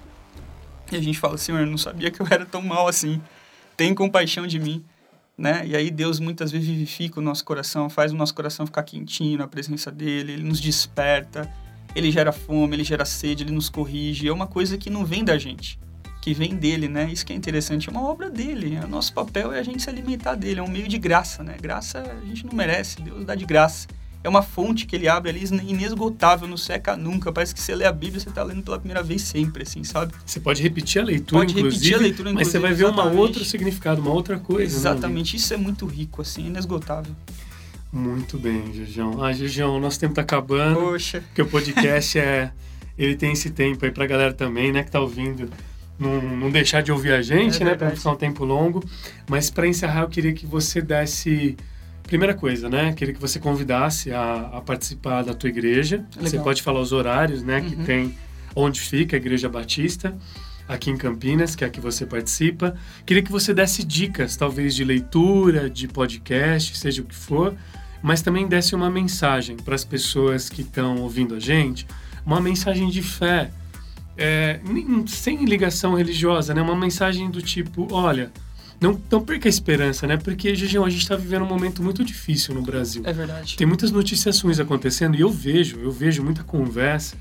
e 0.92 0.96
a 0.96 1.02
gente 1.02 1.18
fala, 1.20 1.38
Senhor, 1.38 1.62
eu 1.62 1.68
não 1.68 1.78
sabia 1.78 2.12
que 2.12 2.22
eu 2.22 2.28
era 2.30 2.46
tão 2.46 2.62
mal 2.62 2.88
assim. 2.88 3.22
Tem 3.78 3.94
compaixão 3.96 4.46
de 4.46 4.60
mim 4.60 4.84
né? 5.38 5.66
E 5.66 5.76
aí 5.76 5.90
Deus 5.90 6.20
muitas 6.20 6.52
vezes 6.52 6.68
vivifica 6.68 7.20
o 7.20 7.24
nosso 7.24 7.44
coração, 7.44 7.90
faz 7.90 8.12
o 8.12 8.16
nosso 8.16 8.34
coração 8.34 8.66
ficar 8.66 8.84
quentinho 8.84 9.38
na 9.38 9.48
presença 9.48 9.92
dele, 9.92 10.34
ele 10.34 10.44
nos 10.44 10.60
desperta, 10.60 11.52
ele 11.96 12.12
gera 12.12 12.32
fome, 12.32 12.76
ele 12.76 12.84
gera 12.84 13.06
sede, 13.06 13.44
ele 13.44 13.52
nos 13.52 13.70
corrige. 13.70 14.28
É 14.28 14.34
uma 14.34 14.48
coisa 14.48 14.78
que 14.78 14.90
não 14.90 15.06
vem 15.06 15.24
da 15.24 15.38
gente, 15.38 15.80
que 16.24 16.34
vem 16.34 16.56
dele, 16.56 16.88
né? 16.88 17.10
Isso 17.12 17.26
que 17.26 17.34
é 17.34 17.36
interessante, 17.36 17.90
é 17.90 17.92
uma 17.92 18.02
obra 18.02 18.30
dele. 18.30 18.80
O 18.82 18.88
nosso 18.88 19.14
papel 19.14 19.52
é 19.52 19.60
a 19.60 19.64
gente 19.64 19.84
se 19.84 19.90
alimentar 19.90 20.36
dele, 20.36 20.62
é 20.62 20.64
um 20.64 20.70
meio 20.70 20.88
de 20.88 20.98
graça, 20.98 21.44
né? 21.44 21.58
Graça 21.62 22.00
a 22.00 22.26
gente 22.26 22.46
não 22.46 22.54
merece, 22.54 23.02
Deus 23.02 23.26
dá 23.26 23.36
de 23.36 23.46
graça 23.46 23.88
é 24.24 24.30
uma 24.30 24.42
fonte 24.42 24.86
que 24.86 24.96
ele 24.96 25.06
abre 25.06 25.30
ali 25.30 25.44
inesgotável, 25.68 26.48
não 26.48 26.56
seca 26.56 26.96
nunca. 26.96 27.30
Parece 27.30 27.54
que 27.54 27.60
você 27.60 27.76
lê 27.76 27.84
a 27.84 27.92
Bíblia, 27.92 28.22
você 28.22 28.30
está 28.30 28.42
lendo 28.42 28.64
pela 28.64 28.80
primeira 28.80 29.04
vez 29.04 29.22
sempre, 29.22 29.64
assim, 29.64 29.84
sabe? 29.84 30.14
Você 30.26 30.40
pode 30.40 30.64
repetir 30.64 31.02
a 31.02 31.04
leitura, 31.04 31.42
pode 31.42 31.54
repetir 31.54 31.96
a 31.96 31.98
leitura, 31.98 32.32
mas 32.32 32.48
você 32.48 32.58
vai 32.58 32.74
ver 32.74 32.86
um 32.86 33.18
outro 33.18 33.44
significado, 33.44 34.02
uma 34.02 34.12
outra 34.12 34.40
coisa. 34.40 34.72
Né, 34.72 34.80
exatamente, 34.80 35.34
né, 35.34 35.38
isso 35.38 35.54
é 35.54 35.58
muito 35.58 35.86
rico, 35.86 36.22
assim, 36.22 36.48
inesgotável. 36.48 37.14
Muito 37.92 38.38
bem, 38.38 38.74
Julião. 38.74 39.22
Ah, 39.22 39.34
Julião, 39.34 39.78
nosso 39.78 40.00
tempo 40.00 40.14
está 40.14 40.22
acabando. 40.22 40.80
Poxa. 40.80 41.22
Porque 41.28 41.42
o 41.42 41.48
podcast 41.48 42.18
é. 42.18 42.54
Ele 42.98 43.16
tem 43.16 43.34
esse 43.34 43.50
tempo 43.50 43.84
aí 43.84 43.92
pra 43.92 44.06
galera 44.06 44.34
também, 44.34 44.72
né, 44.72 44.84
que 44.84 44.92
tá 44.92 45.02
ouvindo 45.02 45.50
não, 46.00 46.22
não 46.22 46.52
deixar 46.52 46.82
de 46.82 46.92
ouvir 46.92 47.12
a 47.14 47.22
gente, 47.22 47.62
É 47.62 47.66
né? 47.66 47.72
Para 47.72 47.88
verdade. 47.88 47.98
ficar 47.98 48.12
um 48.12 48.16
tempo 48.16 48.44
longo. 48.46 48.84
Mas 49.30 49.50
para 49.50 49.68
encerrar, 49.68 50.02
eu 50.02 50.10
queria 50.10 50.34
que 50.34 50.46
você 50.46 50.82
desse. 50.82 51.56
Primeira 52.04 52.34
coisa, 52.34 52.70
né? 52.70 52.92
Queria 52.94 53.14
que 53.14 53.22
você 53.22 53.40
convidasse 53.40 54.12
a, 54.12 54.50
a 54.54 54.62
participar 54.62 55.24
da 55.24 55.34
tua 55.34 55.50
igreja. 55.50 56.04
Você 56.20 56.32
Legal. 56.32 56.44
pode 56.44 56.62
falar 56.62 56.82
os 56.82 56.92
horários, 56.92 57.42
né? 57.42 57.62
Que 57.62 57.76
Uhum. 57.76 57.84
tem 57.86 58.16
onde 58.56 58.82
fica 58.82 59.16
a 59.16 59.18
Igreja 59.18 59.48
Batista, 59.50 60.16
aqui 60.68 60.92
em 60.92 60.98
Campinas, 60.98 61.56
que 61.56 61.64
é 61.64 61.68
a 61.68 61.70
que 61.70 61.80
você 61.80 62.06
participa. 62.06 62.76
Queria 63.06 63.24
que 63.24 63.32
você 63.32 63.54
desse 63.54 63.84
dicas, 63.84 64.36
talvez 64.36 64.76
de 64.76 64.84
leitura, 64.84 65.70
de 65.70 65.88
podcast, 65.88 66.78
seja 66.78 67.02
o 67.02 67.06
que 67.06 67.16
for, 67.16 67.56
mas 68.04 68.22
também 68.22 68.48
desse 68.48 68.76
uma 68.76 68.92
mensagem 68.92 69.56
para 69.56 69.74
as 69.74 69.84
pessoas 69.86 70.50
que 70.50 70.62
estão 70.62 70.98
ouvindo 70.98 71.34
a 71.36 71.40
gente, 71.40 71.88
uma 72.26 72.40
mensagem 72.42 72.90
de 72.90 73.02
fé, 73.02 73.50
é, 74.18 74.60
nem- 74.64 75.06
sem 75.08 75.46
ligação 75.46 75.96
religiosa, 75.96 76.54
né? 76.54 76.62
Uma 76.62 76.76
mensagem 76.76 77.30
do 77.30 77.42
tipo, 77.42 77.88
olha, 77.92 78.32
não, 78.80 79.00
não 79.10 79.22
perca 79.22 79.48
a 79.48 79.50
esperança, 79.50 80.06
né? 80.06 80.18
Porque, 80.18 80.54
Gigião, 80.56 80.84
a 80.86 80.90
gente 80.90 81.02
está 81.04 81.16
vivendo 81.16 81.44
um 81.44 81.48
momento 81.48 81.82
muito 81.82 82.04
difícil 82.04 82.54
no 82.54 82.62
Brasil. 82.62 83.02
É 83.06 83.14
verdade. 83.14 83.56
Tem 83.56 83.66
muitas 83.66 83.92
notícias 83.92 84.40
ruins 84.42 84.60
acontecendo 84.60 85.16
e 85.16 85.22
eu 85.22 85.30
vejo, 85.30 85.80
eu 85.80 85.92
vejo 85.92 86.24
muita 86.24 86.44
conversa 86.44 87.16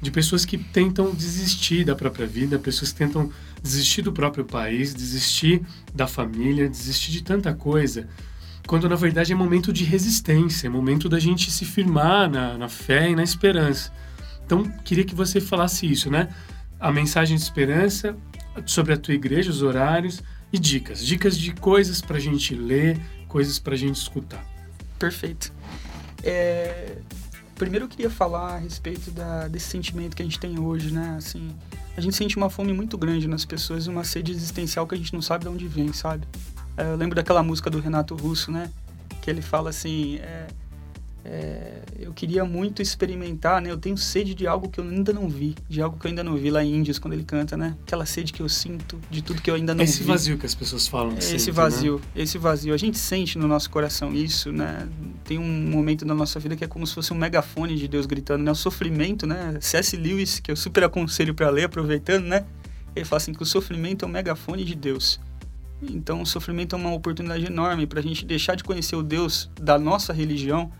de 0.00 0.10
pessoas 0.10 0.44
que 0.44 0.58
tentam 0.58 1.14
desistir 1.14 1.84
da 1.84 1.94
própria 1.94 2.26
vida, 2.26 2.58
pessoas 2.58 2.90
que 2.92 2.98
tentam 2.98 3.30
desistir 3.62 4.02
do 4.02 4.12
próprio 4.12 4.44
país, 4.44 4.92
desistir 4.92 5.62
da 5.94 6.08
família, 6.08 6.68
desistir 6.68 7.12
de 7.12 7.22
tanta 7.22 7.54
coisa, 7.54 8.08
quando 8.66 8.88
na 8.88 8.96
verdade 8.96 9.32
é 9.32 9.34
momento 9.36 9.72
de 9.72 9.84
resistência, 9.84 10.66
é 10.66 10.70
momento 10.70 11.08
da 11.08 11.20
gente 11.20 11.50
se 11.52 11.64
firmar 11.64 12.28
na, 12.28 12.58
na 12.58 12.68
fé 12.68 13.10
e 13.10 13.14
na 13.14 13.22
esperança. 13.22 13.92
Então, 14.44 14.64
queria 14.84 15.04
que 15.04 15.14
você 15.14 15.40
falasse 15.40 15.90
isso, 15.90 16.10
né? 16.10 16.28
A 16.78 16.90
mensagem 16.92 17.36
de 17.36 17.42
esperança 17.42 18.16
sobre 18.66 18.92
a 18.92 18.96
tua 18.96 19.14
igreja, 19.14 19.50
os 19.50 19.62
horários 19.62 20.22
e 20.52 20.58
dicas. 20.58 21.04
Dicas 21.04 21.38
de 21.38 21.52
coisas 21.54 22.00
para 22.00 22.16
a 22.16 22.20
gente 22.20 22.54
ler, 22.54 23.00
coisas 23.28 23.58
para 23.58 23.74
a 23.74 23.78
gente 23.78 23.96
escutar. 23.96 24.44
Perfeito. 24.98 25.52
É, 26.22 26.96
Primeiro 27.54 27.84
eu 27.84 27.88
queria 27.88 28.10
falar 28.10 28.54
a 28.54 28.58
respeito 28.58 29.10
da- 29.12 29.46
desse 29.46 29.66
sentimento 29.66 30.16
que 30.16 30.22
a 30.22 30.24
gente 30.24 30.40
tem 30.40 30.58
hoje, 30.58 30.90
né? 30.90 31.14
Assim, 31.16 31.54
a 31.96 32.00
gente 32.00 32.16
sente 32.16 32.36
uma 32.36 32.50
fome 32.50 32.72
muito 32.72 32.98
grande 32.98 33.28
nas 33.28 33.44
pessoas, 33.44 33.86
uma 33.86 34.02
sede 34.02 34.32
existencial 34.32 34.84
que 34.84 34.96
a 34.96 34.98
gente 34.98 35.12
não 35.14 35.22
sabe 35.22 35.44
de 35.44 35.50
onde 35.50 35.68
vem, 35.68 35.92
sabe? 35.92 36.26
É, 36.76 36.90
eu 36.90 36.96
lembro 36.96 37.14
daquela 37.14 37.40
música 37.40 37.70
do 37.70 37.78
Renato 37.78 38.16
Russo, 38.16 38.50
né? 38.50 38.68
Que 39.20 39.30
ele 39.30 39.40
fala 39.42 39.70
assim, 39.70 40.16
é, 40.16 40.48
é, 41.24 41.82
eu 42.00 42.12
queria 42.12 42.44
muito 42.44 42.82
experimentar, 42.82 43.62
né? 43.62 43.70
Eu 43.70 43.76
tenho 43.76 43.96
sede 43.96 44.34
de 44.34 44.46
algo 44.46 44.68
que 44.68 44.80
eu 44.80 44.84
ainda 44.84 45.12
não 45.12 45.28
vi, 45.28 45.54
de 45.68 45.80
algo 45.80 45.96
que 45.96 46.06
eu 46.06 46.08
ainda 46.08 46.24
não 46.24 46.36
vi 46.36 46.50
lá 46.50 46.64
em 46.64 46.74
Índios, 46.74 46.98
quando 46.98 47.14
ele 47.14 47.22
canta, 47.22 47.56
né? 47.56 47.76
Aquela 47.82 48.04
sede 48.04 48.32
que 48.32 48.42
eu 48.42 48.48
sinto 48.48 48.98
de 49.08 49.22
tudo 49.22 49.40
que 49.40 49.50
eu 49.50 49.54
ainda 49.54 49.72
não 49.72 49.84
Esse 49.84 50.00
vi. 50.00 50.04
vazio 50.04 50.36
que 50.36 50.44
as 50.44 50.54
pessoas 50.54 50.88
falam. 50.88 51.16
Esse 51.16 51.38
sentem, 51.38 51.54
vazio, 51.54 52.00
esse 52.16 52.38
vazio. 52.38 52.74
A 52.74 52.76
gente 52.76 52.98
sente 52.98 53.38
no 53.38 53.46
nosso 53.46 53.70
coração 53.70 54.12
isso, 54.12 54.50
né? 54.50 54.88
Tem 55.24 55.38
um 55.38 55.70
momento 55.70 56.04
da 56.04 56.14
nossa 56.14 56.40
vida 56.40 56.56
que 56.56 56.64
é 56.64 56.66
como 56.66 56.86
se 56.86 56.94
fosse 56.94 57.12
um 57.12 57.16
megafone 57.16 57.76
de 57.76 57.86
Deus 57.86 58.04
gritando, 58.04 58.42
né? 58.42 58.50
O 58.50 58.56
sofrimento, 58.56 59.24
né? 59.24 59.58
C.S. 59.60 59.96
Lewis, 59.96 60.40
que 60.40 60.50
eu 60.50 60.56
super 60.56 60.82
aconselho 60.82 61.34
para 61.34 61.48
ler, 61.50 61.64
aproveitando, 61.64 62.24
né? 62.24 62.44
Ele 62.96 63.04
fala 63.04 63.18
assim 63.18 63.32
que 63.32 63.42
o 63.42 63.46
sofrimento 63.46 64.04
é 64.04 64.08
um 64.08 64.10
megafone 64.10 64.64
de 64.64 64.74
Deus. 64.74 65.20
Então, 65.80 66.22
o 66.22 66.26
sofrimento 66.26 66.74
é 66.74 66.78
uma 66.78 66.92
oportunidade 66.92 67.46
enorme 67.46 67.86
para 67.86 68.00
a 68.00 68.02
gente 68.02 68.24
deixar 68.24 68.54
de 68.54 68.62
conhecer 68.62 68.96
o 68.96 69.02
Deus 69.02 69.50
da 69.60 69.78
nossa 69.78 70.12
religião 70.12 70.70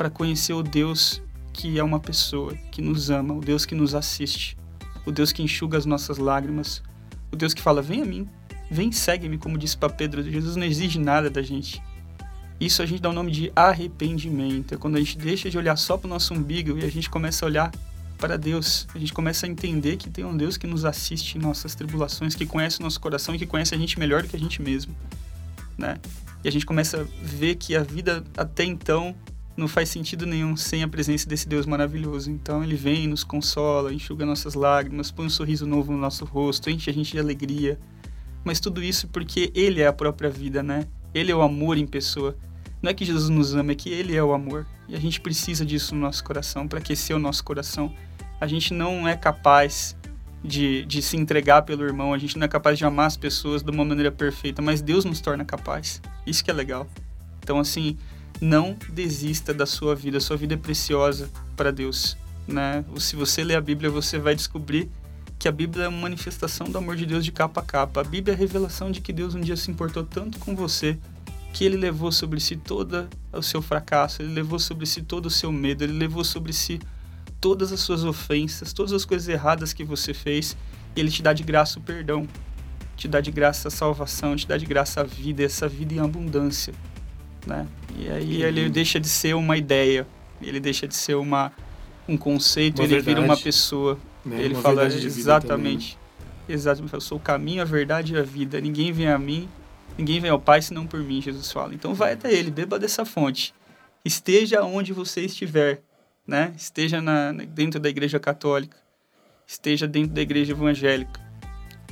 para 0.00 0.08
conhecer 0.08 0.54
o 0.54 0.62
Deus 0.62 1.20
que 1.52 1.78
é 1.78 1.84
uma 1.84 2.00
pessoa, 2.00 2.54
que 2.72 2.80
nos 2.80 3.10
ama, 3.10 3.34
o 3.34 3.40
Deus 3.42 3.66
que 3.66 3.74
nos 3.74 3.94
assiste, 3.94 4.56
o 5.04 5.12
Deus 5.12 5.30
que 5.30 5.42
enxuga 5.42 5.76
as 5.76 5.84
nossas 5.84 6.16
lágrimas, 6.16 6.82
o 7.30 7.36
Deus 7.36 7.52
que 7.52 7.60
fala: 7.60 7.82
vem 7.82 8.00
a 8.00 8.06
mim, 8.06 8.26
vem 8.70 8.90
segue-me, 8.90 9.36
como 9.36 9.58
disse 9.58 9.76
para 9.76 9.90
Pedro. 9.90 10.22
Jesus 10.22 10.56
não 10.56 10.64
exige 10.64 10.98
nada 10.98 11.28
da 11.28 11.42
gente. 11.42 11.82
Isso 12.58 12.80
a 12.80 12.86
gente 12.86 13.02
dá 13.02 13.10
o 13.10 13.12
nome 13.12 13.30
de 13.30 13.52
arrependimento. 13.54 14.72
É 14.72 14.78
quando 14.78 14.96
a 14.96 15.00
gente 15.00 15.18
deixa 15.18 15.50
de 15.50 15.58
olhar 15.58 15.76
só 15.76 15.98
para 15.98 16.06
o 16.06 16.10
nosso 16.10 16.32
umbigo 16.32 16.78
e 16.78 16.84
a 16.86 16.90
gente 16.90 17.10
começa 17.10 17.44
a 17.44 17.46
olhar 17.46 17.70
para 18.16 18.38
Deus. 18.38 18.88
A 18.94 18.98
gente 18.98 19.12
começa 19.12 19.44
a 19.44 19.50
entender 19.50 19.98
que 19.98 20.08
tem 20.08 20.24
um 20.24 20.34
Deus 20.34 20.56
que 20.56 20.66
nos 20.66 20.86
assiste 20.86 21.36
em 21.36 21.42
nossas 21.42 21.74
tribulações, 21.74 22.34
que 22.34 22.46
conhece 22.46 22.80
o 22.80 22.82
nosso 22.82 22.98
coração 22.98 23.34
e 23.34 23.38
que 23.38 23.44
conhece 23.44 23.74
a 23.74 23.78
gente 23.78 23.98
melhor 23.98 24.22
do 24.22 24.30
que 24.30 24.36
a 24.36 24.40
gente 24.40 24.62
mesmo, 24.62 24.96
né? 25.76 25.98
E 26.42 26.48
a 26.48 26.50
gente 26.50 26.64
começa 26.64 27.02
a 27.02 27.04
ver 27.22 27.56
que 27.56 27.76
a 27.76 27.82
vida 27.82 28.24
até 28.34 28.64
então 28.64 29.14
não 29.56 29.68
faz 29.68 29.88
sentido 29.88 30.26
nenhum 30.26 30.56
sem 30.56 30.82
a 30.82 30.88
presença 30.88 31.28
desse 31.28 31.48
Deus 31.48 31.66
maravilhoso. 31.66 32.30
Então 32.30 32.62
ele 32.62 32.76
vem, 32.76 33.06
nos 33.06 33.24
consola, 33.24 33.92
enxuga 33.92 34.24
nossas 34.24 34.54
lágrimas, 34.54 35.10
põe 35.10 35.26
um 35.26 35.30
sorriso 35.30 35.66
novo 35.66 35.92
no 35.92 35.98
nosso 35.98 36.24
rosto, 36.24 36.70
enche 36.70 36.90
a 36.90 36.92
gente 36.92 37.12
de 37.12 37.18
alegria. 37.18 37.78
Mas 38.44 38.60
tudo 38.60 38.82
isso 38.82 39.08
porque 39.08 39.52
ele 39.54 39.80
é 39.80 39.86
a 39.86 39.92
própria 39.92 40.30
vida, 40.30 40.62
né? 40.62 40.86
Ele 41.12 41.30
é 41.30 41.34
o 41.34 41.42
amor 41.42 41.76
em 41.76 41.86
pessoa. 41.86 42.36
Não 42.82 42.90
é 42.90 42.94
que 42.94 43.04
Jesus 43.04 43.28
nos 43.28 43.54
ama, 43.54 43.72
é 43.72 43.74
que 43.74 43.90
ele 43.90 44.16
é 44.16 44.22
o 44.22 44.32
amor. 44.32 44.66
E 44.88 44.96
a 44.96 44.98
gente 45.00 45.20
precisa 45.20 45.64
disso 45.66 45.94
no 45.94 46.00
nosso 46.00 46.24
coração, 46.24 46.66
para 46.66 46.78
aquecer 46.78 47.14
o 47.14 47.18
nosso 47.18 47.44
coração. 47.44 47.94
A 48.40 48.46
gente 48.46 48.72
não 48.72 49.06
é 49.06 49.14
capaz 49.14 49.94
de, 50.42 50.86
de 50.86 51.02
se 51.02 51.16
entregar 51.16 51.62
pelo 51.62 51.84
irmão, 51.84 52.14
a 52.14 52.18
gente 52.18 52.38
não 52.38 52.46
é 52.46 52.48
capaz 52.48 52.78
de 52.78 52.84
amar 52.84 53.06
as 53.06 53.16
pessoas 53.16 53.62
de 53.62 53.70
uma 53.70 53.84
maneira 53.84 54.10
perfeita, 54.10 54.62
mas 54.62 54.80
Deus 54.80 55.04
nos 55.04 55.20
torna 55.20 55.44
capaz. 55.44 56.00
Isso 56.26 56.42
que 56.42 56.50
é 56.50 56.54
legal. 56.54 56.86
Então, 57.42 57.58
assim, 57.58 57.98
não 58.40 58.76
desista 58.90 59.54
da 59.54 59.66
sua 59.66 59.94
vida. 59.94 60.20
Sua 60.20 60.36
vida 60.36 60.54
é 60.54 60.56
preciosa 60.56 61.30
para 61.56 61.70
Deus. 61.70 62.16
Né? 62.46 62.84
Se 62.98 63.16
você 63.16 63.44
ler 63.44 63.56
a 63.56 63.60
Bíblia, 63.60 63.90
você 63.90 64.18
vai 64.18 64.34
descobrir 64.34 64.90
que 65.38 65.48
a 65.48 65.52
Bíblia 65.52 65.84
é 65.84 65.88
uma 65.88 66.02
manifestação 66.02 66.68
do 66.68 66.76
amor 66.76 66.96
de 66.96 67.06
Deus 67.06 67.24
de 67.24 67.32
capa 67.32 67.60
a 67.60 67.64
capa. 67.64 68.00
A 68.00 68.04
Bíblia 68.04 68.34
é 68.34 68.36
a 68.36 68.38
revelação 68.38 68.90
de 68.90 69.00
que 69.00 69.12
Deus 69.12 69.34
um 69.34 69.40
dia 69.40 69.56
se 69.56 69.70
importou 69.70 70.04
tanto 70.04 70.38
com 70.38 70.54
você 70.54 70.98
que 71.52 71.64
ele 71.64 71.76
levou 71.76 72.12
sobre 72.12 72.40
si 72.40 72.56
todo 72.56 73.08
o 73.32 73.42
seu 73.42 73.60
fracasso, 73.60 74.22
ele 74.22 74.32
levou 74.32 74.58
sobre 74.58 74.86
si 74.86 75.02
todo 75.02 75.26
o 75.26 75.30
seu 75.30 75.50
medo, 75.50 75.82
ele 75.82 75.92
levou 75.92 76.24
sobre 76.24 76.52
si 76.52 76.80
todas 77.40 77.72
as 77.72 77.80
suas 77.80 78.04
ofensas, 78.04 78.72
todas 78.72 78.92
as 78.92 79.04
coisas 79.04 79.28
erradas 79.28 79.72
que 79.72 79.82
você 79.82 80.14
fez, 80.14 80.56
e 80.94 81.00
ele 81.00 81.10
te 81.10 81.22
dá 81.22 81.32
de 81.32 81.42
graça 81.42 81.78
o 81.78 81.82
perdão, 81.82 82.26
te 82.96 83.08
dá 83.08 83.20
de 83.20 83.30
graça 83.30 83.68
a 83.68 83.70
salvação, 83.70 84.36
te 84.36 84.46
dá 84.46 84.56
de 84.56 84.66
graça 84.66 85.00
a 85.00 85.04
vida, 85.04 85.42
essa 85.42 85.66
vida 85.66 85.94
em 85.94 85.98
abundância, 85.98 86.74
né? 87.46 87.66
E 87.98 88.08
aí 88.08 88.42
ele 88.42 88.68
deixa 88.68 88.98
de 89.00 89.08
ser 89.08 89.34
uma 89.34 89.56
ideia, 89.56 90.06
ele 90.40 90.60
deixa 90.60 90.86
de 90.86 90.94
ser 90.94 91.14
uma 91.14 91.52
um 92.08 92.16
conceito, 92.16 92.80
Uma 92.80 92.84
ele 92.86 92.94
vira 92.94 93.04
verdade. 93.20 93.26
uma 93.28 93.36
pessoa. 93.36 93.98
Né? 94.24 94.42
Ele 94.42 94.54
Uma 94.54 94.62
fala 94.62 94.86
exatamente. 94.86 95.98
Exatamente. 96.48 96.94
Eu 96.94 97.00
sou 97.00 97.18
o 97.18 97.20
caminho, 97.20 97.62
a 97.62 97.64
verdade 97.64 98.14
e 98.14 98.18
a 98.18 98.22
vida. 98.22 98.60
Ninguém 98.60 98.92
vem 98.92 99.08
a 99.08 99.18
mim, 99.18 99.48
ninguém 99.96 100.20
vem 100.20 100.30
ao 100.30 100.40
Pai 100.40 100.60
senão 100.60 100.86
por 100.86 101.00
mim, 101.00 101.22
Jesus 101.22 101.52
fala. 101.52 101.72
Então 101.74 101.94
vai 101.94 102.14
até 102.14 102.32
ele, 102.32 102.50
beba 102.50 102.78
dessa 102.78 103.04
fonte. 103.04 103.54
Esteja 104.04 104.62
onde 104.62 104.92
você 104.92 105.20
estiver, 105.22 105.82
né? 106.26 106.52
Esteja 106.56 107.00
na, 107.00 107.32
dentro 107.32 107.78
da 107.78 107.88
igreja 107.88 108.18
católica, 108.18 108.76
esteja 109.46 109.86
dentro 109.86 110.12
da 110.12 110.22
igreja 110.22 110.52
evangélica, 110.52 111.20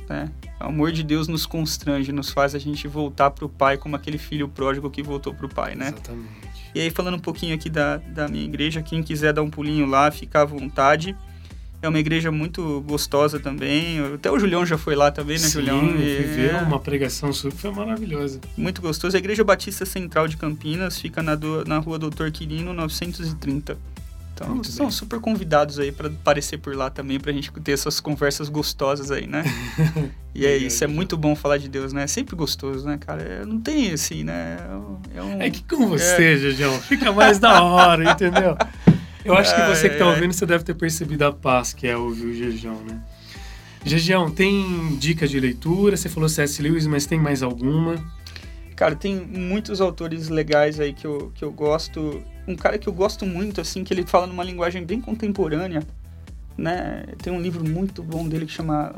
né? 0.09 0.31
O 0.61 0.65
amor 0.65 0.91
de 0.93 1.03
Deus 1.03 1.29
nos 1.29 1.47
constrange, 1.47 2.11
nos 2.13 2.31
faz 2.31 2.55
a 2.55 2.59
gente 2.59 2.87
voltar 2.89 3.31
para 3.31 3.45
o 3.45 3.49
Pai 3.49 3.77
como 3.79 3.95
aquele 3.97 4.19
filho 4.19 4.49
pródigo 4.49 4.91
que 4.91 5.03
voltou 5.03 5.33
para 5.33 5.47
o 5.47 5.49
Pai, 5.49 5.75
né? 5.75 5.89
Exatamente. 5.89 6.49
E 6.75 6.81
aí, 6.81 6.91
falando 6.91 7.15
um 7.15 7.21
pouquinho 7.21 7.55
aqui 7.55 7.71
da, 7.71 7.97
da 7.99 8.29
minha 8.29 8.45
igreja, 8.45 8.83
quem 8.83 9.03
quiser 9.03 9.33
dar 9.33 9.43
um 9.43 9.51
pulinho 9.51 9.87
lá, 9.87 10.11
fica 10.11 10.43
à 10.43 10.45
vontade. 10.45 11.17
É 11.81 11.89
uma 11.89 11.99
igreja 12.01 12.33
muito 12.33 12.81
gostosa 12.89 13.39
também. 13.39 14.01
Até 14.15 14.31
o 14.33 14.39
Julião 14.39 14.67
já 14.67 14.77
foi 14.77 14.97
lá 14.97 15.13
também, 15.13 15.37
né, 15.39 15.45
Sim, 15.45 15.53
Julião? 15.61 15.85
E- 15.97 16.23
ver 16.25 16.57
uma 16.65 16.81
pregação 16.81 17.31
que 17.31 17.51
foi 17.53 17.71
maravilhosa. 17.71 18.41
Muito 18.57 18.83
gostoso. 18.83 19.17
A 19.17 19.19
Igreja 19.21 19.45
Batista 19.45 19.87
Central 19.87 20.27
de 20.27 20.37
Campinas 20.37 20.99
fica 21.01 21.23
na, 21.23 21.37
do- 21.37 21.65
na 21.65 21.79
rua 21.79 21.97
Doutor 21.99 22.33
Quirino, 22.33 22.73
930. 22.75 23.79
Então, 24.39 24.55
Muito 24.55 24.71
são 24.71 24.87
bem. 24.87 24.93
super 24.93 25.21
convidados 25.21 25.81
aí 25.81 25.91
para 25.91 26.07
aparecer 26.09 26.59
por 26.59 26.77
lá 26.77 26.89
também, 26.89 27.19
pra 27.19 27.33
gente 27.33 27.51
ter 27.51 27.73
essas 27.73 27.99
conversas 27.99 28.49
gostosas 28.49 29.11
aí, 29.11 29.27
né? 29.27 29.43
e 30.33 30.47
é 30.47 30.57
isso, 30.57 30.85
é 30.85 30.87
legal. 30.87 30.97
muito 30.97 31.17
bom 31.17 31.35
falar 31.35 31.59
de 31.59 31.69
Deus, 31.69 31.93
né? 31.93 32.05
É 32.05 32.07
sempre 32.07 32.37
gostoso, 32.37 32.87
né, 32.87 32.99
cara? 32.99 33.21
É, 33.21 33.45
não 33.45 33.61
tem 33.61 33.91
assim, 33.91 34.23
né? 34.23 34.59
É 35.15 35.23
um... 35.23 35.43
É 35.43 35.51
que 35.51 35.65
com 35.65 35.89
você, 35.89 36.39
Gigião, 36.39 36.73
fica 36.83 37.13
mais 37.13 37.41
da 37.41 37.63
hora, 37.63 38.13
entendeu? 38.13 38.57
Eu 39.25 39.35
acho 39.35 39.55
que 39.55 39.63
você 39.63 39.89
que 39.89 39.97
tá 39.97 40.05
ai. 40.05 40.15
ouvindo, 40.15 40.33
você 40.33 40.47
deve 40.47 40.63
ter 40.63 40.75
percebido 40.75 41.25
a 41.25 41.33
paz 41.33 41.75
que 41.75 41.89
é 41.89 41.97
ouvir 41.97 42.27
o 42.27 42.33
Gigião, 42.33 42.81
né? 42.89 43.03
Gigião, 43.85 44.31
tem 44.31 44.97
dica 44.99 45.27
de 45.27 45.39
leitura? 45.41 45.97
Você 45.97 46.09
falou 46.09 46.29
C.S. 46.29 46.63
Lewis, 46.63 46.87
mas 46.87 47.07
tem 47.07 47.19
mais 47.19 47.43
alguma? 47.43 47.97
Cara, 48.79 48.95
tem 48.95 49.17
muitos 49.17 49.81
autores 49.81 50.29
legais 50.29 50.79
aí 50.79 50.93
que 50.93 51.05
eu, 51.05 51.33
que 51.35 51.45
eu 51.45 51.51
gosto. 51.51 52.23
Um 52.47 52.55
cara 52.55 52.79
que 52.79 52.89
eu 52.89 52.93
gosto 52.93 53.27
muito, 53.27 53.61
assim, 53.61 53.83
que 53.83 53.93
ele 53.93 54.07
fala 54.07 54.25
numa 54.25 54.45
linguagem 54.45 54.87
bem 54.87 55.01
contemporânea, 55.01 55.83
né? 56.57 57.03
Tem 57.21 57.33
um 57.33 57.41
livro 57.41 57.69
muito 57.69 58.05
bom 58.05 58.29
dele 58.29 58.47
que 58.47 58.53
chama 58.53 58.95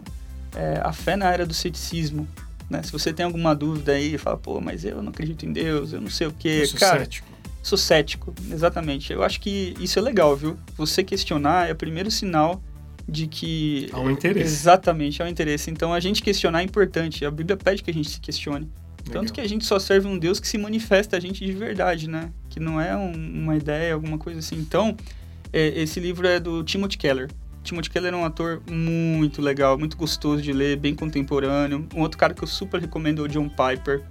é, 0.54 0.82
A 0.84 0.92
Fé 0.92 1.16
na 1.16 1.32
Era 1.32 1.46
do 1.46 1.54
Ceticismo. 1.54 2.28
Né? 2.68 2.82
Se 2.82 2.92
você 2.92 3.10
tem 3.10 3.24
alguma 3.24 3.54
dúvida 3.54 3.92
aí, 3.92 4.18
fala, 4.18 4.36
pô, 4.36 4.60
mas 4.60 4.84
eu 4.84 5.02
não 5.02 5.08
acredito 5.08 5.46
em 5.46 5.52
Deus, 5.54 5.94
eu 5.94 6.00
não 6.02 6.10
sei 6.10 6.26
o 6.26 6.32
quê. 6.32 6.58
Eu 6.60 6.66
sou 6.66 6.78
Cara, 6.78 6.98
cético. 6.98 7.28
sou 7.62 7.78
cético, 7.78 8.34
exatamente. 8.52 9.14
Eu 9.14 9.22
acho 9.22 9.40
que 9.40 9.74
isso 9.80 9.98
é 9.98 10.02
legal, 10.02 10.36
viu? 10.36 10.58
Você 10.76 11.02
questionar 11.02 11.70
é 11.70 11.72
o 11.72 11.76
primeiro 11.76 12.10
sinal 12.10 12.62
de 13.08 13.26
que 13.26 13.88
há 13.94 13.98
um 13.98 14.10
interesse. 14.10 14.44
Exatamente, 14.44 15.22
há 15.22 15.24
um 15.24 15.28
interesse. 15.28 15.70
Então 15.70 15.90
a 15.94 16.00
gente 16.00 16.22
questionar 16.22 16.60
é 16.60 16.64
importante. 16.64 17.24
A 17.24 17.30
Bíblia 17.30 17.56
pede 17.56 17.82
que 17.82 17.90
a 17.90 17.94
gente 17.94 18.10
se 18.10 18.20
questione. 18.20 18.70
Legal. 19.06 19.22
Tanto 19.22 19.32
que 19.32 19.40
a 19.40 19.48
gente 19.48 19.64
só 19.64 19.78
serve 19.78 20.06
um 20.06 20.18
Deus 20.18 20.38
que 20.38 20.46
se 20.46 20.58
manifesta 20.58 21.16
a 21.16 21.20
gente 21.20 21.44
de 21.44 21.52
verdade, 21.52 22.08
né? 22.08 22.30
Que 22.48 22.60
não 22.60 22.80
é 22.80 22.96
um, 22.96 23.12
uma 23.12 23.56
ideia, 23.56 23.94
alguma 23.94 24.18
coisa 24.18 24.38
assim. 24.40 24.56
Então, 24.56 24.96
é, 25.52 25.68
esse 25.80 25.98
livro 26.00 26.26
é 26.26 26.38
do 26.38 26.62
Timothy 26.62 26.98
Keller. 26.98 27.30
Timothy 27.62 27.90
Keller 27.90 28.14
é 28.14 28.16
um 28.16 28.24
ator 28.24 28.62
muito 28.70 29.42
legal, 29.42 29.78
muito 29.78 29.96
gostoso 29.96 30.42
de 30.42 30.52
ler, 30.52 30.76
bem 30.76 30.94
contemporâneo. 30.94 31.86
Um 31.94 32.00
outro 32.00 32.18
cara 32.18 32.32
que 32.32 32.42
eu 32.42 32.48
super 32.48 32.80
recomendo 32.80 33.22
é 33.22 33.24
o 33.24 33.28
John 33.28 33.48
Piper. 33.48 34.02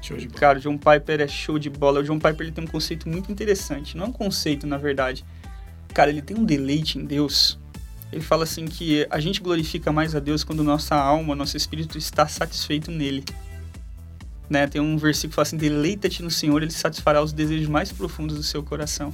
Show 0.00 0.16
de 0.16 0.26
bola. 0.26 0.40
Cara, 0.40 0.58
o 0.58 0.60
John 0.60 0.76
Piper 0.76 1.20
é 1.20 1.28
show 1.28 1.58
de 1.58 1.70
bola. 1.70 2.00
O 2.00 2.02
John 2.02 2.18
Piper 2.18 2.40
ele 2.40 2.52
tem 2.52 2.64
um 2.64 2.66
conceito 2.66 3.08
muito 3.08 3.30
interessante. 3.30 3.96
Não 3.96 4.06
é 4.06 4.08
um 4.08 4.12
conceito, 4.12 4.66
na 4.66 4.76
verdade. 4.76 5.24
Cara, 5.94 6.10
ele 6.10 6.22
tem 6.22 6.36
um 6.36 6.44
deleite 6.44 6.98
em 6.98 7.04
Deus. 7.04 7.58
Ele 8.12 8.22
fala 8.22 8.42
assim 8.42 8.66
que 8.66 9.06
a 9.08 9.20
gente 9.20 9.40
glorifica 9.40 9.92
mais 9.92 10.14
a 10.14 10.18
Deus 10.18 10.42
quando 10.42 10.64
nossa 10.64 10.94
alma, 10.96 11.34
nosso 11.34 11.56
espírito 11.56 11.96
está 11.96 12.26
satisfeito 12.26 12.90
nele. 12.90 13.24
Né? 14.52 14.66
Tem 14.66 14.82
um 14.82 14.98
versículo 14.98 15.30
que 15.30 15.34
fala 15.34 15.44
assim: 15.44 15.56
Deleita-te 15.56 16.22
no 16.22 16.30
Senhor, 16.30 16.62
ele 16.62 16.70
satisfará 16.70 17.22
os 17.22 17.32
desejos 17.32 17.68
mais 17.68 17.90
profundos 17.90 18.36
do 18.36 18.42
seu 18.42 18.62
coração. 18.62 19.10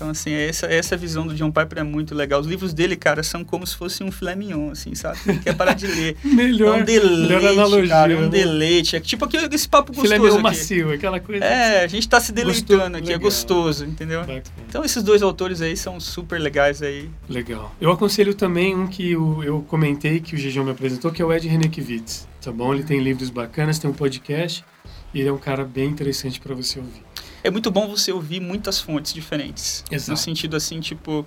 Então, 0.00 0.08
assim, 0.08 0.32
essa, 0.32 0.64
essa 0.64 0.96
visão 0.96 1.26
do 1.26 1.34
John 1.34 1.50
Piper 1.50 1.80
é 1.80 1.82
muito 1.82 2.14
legal. 2.14 2.40
Os 2.40 2.46
livros 2.46 2.72
dele, 2.72 2.96
cara, 2.96 3.22
são 3.22 3.44
como 3.44 3.66
se 3.66 3.76
fosse 3.76 4.02
um 4.02 4.10
filé 4.10 4.34
mignon, 4.34 4.70
assim, 4.70 4.94
sabe? 4.94 5.18
Você 5.18 5.34
quer 5.34 5.54
parar 5.54 5.74
de 5.74 5.86
ler. 5.86 6.16
melhor, 6.24 6.78
é 6.80 6.80
um 6.80 6.84
deleite, 6.86 7.20
melhor 7.20 7.44
analogia, 7.44 7.88
cara, 7.90 8.12
é 8.14 8.16
um 8.16 8.20
né? 8.22 8.28
deleite. 8.28 8.96
É 8.96 9.00
tipo 9.00 9.26
aquele, 9.26 9.54
esse 9.54 9.68
papo 9.68 9.92
gostoso 9.92 10.08
Filé 10.08 10.18
mignon 10.18 10.36
aqui. 10.36 10.42
macio, 10.42 10.90
aquela 10.90 11.20
coisa. 11.20 11.44
É, 11.44 11.84
a 11.84 11.86
gente 11.86 12.08
tá 12.08 12.18
se 12.18 12.32
deleitando 12.32 12.78
Gostoso, 12.78 12.96
aqui, 12.96 12.96
é 12.96 13.12
legal. 13.12 13.20
gostoso, 13.20 13.84
entendeu? 13.84 14.20
Bacana. 14.20 14.42
Então, 14.66 14.82
esses 14.86 15.02
dois 15.02 15.20
autores 15.20 15.60
aí 15.60 15.76
são 15.76 16.00
super 16.00 16.40
legais 16.40 16.80
aí. 16.80 17.10
Legal. 17.28 17.76
Eu 17.78 17.92
aconselho 17.92 18.32
também 18.32 18.74
um 18.74 18.86
que 18.86 19.10
eu, 19.10 19.44
eu 19.44 19.60
comentei, 19.68 20.18
que 20.18 20.34
o 20.34 20.38
Gijão 20.38 20.64
me 20.64 20.70
apresentou, 20.70 21.12
que 21.12 21.20
é 21.20 21.24
o 21.26 21.30
Ed 21.30 21.46
Renekiewicz. 21.46 22.26
Tá 22.40 22.50
bom? 22.50 22.72
Ele 22.72 22.84
tem 22.84 23.00
livros 23.00 23.28
bacanas, 23.28 23.78
tem 23.78 23.90
um 23.90 23.92
podcast. 23.92 24.64
E 25.12 25.20
ele 25.20 25.28
é 25.28 25.32
um 25.32 25.38
cara 25.38 25.62
bem 25.62 25.88
interessante 25.88 26.40
para 26.40 26.54
você 26.54 26.78
ouvir. 26.78 27.09
É 27.42 27.50
muito 27.50 27.70
bom 27.70 27.88
você 27.88 28.12
ouvir 28.12 28.40
muitas 28.40 28.80
fontes 28.80 29.12
diferentes. 29.12 29.84
Exato. 29.90 30.10
No 30.12 30.16
sentido 30.16 30.56
assim, 30.56 30.80
tipo, 30.80 31.26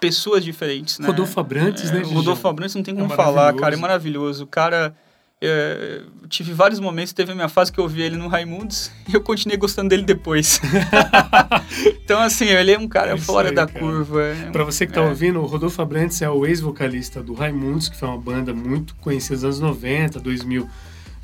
pessoas 0.00 0.44
diferentes, 0.44 0.98
né? 0.98 1.06
Rodolfo 1.06 1.38
Abrantes, 1.40 1.90
né, 1.90 2.00
É, 2.00 2.02
Gigi? 2.04 2.14
Rodolfo 2.14 2.46
Abrantes 2.48 2.74
não 2.74 2.82
tem 2.82 2.94
É 2.94 2.96
como 2.98 3.10
falar, 3.10 3.32
maravilhoso. 3.32 3.60
cara, 3.62 3.74
é 3.74 3.78
maravilhoso. 3.78 4.44
O 4.44 4.46
cara. 4.46 4.94
é, 5.40 6.00
tive 6.30 6.52
vários 6.54 6.80
momentos, 6.80 7.12
teve 7.12 7.30
a 7.30 7.34
minha 7.34 7.48
fase 7.48 7.70
que 7.70 7.78
eu 7.78 7.84
ouvi 7.84 8.00
ele 8.02 8.16
no 8.16 8.26
Raimundos 8.26 8.90
e 9.08 9.14
eu 9.14 9.20
continuei 9.20 9.56
gostando 9.58 9.90
dele 9.90 10.02
depois. 10.02 10.58
então, 12.02 12.20
assim, 12.20 12.46
ele 12.46 12.72
é 12.72 12.78
um 12.78 12.88
cara 12.88 13.12
É 13.12 13.16
isso 13.16 13.24
fora 13.26 13.48
aí, 13.50 13.54
da 13.54 13.66
cara. 13.66 13.78
curva. 13.78 14.22
é 14.22 14.48
um- 14.48 14.52
Para 14.52 14.64
você 14.64 14.86
que 14.86 14.92
tá 14.92 15.02
é. 15.02 15.08
ouvindo, 15.08 15.40
o 15.40 15.46
Rodolfo 15.46 15.80
Abrantes 15.82 16.20
é 16.22 16.30
o 16.30 16.46
ex-vocalista 16.46 17.22
do 17.22 17.34
Raimundos, 17.34 17.88
que 17.88 17.96
foi 17.96 18.08
uma 18.08 18.18
banda 18.18 18.52
muito 18.54 18.94
conhecida 18.96 19.34
nos 19.34 19.44
anos 19.44 19.60
90, 19.60 20.18
2000, 20.20 20.68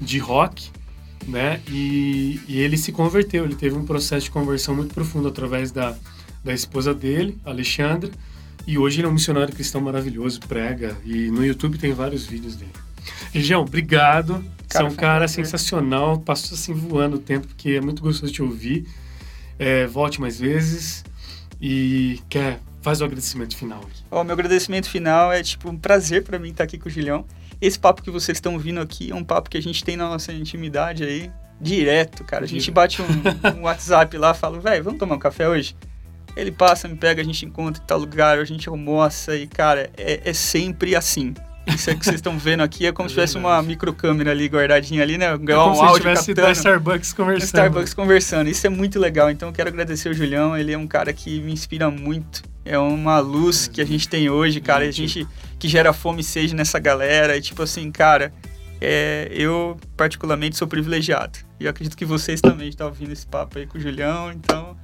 de 0.00 0.18
rock, 0.18 0.70
né? 1.26 1.60
E, 1.68 2.40
e 2.48 2.60
ele 2.60 2.76
se 2.76 2.92
converteu, 2.92 3.44
ele 3.44 3.54
teve 3.54 3.76
um 3.76 3.84
processo 3.84 4.24
de 4.24 4.30
conversão 4.30 4.74
muito 4.74 4.94
profundo 4.94 5.28
através 5.28 5.70
da, 5.70 5.96
da 6.44 6.52
esposa 6.52 6.94
dele, 6.94 7.38
Alexandra, 7.44 8.10
e 8.66 8.78
hoje 8.78 9.00
ele 9.00 9.06
é 9.06 9.10
um 9.10 9.14
missionário 9.14 9.52
cristão 9.54 9.80
maravilhoso, 9.80 10.40
prega, 10.40 10.96
e 11.04 11.30
no 11.30 11.44
YouTube 11.44 11.78
tem 11.78 11.92
vários 11.92 12.24
vídeos 12.26 12.56
dele. 12.56 12.72
Região, 13.32 13.62
obrigado. 13.62 14.34
Você 14.68 14.78
é 14.78 14.80
Cara, 14.80 14.86
um 14.86 14.94
cara 14.94 15.18
prazer. 15.20 15.44
sensacional, 15.44 16.18
passou 16.20 16.54
assim 16.54 16.72
voando 16.72 17.16
o 17.16 17.18
tempo, 17.18 17.46
porque 17.46 17.70
é 17.70 17.80
muito 17.80 18.02
gostoso 18.02 18.32
te 18.32 18.42
ouvir. 18.42 18.86
É, 19.58 19.86
volte 19.86 20.20
mais 20.20 20.40
vezes 20.40 21.04
e 21.60 22.20
quer 22.28 22.58
faz 22.80 23.00
o 23.00 23.04
agradecimento 23.04 23.56
final 23.56 23.78
aqui. 23.78 24.02
Ó, 24.10 24.24
meu 24.24 24.32
agradecimento 24.32 24.88
final 24.88 25.32
é, 25.32 25.42
tipo, 25.42 25.70
um 25.70 25.76
prazer 25.76 26.24
pra 26.24 26.38
mim 26.38 26.50
estar 26.50 26.64
aqui 26.64 26.78
com 26.78 26.88
o 26.88 26.92
Gilhão. 26.92 27.24
Esse 27.62 27.78
papo 27.78 28.02
que 28.02 28.10
vocês 28.10 28.38
estão 28.38 28.54
ouvindo 28.54 28.80
aqui 28.80 29.12
é 29.12 29.14
um 29.14 29.22
papo 29.22 29.48
que 29.48 29.56
a 29.56 29.62
gente 29.62 29.84
tem 29.84 29.96
na 29.96 30.08
nossa 30.08 30.32
intimidade 30.32 31.04
aí, 31.04 31.30
direto, 31.60 32.24
cara. 32.24 32.44
A 32.44 32.48
gente 32.48 32.68
bate 32.72 33.00
um, 33.00 33.06
um 33.56 33.62
WhatsApp 33.62 34.18
lá, 34.18 34.34
fala, 34.34 34.58
velho, 34.58 34.82
vamos 34.82 34.98
tomar 34.98 35.14
um 35.14 35.18
café 35.20 35.48
hoje? 35.48 35.76
Ele 36.36 36.50
passa, 36.50 36.88
me 36.88 36.96
pega, 36.96 37.22
a 37.22 37.24
gente 37.24 37.46
encontra 37.46 37.80
em 37.80 37.86
tal 37.86 38.00
lugar, 38.00 38.36
a 38.40 38.44
gente 38.44 38.68
almoça 38.68 39.36
e, 39.36 39.46
cara, 39.46 39.88
é, 39.96 40.22
é 40.24 40.32
sempre 40.32 40.96
assim. 40.96 41.34
Isso 41.64 41.88
é 41.88 41.94
que 41.94 42.04
vocês 42.04 42.16
estão 42.16 42.36
vendo 42.36 42.64
aqui 42.64 42.84
é 42.84 42.90
como 42.90 43.06
É 43.06 43.08
se 43.10 43.14
tivesse 43.14 43.38
uma 43.38 43.62
microcâmera 43.62 44.32
ali 44.32 44.48
guardadinha 44.48 45.00
ali, 45.00 45.16
né? 45.16 45.26
É 45.26 45.38
como 45.38 45.70
um 45.70 45.74
se 45.76 45.80
áudio 45.82 45.98
tivesse 45.98 46.34
captando. 46.34 46.52
Starbucks 46.52 47.12
conversando. 47.12 47.46
Starbucks 47.46 47.94
conversando. 47.94 48.50
Isso 48.50 48.66
é 48.66 48.70
muito 48.70 48.98
legal. 48.98 49.30
Então 49.30 49.50
eu 49.50 49.52
quero 49.52 49.68
agradecer 49.68 50.08
o 50.08 50.14
Julião. 50.14 50.56
Ele 50.56 50.72
é 50.72 50.78
um 50.78 50.88
cara 50.88 51.12
que 51.12 51.40
me 51.40 51.52
inspira 51.52 51.88
muito. 51.88 52.42
É 52.64 52.76
uma 52.78 53.20
luz 53.20 53.68
que 53.68 53.80
a 53.80 53.84
gente 53.84 54.08
tem 54.08 54.28
hoje, 54.28 54.60
cara. 54.60 54.84
A 54.84 54.90
gente 54.90 55.26
que 55.62 55.68
gera 55.68 55.92
fome 55.92 56.22
e 56.22 56.24
sede 56.24 56.56
nessa 56.56 56.80
galera. 56.80 57.36
E 57.36 57.40
tipo 57.40 57.62
assim, 57.62 57.88
cara, 57.92 58.34
é, 58.80 59.28
eu 59.30 59.76
particularmente 59.96 60.56
sou 60.56 60.66
privilegiado. 60.66 61.38
E 61.60 61.64
eu 61.66 61.70
acredito 61.70 61.96
que 61.96 62.04
vocês 62.04 62.40
também 62.40 62.68
estão 62.68 62.88
ouvindo 62.88 63.12
esse 63.12 63.24
papo 63.24 63.60
aí 63.60 63.66
com 63.68 63.78
o 63.78 63.80
Julião. 63.80 64.32
Então, 64.32 64.76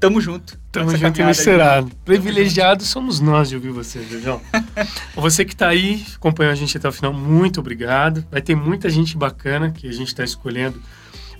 tamo 0.00 0.22
junto. 0.22 0.58
Tamo 0.72 0.96
junto 0.96 1.20
e 1.20 1.24
misturado. 1.24 1.92
Privilegiados 2.02 2.88
somos 2.88 3.20
nós 3.20 3.50
de 3.50 3.56
ouvir 3.56 3.72
você, 3.72 4.02
Jejão. 4.04 4.40
você 5.14 5.44
que 5.44 5.54
tá 5.54 5.68
aí, 5.68 6.02
acompanhou 6.16 6.50
a 6.50 6.56
gente 6.56 6.78
até 6.78 6.88
o 6.88 6.92
final, 6.92 7.12
muito 7.12 7.60
obrigado. 7.60 8.26
Vai 8.30 8.40
ter 8.40 8.54
muita 8.54 8.88
gente 8.88 9.14
bacana 9.18 9.70
que 9.70 9.86
a 9.86 9.92
gente 9.92 10.14
tá 10.14 10.24
escolhendo 10.24 10.82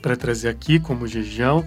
para 0.02 0.16
trazer 0.16 0.50
aqui, 0.50 0.78
como 0.78 1.04
o 1.04 1.08
Jejão. 1.08 1.66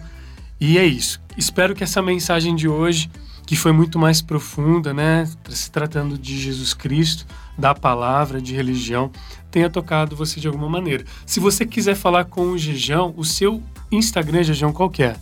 E 0.62 0.78
é 0.78 0.86
isso. 0.86 1.20
Espero 1.36 1.74
que 1.74 1.84
essa 1.84 2.04
mensagem 2.04 2.56
de 2.56 2.68
hoje, 2.68 3.10
que 3.46 3.56
foi 3.56 3.72
muito 3.72 4.00
mais 4.00 4.22
profunda, 4.22 4.94
né, 4.94 5.30
se 5.50 5.70
tratando 5.70 6.18
de 6.18 6.40
Jesus 6.40 6.74
Cristo, 6.74 7.26
da 7.58 7.74
palavra, 7.74 8.42
de 8.42 8.54
religião, 8.54 9.12
tenha 9.52 9.70
tocado 9.70 10.16
você 10.16 10.40
de 10.40 10.48
alguma 10.48 10.68
maneira. 10.68 11.06
Se 11.26 11.40
você 11.40 11.66
quiser 11.66 11.96
falar 11.96 12.26
com 12.26 12.48
o 12.52 12.58
Jejão, 12.58 13.14
o 13.16 13.24
seu 13.24 13.62
Instagram, 13.92 14.44
Jejão, 14.44 14.74
qual 14.74 14.90
que 14.90 15.04
é? 15.04 15.16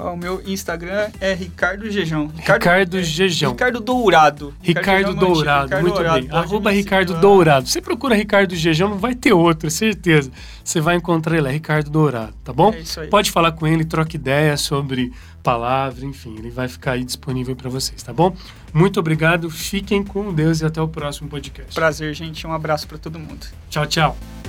O 0.00 0.16
meu 0.16 0.40
Instagram 0.46 1.10
é 1.20 1.34
Ricardo 1.34 1.90
Jejão. 1.90 2.30
Ricardo 2.34 2.98
é, 2.98 3.02
Jejão. 3.02 3.52
Ricardo 3.52 3.80
Dourado. 3.80 4.54
Ricardo 4.62 4.88
é 4.88 5.10
antigo, 5.10 5.20
Dourado, 5.20 5.64
Ricardo 5.64 5.82
muito 5.82 5.94
Dourado. 5.94 6.26
bem. 6.26 6.38
Arroba 6.38 6.70
Ricardo. 6.70 7.20
Dourado. 7.20 7.68
Você 7.68 7.82
procura 7.82 8.14
Ricardo 8.14 8.56
Jejão, 8.56 8.88
não 8.88 8.98
vai 8.98 9.14
ter 9.14 9.34
outro, 9.34 9.70
certeza. 9.70 10.30
Você 10.64 10.80
vai 10.80 10.96
encontrar 10.96 11.36
ele, 11.36 11.48
é 11.48 11.52
Ricardo 11.52 11.90
Dourado, 11.90 12.32
tá 12.42 12.52
bom? 12.52 12.72
É 12.72 12.80
isso 12.80 13.00
aí. 13.00 13.08
Pode 13.08 13.30
falar 13.30 13.52
com 13.52 13.66
ele, 13.66 13.84
troca 13.84 14.16
ideia 14.16 14.56
sobre 14.56 15.12
palavra, 15.42 16.04
enfim, 16.04 16.36
ele 16.38 16.50
vai 16.50 16.68
ficar 16.68 16.92
aí 16.92 17.04
disponível 17.04 17.56
para 17.56 17.68
vocês, 17.68 18.02
tá 18.02 18.12
bom? 18.12 18.34
Muito 18.72 19.00
obrigado, 19.00 19.50
fiquem 19.50 20.02
com 20.02 20.32
Deus 20.32 20.60
e 20.60 20.64
até 20.64 20.80
o 20.80 20.88
próximo 20.88 21.28
podcast. 21.28 21.74
Prazer, 21.74 22.14
gente. 22.14 22.46
Um 22.46 22.52
abraço 22.52 22.86
pra 22.86 22.98
todo 22.98 23.18
mundo. 23.18 23.46
Tchau, 23.68 23.86
tchau. 23.86 24.39